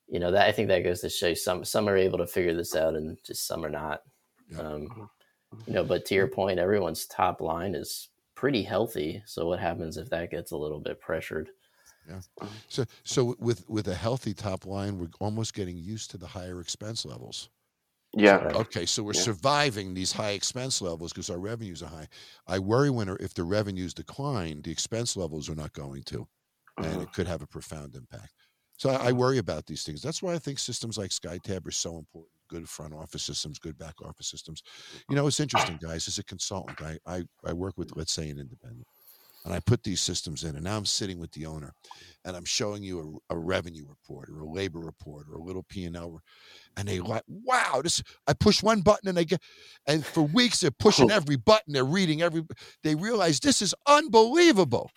you 0.08 0.20
know 0.20 0.30
that 0.30 0.46
I 0.46 0.52
think 0.52 0.68
that 0.68 0.84
goes 0.84 1.00
to 1.00 1.08
show 1.08 1.34
some 1.34 1.64
some 1.64 1.88
are 1.88 1.96
able 1.96 2.18
to 2.18 2.26
figure 2.26 2.54
this 2.54 2.74
out, 2.74 2.94
and 2.94 3.16
just 3.24 3.46
some 3.46 3.64
are 3.64 3.70
not. 3.70 4.02
Um, 4.58 4.88
mm-hmm. 4.88 5.04
you 5.66 5.72
know, 5.72 5.84
but 5.84 6.04
to 6.06 6.14
your 6.14 6.28
point, 6.28 6.58
everyone's 6.58 7.06
top 7.06 7.40
line 7.40 7.74
is 7.74 8.10
pretty 8.34 8.62
healthy. 8.62 9.22
So 9.26 9.46
what 9.46 9.60
happens 9.60 9.96
if 9.96 10.10
that 10.10 10.30
gets 10.30 10.50
a 10.50 10.56
little 10.56 10.80
bit 10.80 11.00
pressured? 11.00 11.50
Yeah. 12.08 12.20
Mm-hmm. 12.40 12.54
So 12.68 12.84
so 13.04 13.36
with 13.38 13.68
with 13.68 13.88
a 13.88 13.94
healthy 13.94 14.34
top 14.34 14.66
line, 14.66 14.98
we're 14.98 15.08
almost 15.20 15.54
getting 15.54 15.76
used 15.76 16.10
to 16.10 16.18
the 16.18 16.26
higher 16.26 16.60
expense 16.60 17.04
levels. 17.04 17.48
Yeah. 18.14 18.50
Okay, 18.54 18.84
so 18.84 19.02
we're 19.02 19.14
Yeah. 19.14 19.22
surviving 19.22 19.94
these 19.94 20.12
high 20.12 20.32
expense 20.32 20.82
levels 20.82 21.12
because 21.12 21.30
our 21.30 21.38
revenues 21.38 21.82
are 21.82 21.88
high. 21.88 22.08
I 22.46 22.58
worry 22.58 22.90
when 22.90 23.08
if 23.20 23.32
the 23.32 23.44
revenues 23.44 23.94
decline, 23.94 24.60
the 24.62 24.70
expense 24.70 25.16
levels 25.16 25.48
are 25.48 25.54
not 25.54 25.72
going 25.72 26.02
to, 26.04 26.28
and 26.76 26.86
it 26.86 26.90
mm-hmm. 26.90 27.04
could 27.12 27.26
have 27.26 27.40
a 27.40 27.46
profound 27.46 27.94
impact. 27.94 28.34
So 28.76 28.90
I, 28.90 29.08
I 29.08 29.12
worry 29.12 29.38
about 29.38 29.66
these 29.66 29.82
things. 29.84 30.02
That's 30.02 30.22
why 30.22 30.34
I 30.34 30.38
think 30.38 30.58
systems 30.58 30.98
like 30.98 31.10
SkyTab 31.10 31.66
are 31.66 31.70
so 31.72 31.98
important. 31.98 32.30
Good 32.48 32.68
front 32.68 32.92
office 32.92 33.22
systems, 33.22 33.58
good 33.58 33.78
back 33.78 33.94
office 34.02 34.28
systems. 34.28 34.62
You 35.08 35.16
know, 35.16 35.26
it's 35.26 35.40
interesting, 35.40 35.78
guys. 35.80 36.06
As 36.06 36.18
a 36.18 36.24
consultant, 36.24 36.82
I 36.82 36.98
I, 37.06 37.24
I 37.46 37.54
work 37.54 37.78
with, 37.78 37.96
let's 37.96 38.12
say, 38.12 38.28
an 38.28 38.38
independent, 38.38 38.86
and 39.46 39.54
I 39.54 39.60
put 39.60 39.82
these 39.82 40.02
systems 40.02 40.44
in, 40.44 40.56
and 40.56 40.64
now 40.64 40.76
I'm 40.76 40.84
sitting 40.84 41.18
with 41.18 41.32
the 41.32 41.46
owner, 41.46 41.72
and 42.26 42.36
I'm 42.36 42.44
showing 42.44 42.82
you 42.82 43.22
a, 43.30 43.34
a 43.34 43.38
revenue 43.38 43.86
report 43.88 44.28
or 44.28 44.40
a 44.40 44.46
labor 44.46 44.80
report 44.80 45.28
or 45.30 45.36
a 45.36 45.42
little 45.42 45.62
P 45.62 45.84
and 45.86 45.96
L, 45.96 46.20
and 46.76 46.86
they 46.86 47.00
like, 47.00 47.22
wow, 47.26 47.80
this. 47.82 48.02
I 48.26 48.34
push 48.34 48.62
one 48.62 48.82
button 48.82 49.08
and 49.08 49.16
they 49.16 49.24
get, 49.24 49.40
and 49.86 50.04
for 50.04 50.22
weeks 50.22 50.60
they're 50.60 50.70
pushing 50.70 51.10
every 51.10 51.36
button, 51.36 51.72
they're 51.72 51.84
reading 51.84 52.20
every. 52.20 52.42
They 52.82 52.94
realize 52.96 53.40
this 53.40 53.62
is 53.62 53.74
unbelievable. 53.86 54.90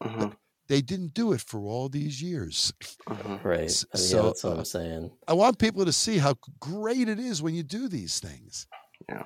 Mhm. 0.00 0.36
They 0.70 0.80
didn't 0.82 1.14
do 1.14 1.32
it 1.32 1.40
for 1.40 1.60
all 1.66 1.88
these 1.88 2.22
years. 2.22 2.72
Mhm. 3.08 3.44
Right. 3.44 3.64
S- 3.64 3.84
I 3.92 3.98
mean, 3.98 4.06
so, 4.06 4.16
yeah, 4.18 4.22
that's 4.22 4.44
what 4.44 4.52
uh, 4.52 4.58
I'm 4.58 4.64
saying. 4.64 5.10
I 5.26 5.32
want 5.32 5.58
people 5.58 5.84
to 5.84 5.92
see 5.92 6.18
how 6.18 6.36
great 6.60 7.08
it 7.08 7.18
is 7.18 7.42
when 7.42 7.54
you 7.56 7.64
do 7.64 7.88
these 7.88 8.20
things. 8.20 8.68
Yeah. 9.08 9.24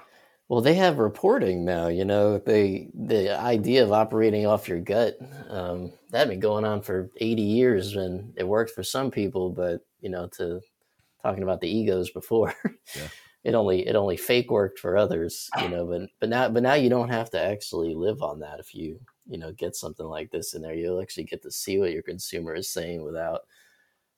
Well, 0.49 0.63
they 0.63 0.75
have 0.75 0.99
reporting 0.99 1.65
now. 1.67 1.89
You 1.89 2.07
know, 2.07 2.39
they 2.39 2.91
the 2.95 3.39
idea 3.39 3.85
of 3.85 3.93
operating 3.93 4.47
off 4.47 4.69
your 4.69 4.81
gut 4.81 5.17
um, 5.51 5.93
that 6.11 6.21
had 6.21 6.29
been 6.29 6.41
going 6.41 6.65
on 6.65 6.81
for 6.81 7.11
80 7.19 7.43
years, 7.43 7.95
and 7.95 8.33
it 8.39 8.49
worked 8.49 8.71
for 8.71 8.83
some 8.83 9.11
people. 9.11 9.51
But 9.51 9.83
you 10.01 10.09
know, 10.09 10.29
to 10.39 10.61
talking 11.23 11.43
about 11.43 11.61
the 11.61 11.69
egos 11.69 12.11
before, 12.11 12.55
Yeah. 12.97 13.09
it 13.45 13.55
only 13.55 13.87
it 13.87 13.97
only 13.97 14.17
fake 14.17 14.51
worked 14.51 14.79
for 14.79 14.97
others. 14.97 15.51
You 15.61 15.69
know, 15.69 15.87
but 15.87 16.09
but 16.21 16.29
now 16.31 16.49
but 16.49 16.63
now 16.63 16.75
you 16.75 16.89
don't 16.91 17.11
have 17.11 17.31
to 17.31 17.41
actually 17.41 17.95
live 17.95 18.23
on 18.23 18.41
that 18.41 18.61
if 18.61 18.75
you 18.75 19.01
you 19.29 19.39
know 19.39 19.53
get 19.53 19.77
something 19.77 20.07
like 20.07 20.31
this 20.31 20.55
in 20.55 20.63
there. 20.63 20.75
You'll 20.75 21.01
actually 21.01 21.25
get 21.25 21.43
to 21.43 21.51
see 21.51 21.79
what 21.79 21.93
your 21.93 22.03
consumer 22.03 22.55
is 22.55 22.69
saying 22.69 23.05
without 23.05 23.43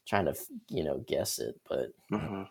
trying 0.07 0.27
to 0.27 0.35
you 0.69 0.85
know 0.85 1.05
guess 1.07 1.39
it. 1.39 1.61
But 1.69 1.93
Mhm. 2.13 2.49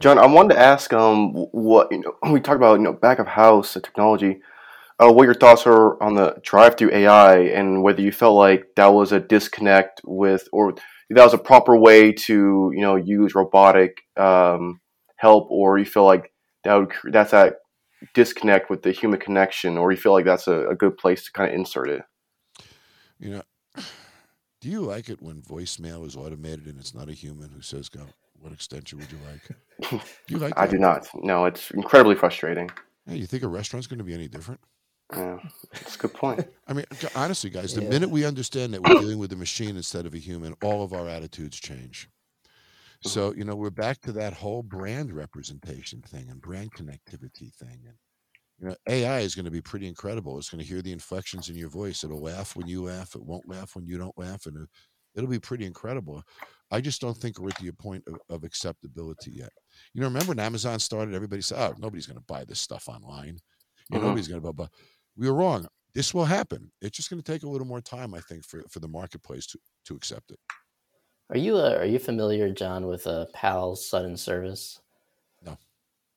Jon, 0.00 0.18
I 0.18 0.26
wanted 0.26 0.54
to 0.54 0.60
ask, 0.60 0.92
um, 0.92 1.32
what 1.52 1.90
you 1.90 2.00
know, 2.00 2.14
we 2.32 2.40
talked 2.40 2.56
about, 2.56 2.78
you 2.78 2.84
know, 2.84 2.92
back 2.92 3.18
of 3.18 3.26
house 3.26 3.74
technology. 3.74 4.40
Uh, 5.00 5.12
what 5.12 5.24
your 5.24 5.34
thoughts 5.34 5.66
are 5.66 6.02
on 6.02 6.14
the 6.14 6.36
drive-through 6.42 6.92
AI, 6.92 7.38
and 7.38 7.82
whether 7.82 8.02
you 8.02 8.12
felt 8.12 8.36
like 8.36 8.66
that 8.76 8.88
was 8.88 9.12
a 9.12 9.20
disconnect 9.20 10.00
with, 10.04 10.48
or 10.52 10.74
that 11.10 11.24
was 11.24 11.34
a 11.34 11.38
proper 11.38 11.76
way 11.76 12.12
to, 12.12 12.70
you 12.74 12.80
know, 12.80 12.96
use 12.96 13.34
robotic 13.34 14.02
um, 14.16 14.80
help, 15.16 15.48
or 15.50 15.78
you 15.78 15.84
feel 15.84 16.04
like 16.04 16.32
that 16.64 16.74
would 16.74 16.92
that's 17.12 17.30
that 17.32 17.56
disconnect 18.14 18.70
with 18.70 18.82
the 18.82 18.92
human 18.92 19.20
connection, 19.20 19.76
or 19.78 19.90
you 19.90 19.96
feel 19.96 20.12
like 20.12 20.24
that's 20.24 20.46
a, 20.46 20.68
a 20.68 20.74
good 20.74 20.96
place 20.96 21.24
to 21.24 21.32
kind 21.32 21.50
of 21.50 21.54
insert 21.54 21.88
it. 21.88 22.02
You 23.18 23.30
know, 23.30 23.42
do 24.60 24.68
you 24.68 24.80
like 24.80 25.08
it 25.08 25.22
when 25.22 25.42
voicemail 25.42 26.06
is 26.06 26.16
automated 26.16 26.66
and 26.66 26.78
it's 26.78 26.94
not 26.94 27.08
a 27.08 27.12
human 27.12 27.50
who 27.50 27.60
says, 27.60 27.88
"Go, 27.88 28.02
what 28.40 28.52
extension 28.52 28.98
would 29.00 29.12
you 29.12 29.18
like?" 29.18 29.42
Do 29.90 30.34
you 30.34 30.38
like 30.38 30.54
I 30.58 30.66
do 30.66 30.76
not. 30.76 31.08
No, 31.14 31.44
it's 31.44 31.70
incredibly 31.70 32.16
frustrating. 32.16 32.68
Yeah, 33.06 33.14
you 33.14 33.26
think 33.26 33.44
a 33.44 33.48
restaurant's 33.48 33.86
going 33.86 33.98
to 33.98 34.04
be 34.04 34.12
any 34.12 34.26
different? 34.26 34.60
Yeah, 35.14 35.38
that's 35.72 35.94
a 35.94 35.98
good 35.98 36.14
point. 36.14 36.44
I 36.66 36.72
mean, 36.72 36.84
honestly, 37.14 37.48
guys, 37.48 37.72
the 37.72 37.80
Yeah. 37.80 37.88
minute 37.88 38.10
we 38.10 38.26
understand 38.26 38.74
that 38.74 38.82
we're 38.82 38.90
dealing 38.90 39.18
with 39.18 39.32
a 39.32 39.36
machine 39.36 39.76
instead 39.76 40.04
of 40.04 40.14
a 40.14 40.18
human, 40.18 40.54
all 40.62 40.82
of 40.82 40.92
our 40.92 41.08
attitudes 41.08 41.58
change. 41.58 42.10
So, 43.02 43.32
you 43.34 43.44
know, 43.44 43.54
we're 43.54 43.70
back 43.70 44.00
to 44.02 44.12
that 44.12 44.32
whole 44.34 44.62
brand 44.62 45.12
representation 45.12 46.02
thing 46.02 46.28
and 46.30 46.40
brand 46.40 46.72
connectivity 46.72 47.54
thing. 47.54 47.84
And, 47.86 47.96
you 48.58 48.68
know, 48.68 48.76
AI 48.88 49.20
is 49.20 49.34
going 49.34 49.44
to 49.46 49.50
be 49.52 49.62
pretty 49.62 49.86
incredible. 49.86 50.38
It's 50.38 50.50
going 50.50 50.62
to 50.62 50.68
hear 50.68 50.82
the 50.82 50.92
inflections 50.92 51.48
in 51.48 51.56
your 51.56 51.70
voice. 51.70 52.04
It'll 52.04 52.22
laugh 52.22 52.56
when 52.56 52.66
you 52.68 52.84
laugh. 52.84 53.14
It 53.14 53.24
won't 53.24 53.48
laugh 53.48 53.76
when 53.76 53.86
you 53.86 53.98
don't 53.98 54.18
laugh. 54.18 54.46
And 54.46 54.56
it- 54.64 54.70
it'll 55.14 55.30
be 55.30 55.40
pretty 55.40 55.64
incredible. 55.66 56.22
I 56.70 56.80
just 56.80 57.00
don't 57.00 57.16
think 57.16 57.38
we're 57.40 57.50
at 57.50 57.56
the 57.58 57.72
point 57.72 58.04
of, 58.08 58.18
of 58.28 58.44
acceptability 58.44 59.32
yet. 59.32 59.52
You 59.94 60.00
know, 60.02 60.08
remember 60.08 60.30
when 60.30 60.38
Amazon 60.40 60.78
started, 60.78 61.14
everybody 61.14 61.42
said, 61.42 61.58
oh, 61.58 61.74
nobody's 61.78 62.06
going 62.06 62.18
to 62.18 62.24
buy 62.24 62.44
this 62.44 62.60
stuff 62.60 62.88
online. 62.88 63.38
You 63.90 63.98
know, 63.98 64.00
Mhm. 64.00 64.02
nobody's 64.06 64.28
going 64.28 64.42
to 64.42 64.52
buy. 64.52 64.64
But 64.64 64.72
we 65.16 65.28
were 65.28 65.34
wrong. 65.36 65.68
This 65.94 66.14
will 66.14 66.26
happen. 66.26 66.72
It's 66.80 66.96
just 66.96 67.10
going 67.10 67.22
to 67.22 67.32
take 67.32 67.42
a 67.44 67.48
little 67.48 67.66
more 67.66 67.80
time, 67.80 68.14
I 68.14 68.20
think, 68.20 68.44
for, 68.44 68.62
for 68.70 68.80
the 68.80 68.88
marketplace 68.88 69.46
to, 69.48 69.58
to 69.86 69.96
accept 69.96 70.30
it. 70.32 70.38
Are 71.30 71.38
you 71.38 71.56
uh, 71.56 71.76
are 71.78 71.84
you 71.84 71.98
familiar, 71.98 72.50
Jon, 72.50 72.86
with 72.86 73.06
uh, 73.06 73.26
Pal's 73.34 73.86
Sudden 73.86 74.16
Service? 74.16 74.80
No. 75.44 75.58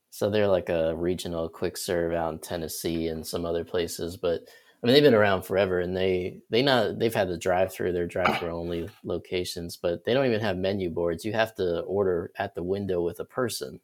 So 0.10 0.30
they're 0.30 0.48
like 0.48 0.70
a 0.70 0.96
regional 0.96 1.50
quick 1.50 1.78
serve 1.78 2.14
out 2.14 2.34
in 2.34 2.40
Tennessee 2.40 3.08
and 3.08 3.26
some 3.26 3.46
other 3.46 3.66
places, 3.66 4.16
but 4.16 4.48
I 4.82 4.88
mean 4.88 4.94
they've 4.94 5.04
been 5.04 5.14
around 5.14 5.44
forever, 5.44 5.80
and 5.82 5.96
they 5.96 6.40
they 6.50 6.62
not 6.62 6.98
they've 6.98 7.14
had 7.14 7.28
the 7.28 7.38
drive 7.38 7.74
through, 7.74 7.92
their 7.92 8.08
drive 8.08 8.40
through 8.40 8.52
only 8.52 8.90
locations, 9.04 9.76
but 9.76 10.06
they 10.06 10.14
don't 10.14 10.28
even 10.28 10.40
have 10.42 10.58
menu 10.58 10.90
boards. 10.90 11.26
You 11.26 11.34
have 11.34 11.56
to 11.56 11.82
order 11.82 12.32
at 12.38 12.56
the 12.56 12.64
window 12.64 13.02
with 13.02 13.20
a 13.20 13.26
person, 13.26 13.82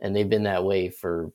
and 0.00 0.14
they've 0.14 0.28
been 0.28 0.44
that 0.44 0.64
way 0.64 0.90
for 0.90 1.32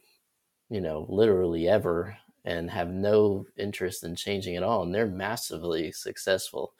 you 0.69 0.81
know 0.81 1.07
literally 1.09 1.67
ever, 1.67 2.15
and 2.45 2.69
have 2.69 2.89
no 2.89 3.47
interest 3.57 4.03
in 4.03 4.15
changing 4.15 4.55
at 4.55 4.63
all, 4.63 4.83
and 4.83 4.93
they're 4.93 5.07
massively 5.07 5.91
successful. 5.91 6.73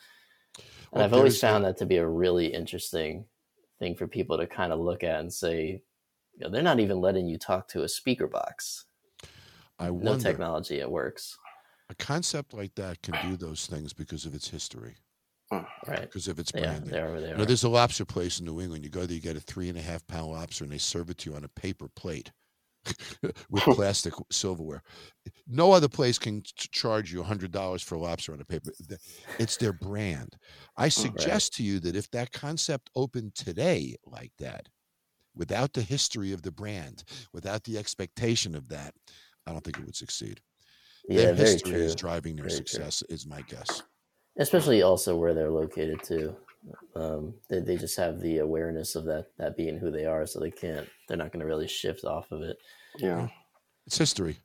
And 0.94 1.04
I've 1.04 1.14
always 1.14 1.40
found 1.40 1.66
that 1.66 1.78
to 1.78 1.86
be 1.86 1.98
a 1.98 2.08
really 2.08 2.48
interesting 2.48 3.26
thing 3.80 3.96
for 3.96 4.08
people 4.08 4.38
to 4.38 4.48
kind 4.48 4.74
of 4.74 4.80
look 4.80 5.04
at 5.04 5.20
and 5.20 5.32
say, 5.32 5.82
you 6.36 6.40
know, 6.40 6.50
they're 6.50 6.62
not 6.64 6.80
even 6.80 7.00
letting 7.00 7.28
you 7.28 7.38
talk 7.38 7.68
to 7.70 7.84
a 7.84 7.88
speaker 7.90 8.28
box. 8.28 8.86
I 9.78 9.90
wonder, 9.92 10.12
No 10.12 10.18
technology, 10.18 10.80
it 10.80 10.90
works. 10.90 11.38
a 11.90 11.96
concept 11.96 12.54
like 12.54 12.76
that 12.76 13.02
can 13.02 13.16
do 13.30 13.38
those 13.38 13.66
things 13.68 13.94
because 13.94 14.26
of 14.26 14.34
its 14.36 14.50
history, 14.50 14.96
Right. 15.52 16.02
because 16.02 16.28
of 16.28 16.38
its 16.40 16.52
brand 16.52 16.86
Yeah, 16.86 16.92
they're 16.92 17.08
over 17.08 17.22
there. 17.22 17.32
You 17.32 17.38
know, 17.38 17.46
there's 17.46 17.64
a 17.64 17.70
lobster 17.70 18.06
place 18.06 18.40
in 18.40 18.46
New 18.46 18.60
England. 18.60 18.84
You 18.84 18.90
go 18.90 19.06
there, 19.06 19.16
you 19.16 19.22
get 19.22 19.38
a 19.38 19.40
three 19.40 19.70
and 19.70 19.78
a 19.78 19.82
half 19.82 20.06
pound 20.08 20.32
lobster, 20.32 20.64
and 20.64 20.74
they 20.74 20.78
serve 20.78 21.10
it 21.10 21.20
to 21.20 21.30
you 21.30 21.36
on 21.36 21.44
a 21.44 21.50
paper 21.50 21.88
plate 21.88 22.32
with 23.50 23.64
plastic 23.64 24.14
silverware. 24.32 24.82
No 25.48 25.72
other 25.72 25.88
place 25.88 26.18
can 26.20 26.42
ch- 26.44 26.72
charge 26.72 27.12
you 27.12 27.24
hundred 27.24 27.52
dollars 27.52 27.82
for 27.82 27.96
a 27.96 28.00
lobster 28.00 28.34
on 28.34 28.42
a 28.42 28.46
paper. 28.46 28.72
It's 29.40 29.58
their 29.58 29.74
brand. 29.74 30.36
I 30.78 30.90
suggest 30.90 31.54
to 31.56 31.64
you 31.64 31.80
that 31.82 31.96
if 31.96 32.10
that 32.12 32.32
concept 32.32 32.90
opened 32.96 33.36
today 33.36 33.96
like 34.06 34.32
that, 34.40 34.68
without 35.36 35.74
the 35.74 35.82
history 35.82 36.34
of 36.34 36.42
the 36.42 36.52
brand, 36.52 37.04
without 37.34 37.64
the 37.64 37.78
expectation 37.78 38.56
of 38.56 38.68
that, 38.70 38.94
I 39.46 39.52
don't 39.52 39.64
think 39.64 39.80
it 39.80 39.86
would 39.86 39.96
succeed. 39.96 40.42
yeah, 41.08 41.32
their 41.32 41.36
history 41.36 41.72
true. 41.74 41.82
is 41.82 41.96
driving 41.96 42.36
their 42.36 42.46
Very 42.46 42.58
true. 42.60 42.68
success, 42.68 43.04
is 43.10 43.26
my 43.26 43.42
guess. 43.44 43.84
Especially 44.38 44.82
also 44.84 45.16
where 45.16 45.34
they're 45.34 45.50
located 45.52 46.02
too. 46.04 46.36
Um, 46.96 47.36
they, 47.50 47.60
they 47.60 47.78
just 47.78 47.98
have 47.98 48.20
the 48.20 48.40
awareness 48.40 48.96
of 48.96 49.06
that 49.06 49.28
that 49.38 49.56
being 49.56 49.78
who 49.78 49.92
they 49.92 50.06
are, 50.06 50.26
so 50.26 50.40
they 50.40 50.52
can't. 50.52 50.88
They're 51.08 51.18
not 51.18 51.32
going 51.32 51.42
to 51.42 51.46
really 51.46 51.68
shift 51.68 52.04
off 52.04 52.32
of 52.32 52.42
it. 52.42 52.58
Yeah. 52.98 53.28
It's 53.86 53.98
history. 53.98 54.38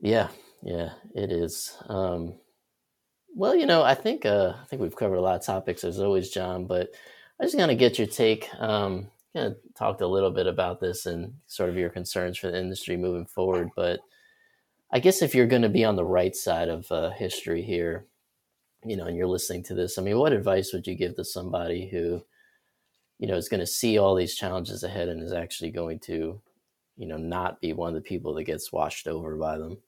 Yeah, 0.00 0.28
yeah, 0.62 0.90
it 1.14 1.32
is. 1.32 1.76
Um, 1.88 2.34
well, 3.34 3.54
you 3.54 3.66
know, 3.66 3.82
I 3.82 3.94
think 3.94 4.24
uh, 4.24 4.52
I 4.60 4.64
think 4.66 4.82
we've 4.82 4.94
covered 4.94 5.16
a 5.16 5.20
lot 5.20 5.36
of 5.36 5.44
topics 5.44 5.84
as 5.84 5.98
always, 5.98 6.30
Jon. 6.30 6.66
But 6.66 6.90
I 7.40 7.44
just 7.44 7.56
want 7.56 7.70
to 7.70 7.76
get 7.76 7.98
your 7.98 8.06
take. 8.06 8.48
Um, 8.58 9.08
kind 9.34 9.48
of 9.48 9.56
talked 9.74 10.00
a 10.00 10.06
little 10.06 10.30
bit 10.30 10.46
about 10.46 10.80
this 10.80 11.06
and 11.06 11.34
sort 11.46 11.68
of 11.68 11.76
your 11.76 11.90
concerns 11.90 12.38
for 12.38 12.50
the 12.50 12.58
industry 12.58 12.96
moving 12.96 13.26
forward. 13.26 13.70
But 13.76 14.00
I 14.90 15.00
guess 15.00 15.20
if 15.22 15.34
you're 15.34 15.46
going 15.46 15.62
to 15.62 15.68
be 15.68 15.84
on 15.84 15.96
the 15.96 16.04
right 16.04 16.34
side 16.34 16.68
of 16.68 16.90
uh, 16.90 17.10
history 17.10 17.62
here, 17.62 18.06
you 18.84 18.96
know, 18.96 19.06
and 19.06 19.16
you're 19.16 19.26
listening 19.26 19.62
to 19.64 19.74
this, 19.74 19.98
I 19.98 20.02
mean, 20.02 20.18
what 20.18 20.32
advice 20.32 20.72
would 20.72 20.86
you 20.86 20.94
give 20.94 21.16
to 21.16 21.24
somebody 21.24 21.88
who, 21.88 22.22
you 23.18 23.26
know, 23.26 23.36
is 23.36 23.48
going 23.48 23.60
to 23.60 23.66
see 23.66 23.98
all 23.98 24.14
these 24.14 24.34
challenges 24.34 24.84
ahead 24.84 25.08
and 25.08 25.22
is 25.22 25.32
actually 25.32 25.70
going 25.70 25.98
to, 26.00 26.40
you 26.96 27.06
know, 27.06 27.16
not 27.16 27.60
be 27.60 27.72
one 27.72 27.88
of 27.88 27.94
the 27.94 28.00
people 28.00 28.34
that 28.34 28.44
gets 28.44 28.72
washed 28.72 29.08
over 29.08 29.36
by 29.36 29.58
them? 29.58 29.78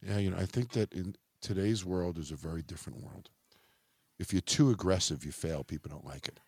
Yeah, 0.00 0.18
you 0.18 0.30
know, 0.30 0.38
I 0.38 0.46
think 0.46 0.72
that 0.72 0.92
in 0.92 1.16
today's 1.40 1.84
world 1.84 2.18
is 2.18 2.30
a 2.30 2.36
very 2.36 2.62
different 2.62 3.02
world. 3.02 3.30
If 4.18 4.32
you're 4.32 4.40
too 4.40 4.70
aggressive, 4.70 5.24
you 5.24 5.32
fail. 5.32 5.62
People 5.62 5.90
don't 5.90 6.06
like 6.06 6.28
it. 6.28 6.40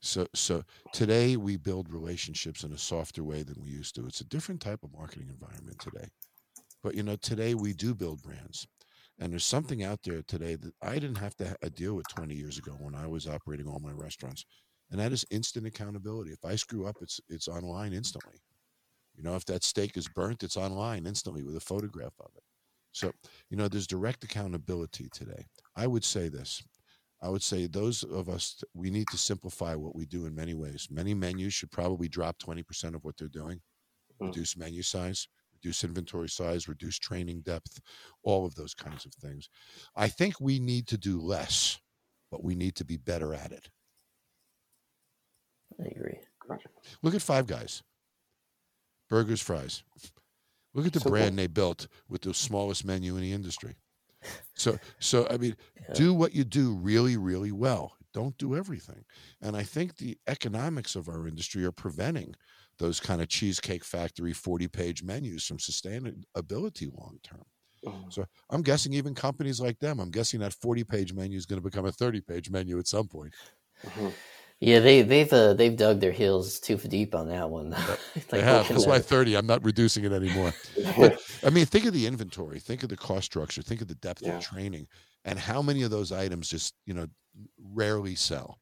So, 0.00 0.26
so 0.34 0.64
today 0.92 1.36
we 1.36 1.56
build 1.56 1.92
relationships 1.92 2.64
in 2.64 2.72
a 2.72 2.78
softer 2.78 3.22
way 3.22 3.42
than 3.42 3.62
we 3.62 3.68
used 3.68 3.94
to. 3.96 4.06
It's 4.06 4.22
a 4.22 4.26
different 4.26 4.62
type 4.62 4.82
of 4.82 4.94
marketing 4.94 5.28
environment 5.28 5.78
today. 5.78 6.08
But 6.82 6.94
you 6.94 7.02
know, 7.02 7.16
today 7.16 7.54
we 7.54 7.74
do 7.74 7.94
build 7.94 8.22
brands, 8.22 8.66
and 9.20 9.32
there's 9.32 9.44
something 9.44 9.82
out 9.84 10.00
there 10.02 10.22
today 10.22 10.56
that 10.56 10.72
I 10.82 10.94
didn't 10.94 11.18
have 11.18 11.36
to 11.36 11.56
deal 11.70 11.94
with 11.94 12.08
20 12.08 12.34
years 12.34 12.58
ago 12.58 12.72
when 12.78 12.94
I 12.94 13.06
was 13.06 13.28
operating 13.28 13.68
all 13.68 13.78
my 13.80 13.92
restaurants, 13.92 14.44
and 14.90 14.98
that 15.00 15.12
is 15.12 15.24
instant 15.30 15.66
accountability. 15.66 16.32
If 16.32 16.44
I 16.44 16.56
screw 16.56 16.86
up, 16.86 16.96
it's 17.00 17.20
it's 17.28 17.48
online 17.48 17.92
instantly. 17.92 18.38
You 19.14 19.22
know, 19.22 19.36
if 19.36 19.44
that 19.46 19.64
steak 19.64 19.96
is 19.96 20.08
burnt, 20.08 20.42
it's 20.42 20.56
online 20.56 21.06
instantly 21.06 21.42
with 21.42 21.56
a 21.56 21.60
photograph 21.60 22.14
of 22.20 22.30
it. 22.36 22.42
So, 22.92 23.12
you 23.50 23.56
know, 23.56 23.68
there's 23.68 23.86
direct 23.86 24.24
accountability 24.24 25.08
today. 25.12 25.46
I 25.76 25.86
would 25.86 26.04
say 26.04 26.28
this. 26.28 26.62
I 27.22 27.28
would 27.28 27.42
say 27.42 27.66
those 27.66 28.02
of 28.02 28.28
us, 28.30 28.62
we 28.74 28.90
need 28.90 29.06
to 29.08 29.18
simplify 29.18 29.74
what 29.74 29.94
we 29.94 30.06
do 30.06 30.26
in 30.26 30.34
many 30.34 30.54
ways. 30.54 30.88
Many 30.90 31.12
menus 31.12 31.52
should 31.52 31.70
probably 31.70 32.08
drop 32.08 32.38
20% 32.38 32.94
of 32.94 33.04
what 33.04 33.16
they're 33.18 33.28
doing, 33.28 33.60
Mm. 34.20 34.26
reduce 34.26 34.56
menu 34.56 34.82
size, 34.82 35.28
reduce 35.62 35.84
inventory 35.84 36.28
size, 36.28 36.68
reduce 36.68 36.98
training 36.98 37.42
depth, 37.42 37.80
all 38.22 38.46
of 38.46 38.54
those 38.54 38.74
kinds 38.74 39.04
of 39.04 39.12
things. 39.14 39.48
I 39.94 40.08
think 40.08 40.40
we 40.40 40.58
need 40.58 40.86
to 40.88 40.98
do 40.98 41.20
less, 41.20 41.78
but 42.30 42.42
we 42.42 42.54
need 42.54 42.74
to 42.76 42.84
be 42.84 42.96
better 42.96 43.34
at 43.34 43.52
it. 43.52 43.68
I 45.78 45.88
agree. 45.88 46.18
Gotcha. 46.48 46.68
Look 47.02 47.14
at 47.14 47.22
Five 47.22 47.46
Guys. 47.46 47.82
Burgers, 49.08 49.40
fries. 49.40 49.82
Look 50.72 50.86
at 50.86 50.92
the 50.92 51.00
Simple. 51.00 51.12
brand 51.12 51.38
they 51.38 51.46
built 51.48 51.88
with 52.08 52.22
the 52.22 52.32
smallest 52.32 52.84
menu 52.84 53.16
in 53.16 53.22
the 53.22 53.32
industry. 53.32 53.74
So, 54.54 54.78
so 54.98 55.26
I 55.30 55.36
mean, 55.36 55.56
Yeah. 55.76 55.94
do 55.94 56.14
what 56.14 56.34
you 56.34 56.44
do 56.44 56.74
really, 56.74 57.16
really 57.16 57.52
well. 57.52 57.96
Don't 58.12 58.36
do 58.38 58.54
everything. 58.56 59.04
And 59.40 59.56
I 59.56 59.62
think 59.62 59.96
the 59.96 60.18
economics 60.26 60.94
of 60.96 61.08
our 61.08 61.26
industry 61.26 61.64
are 61.64 61.72
preventing 61.72 62.34
those 62.80 63.00
kind 63.00 63.22
of 63.22 63.28
cheesecake 63.28 63.84
factory 63.84 64.34
40 64.34 64.68
page 64.68 65.04
menus 65.04 65.46
from 65.46 65.58
sustainability 65.58 66.92
long 66.92 67.20
term. 67.24 67.44
Mhm. 67.82 68.10
So 68.10 68.26
I'm 68.50 68.62
guessing 68.62 68.94
even 68.94 69.14
companies 69.14 69.60
like 69.60 69.78
them, 69.80 70.00
I'm 70.00 70.10
guessing 70.12 70.40
that 70.40 70.54
40 70.54 70.84
page 70.84 71.14
menu 71.14 71.38
is 71.38 71.46
going 71.46 71.62
to 71.62 71.68
become 71.68 71.86
a 71.86 71.92
30 71.92 72.20
page 72.22 72.50
menu 72.50 72.78
at 72.78 72.88
some 72.88 73.08
point. 73.08 73.34
Mhm. 73.84 74.18
Yeah, 74.60 74.80
they 74.80 75.02
they've 75.02 75.32
uh, 75.32 75.54
they've 75.54 75.76
dug 75.76 76.00
their 76.00 76.12
heels 76.12 76.60
too 76.60 76.76
deep 76.76 77.14
on 77.14 77.28
that 77.28 77.50
one. 77.50 77.70
Like, 77.88 78.00
They 78.32 78.42
have. 78.42 78.70
That's 78.70 78.86
why 78.86 79.00
30, 79.00 79.36
I'm 79.36 79.46
not 79.46 79.64
reducing 79.64 80.04
it 80.04 80.12
anymore. 80.12 80.54
But 80.94 81.14
I 81.42 81.50
mean, 81.50 81.66
think 81.66 81.84
of 81.84 81.92
the 81.92 82.06
inventory, 82.06 82.60
think 82.60 82.82
of 82.82 82.88
the 82.88 82.96
cost 82.96 83.26
structure, 83.26 83.62
think 83.62 83.80
of 83.80 83.88
the 83.88 83.94
depth 83.94 84.26
Yeah. 84.26 84.28
of 84.28 84.38
training, 84.38 84.88
and 85.24 85.38
how 85.38 85.62
many 85.62 85.82
of 85.82 85.90
those 85.90 86.12
items 86.12 86.48
just 86.48 86.74
you 86.86 86.94
know 86.94 87.06
rarely 87.58 88.14
sell. 88.14 88.60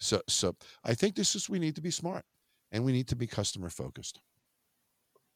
So, 0.00 0.22
so 0.28 0.56
I 0.84 0.94
think 0.94 1.16
this 1.16 1.34
is 1.36 1.48
we 1.48 1.58
need 1.60 1.76
to 1.76 1.82
be 1.82 1.90
smart, 1.92 2.24
and 2.74 2.84
we 2.84 2.92
need 2.92 3.06
to 3.08 3.16
be 3.16 3.26
customer 3.26 3.70
focused. 3.70 4.20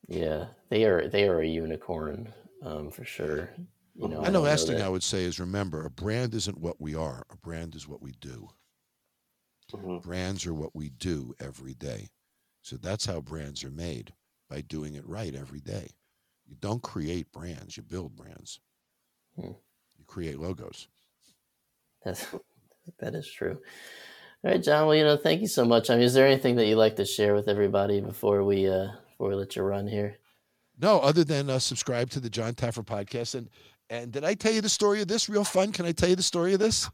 Yeah, 0.08 0.46
they 0.68 0.84
are 0.84 1.08
they 1.08 1.28
are 1.28 1.40
a 1.40 1.46
unicorn 1.46 2.32
um, 2.62 2.90
for 2.90 3.04
sure. 3.04 3.50
You 3.94 4.08
know, 4.08 4.20
and 4.22 4.34
the 4.34 4.40
I 4.40 4.42
last 4.42 4.62
know 4.62 4.72
thing 4.72 4.78
that- 4.78 4.86
I 4.86 4.90
would 4.90 5.02
say 5.02 5.24
is 5.24 5.40
remember, 5.40 5.84
a 5.86 5.90
brand 5.90 6.34
isn't 6.34 6.58
what 6.58 6.80
we 6.80 6.94
are. 6.94 7.24
A 7.30 7.36
brand 7.36 7.74
is 7.74 7.88
what 7.88 8.02
we 8.02 8.12
do. 8.20 8.50
Mhm. 9.72 10.02
Brands 10.02 10.46
are 10.46 10.54
what 10.54 10.74
we 10.74 10.88
do 10.88 11.34
every 11.40 11.74
day. 11.74 12.08
So 12.62 12.76
that's 12.76 13.04
how 13.06 13.20
brands 13.20 13.62
are 13.64 13.70
made 13.70 14.14
by 14.48 14.62
doing 14.62 14.94
it 14.94 15.06
right 15.06 15.34
every 15.34 15.60
day. 15.60 15.90
You 16.46 16.56
don't 16.56 16.82
create 16.82 17.30
brands, 17.32 17.76
you 17.76 17.82
build 17.82 18.16
brands. 18.16 18.60
Hmm. 19.36 19.52
You 19.98 20.04
create 20.06 20.38
logos. 20.38 20.88
That's, 22.02 22.26
that 22.98 23.14
is 23.14 23.30
true. 23.30 23.60
All 24.44 24.52
right, 24.52 24.62
Jon. 24.62 24.86
Well, 24.86 24.94
you 24.96 25.04
know, 25.04 25.16
thank 25.16 25.40
you 25.40 25.48
so 25.48 25.64
much. 25.64 25.90
I 25.90 25.94
mean, 25.94 26.04
is 26.04 26.14
there 26.14 26.26
anything 26.26 26.56
that 26.56 26.66
you'd 26.66 26.76
like 26.76 26.96
to 26.96 27.04
share 27.04 27.34
with 27.34 27.48
everybody 27.48 28.00
before 28.00 28.44
we 28.44 28.68
uh 28.68 28.88
before 29.10 29.30
we 29.30 29.34
let 29.34 29.56
you 29.56 29.62
run 29.62 29.86
here? 29.86 30.16
No, 30.80 31.00
other 31.00 31.24
than 31.24 31.50
uh, 31.50 31.58
subscribe 31.58 32.10
to 32.10 32.20
the 32.20 32.30
Jon 32.30 32.54
Taffer 32.54 32.84
podcast. 32.84 33.34
And 33.34 33.48
and 33.90 34.12
did 34.12 34.24
I 34.24 34.34
tell 34.34 34.52
you 34.52 34.60
the 34.60 34.68
story 34.68 35.00
of 35.02 35.08
this? 35.08 35.28
Real 35.28 35.44
fun. 35.44 35.72
Can 35.72 35.86
I 35.86 35.92
tell 35.92 36.08
you 36.08 36.16
the 36.16 36.22
story 36.22 36.52
of 36.54 36.60
this? 36.60 36.88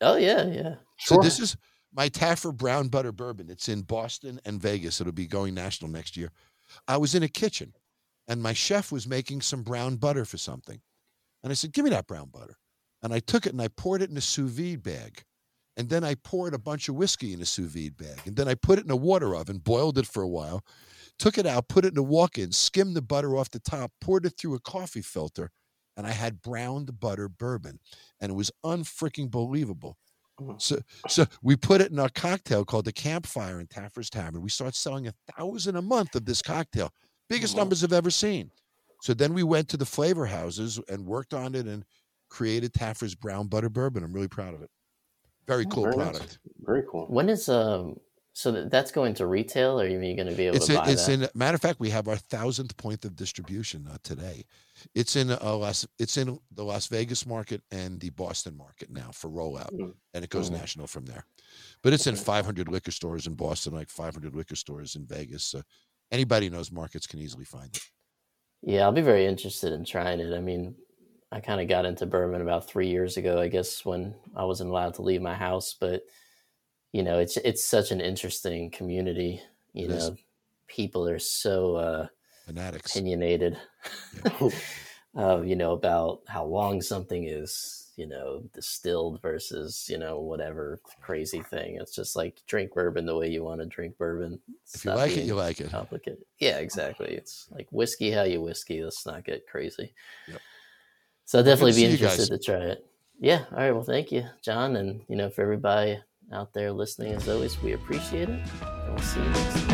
Oh 0.00 0.16
yeah, 0.16 0.46
yeah. 0.46 0.74
So 0.98 1.16
Sure. 1.16 1.22
this 1.22 1.40
is 1.40 1.56
my 1.92 2.08
Taffer 2.08 2.56
brown 2.56 2.88
butter 2.88 3.12
bourbon. 3.12 3.50
It's 3.50 3.68
in 3.68 3.82
Boston 3.82 4.40
and 4.44 4.60
Vegas. 4.60 5.00
It'll 5.00 5.12
be 5.12 5.26
going 5.26 5.54
national 5.54 5.90
next 5.90 6.16
year. 6.16 6.30
I 6.86 6.96
was 6.96 7.14
in 7.14 7.22
a 7.22 7.28
kitchen 7.28 7.72
and 8.28 8.42
my 8.42 8.52
chef 8.52 8.92
was 8.92 9.06
making 9.08 9.40
some 9.40 9.62
brown 9.62 9.96
butter 9.96 10.24
for 10.24 10.38
something. 10.38 10.80
And 11.42 11.50
I 11.50 11.54
said, 11.54 11.72
Give 11.72 11.84
me 11.84 11.90
that 11.90 12.06
brown 12.06 12.28
butter. 12.32 12.56
And 13.02 13.12
I 13.12 13.18
took 13.18 13.46
it 13.46 13.52
and 13.52 13.60
I 13.60 13.68
poured 13.68 14.00
it 14.02 14.10
in 14.10 14.16
a 14.16 14.20
sous 14.20 14.50
vide 14.50 14.82
bag. 14.82 15.24
And 15.76 15.88
then 15.88 16.04
I 16.04 16.14
poured 16.14 16.54
a 16.54 16.58
bunch 16.58 16.88
of 16.88 16.94
whiskey 16.94 17.32
in 17.32 17.40
a 17.40 17.44
sous 17.44 17.70
vide 17.70 17.96
bag. 17.96 18.20
And 18.26 18.36
then 18.36 18.48
I 18.48 18.54
put 18.54 18.78
it 18.78 18.84
in 18.84 18.90
a 18.90 18.96
water 18.96 19.34
oven, 19.34 19.58
boiled 19.58 19.98
it 19.98 20.06
for 20.06 20.22
a 20.22 20.28
while, 20.28 20.64
took 21.18 21.36
it 21.36 21.46
out, 21.46 21.68
put 21.68 21.84
it 21.84 21.92
in 21.92 21.98
a 21.98 22.02
walk 22.02 22.38
in, 22.38 22.52
skimmed 22.52 22.94
the 22.94 23.02
butter 23.02 23.36
off 23.36 23.50
the 23.50 23.58
top, 23.60 23.92
poured 24.00 24.26
it 24.26 24.34
through 24.38 24.54
a 24.54 24.60
coffee 24.60 25.02
filter, 25.02 25.50
and 25.96 26.06
I 26.06 26.10
had 26.10 26.42
browned 26.42 27.00
butter 27.00 27.28
bourbon. 27.28 27.80
And 28.20 28.30
it 28.30 28.34
was 28.34 28.50
unfreaking 28.64 29.30
believable. 29.30 29.96
Mhm. 30.40 30.60
So, 30.60 30.80
so 31.08 31.26
we 31.42 31.54
put 31.56 31.80
it 31.80 31.92
in 31.92 31.98
our 31.98 32.08
cocktail 32.08 32.64
called 32.64 32.86
the 32.86 32.92
Campfire 32.92 33.60
in 33.60 33.68
Taffer's 33.68 34.10
Tavern. 34.10 34.42
We 34.42 34.50
start 34.50 34.74
selling 34.74 35.06
a 35.06 35.14
thousand 35.36 35.76
a 35.76 35.82
month 35.82 36.14
of 36.16 36.24
this 36.24 36.42
cocktail, 36.42 36.92
biggest 37.28 37.56
numbers 37.56 37.84
I've 37.84 37.92
ever 37.92 38.10
seen. 38.10 38.50
So 39.00 39.14
then 39.14 39.34
we 39.34 39.42
went 39.44 39.68
to 39.68 39.76
the 39.76 39.86
flavor 39.86 40.26
houses 40.26 40.80
and 40.88 41.06
worked 41.06 41.34
on 41.34 41.54
it 41.54 41.66
and 41.66 41.84
created 42.30 42.72
Taffer's 42.74 43.14
Brown 43.14 43.46
Butter 43.46 43.68
Bourbon. 43.68 44.02
I'm 44.02 44.12
really 44.12 44.28
proud 44.28 44.54
of 44.54 44.62
it. 44.62 44.70
Very 45.46 45.66
cool 45.66 45.84
very 45.84 45.96
nice. 45.96 46.10
product. 46.12 46.38
Very 46.60 46.82
cool. 46.90 47.06
When 47.06 47.28
is 47.28 47.48
um 47.48 48.00
so 48.36 48.50
that's 48.68 48.90
going 48.90 49.14
to 49.14 49.26
retail, 49.28 49.80
or 49.80 49.84
are 49.84 49.88
you 49.88 50.00
going 50.16 50.26
to 50.26 50.34
be 50.34 50.46
able 50.48 50.56
It's 50.56 50.66
to 50.66 50.72
in, 50.72 50.78
buy 50.80 50.90
it's 50.90 51.06
that? 51.06 51.12
in 51.12 51.28
matter 51.36 51.54
of 51.54 51.60
fact, 51.62 51.78
we 51.78 51.90
have 51.90 52.08
our 52.08 52.16
thousandth 52.16 52.76
point 52.76 53.04
of 53.04 53.14
distribution 53.14 53.86
uh, 53.86 53.96
today. 54.02 54.44
It's 54.92 55.14
in 55.14 55.30
uh, 55.30 55.38
Las, 55.56 55.86
it's 56.00 56.16
in 56.16 56.40
the 56.50 56.64
Las 56.64 56.88
Vegas 56.88 57.26
market 57.26 57.62
and 57.70 58.00
the 58.00 58.10
Boston 58.10 58.56
market 58.56 58.90
now 58.90 59.12
for 59.12 59.30
rollout, 59.30 59.70
Mhm. 59.72 59.94
and 60.14 60.24
it 60.24 60.30
goes 60.30 60.50
Mhm. 60.50 60.58
national 60.58 60.88
from 60.88 61.04
there. 61.04 61.24
But 61.82 61.92
it's 61.92 62.08
in 62.08 62.16
500 62.16 62.68
liquor 62.68 62.90
stores 62.90 63.28
in 63.28 63.34
Boston, 63.34 63.72
like 63.72 63.88
500 63.88 64.34
liquor 64.34 64.56
stores 64.56 64.96
in 64.96 65.06
Vegas. 65.06 65.44
So 65.44 65.62
anybody 66.10 66.50
knows 66.50 66.72
markets 66.72 67.06
can 67.06 67.20
easily 67.20 67.44
find 67.44 67.76
it. 67.76 67.82
Yeah, 68.62 68.82
I'll 68.82 68.92
be 68.92 69.00
very 69.02 69.26
interested 69.26 69.72
in 69.72 69.84
trying 69.84 70.18
it. 70.18 70.34
I 70.34 70.40
mean, 70.40 70.74
I 71.32 71.40
kind 71.40 71.60
of 71.60 71.68
got 71.68 71.84
into 71.86 72.06
bourbon 72.06 72.40
about 72.42 72.68
three 72.68 72.88
years 72.88 73.16
ago, 73.16 73.40
I 73.40 73.48
guess, 73.48 73.84
when 73.84 74.14
I 74.36 74.44
wasn't 74.44 74.70
allowed 74.70 74.94
to 74.94 75.02
leave 75.02 75.20
my 75.22 75.34
house. 75.34 75.74
But 75.78 76.04
you 76.92 77.02
know, 77.02 77.18
it's 77.18 77.36
it's 77.38 77.64
such 77.64 77.90
an 77.90 78.00
interesting 78.00 78.70
community. 78.70 79.42
You 79.72 79.86
It 79.86 79.90
is. 79.90 80.10
know, 80.10 80.16
people 80.68 81.08
are 81.08 81.18
so 81.18 81.76
uh, 81.76 82.06
Fanatics. 82.46 82.92
opinionated. 82.92 83.58
uh, 85.16 85.42
you 85.42 85.56
know 85.56 85.72
about 85.72 86.22
how 86.28 86.44
long 86.44 86.80
something 86.82 87.24
is. 87.24 87.80
You 87.96 88.08
know, 88.08 88.42
distilled 88.52 89.22
versus 89.22 89.86
you 89.88 89.98
know 89.98 90.18
whatever 90.20 90.80
crazy 91.00 91.42
thing. 91.44 91.76
It's 91.76 91.94
just 91.94 92.16
like 92.16 92.42
drink 92.48 92.72
bourbon 92.74 93.06
the 93.06 93.16
way 93.16 93.30
you 93.30 93.44
want 93.44 93.60
to 93.60 93.66
drink 93.66 93.96
bourbon. 93.96 94.40
It's 94.64 94.74
If 94.74 94.84
you 94.84 94.90
like 94.92 95.16
it, 95.16 95.24
you 95.26 95.34
like 95.36 95.60
it. 95.60 95.70
complicated. 95.70 96.24
Yeah, 96.38 96.58
exactly. 96.58 97.14
It's 97.14 97.48
like 97.52 97.68
whiskey 97.70 98.10
how 98.10 98.24
you 98.24 98.42
whiskey. 98.42 98.82
Let's 98.82 99.06
not 99.06 99.24
get 99.24 99.46
crazy. 99.46 99.94
Yep. 100.26 100.42
So 101.24 101.38
I'll 101.38 101.44
definitely 101.44 101.72
be 101.72 101.84
interested 101.84 102.28
to 102.28 102.38
try 102.38 102.60
it. 102.60 102.86
Yeah. 103.18 103.44
All 103.52 103.58
right. 103.58 103.72
Well, 103.72 103.82
thank 103.82 104.12
you, 104.12 104.24
Jon, 104.42 104.76
and 104.76 105.02
you 105.08 105.16
know 105.16 105.30
for 105.30 105.42
everybody 105.42 105.98
out 106.32 106.52
there 106.52 106.72
listening. 106.72 107.12
As 107.12 107.28
always, 107.28 107.60
we 107.62 107.72
appreciate 107.72 108.28
it, 108.28 108.40
and 108.62 108.88
we'll 108.94 108.98
see 108.98 109.20
you 109.20 109.28
next 109.28 109.54
time. 109.54 109.73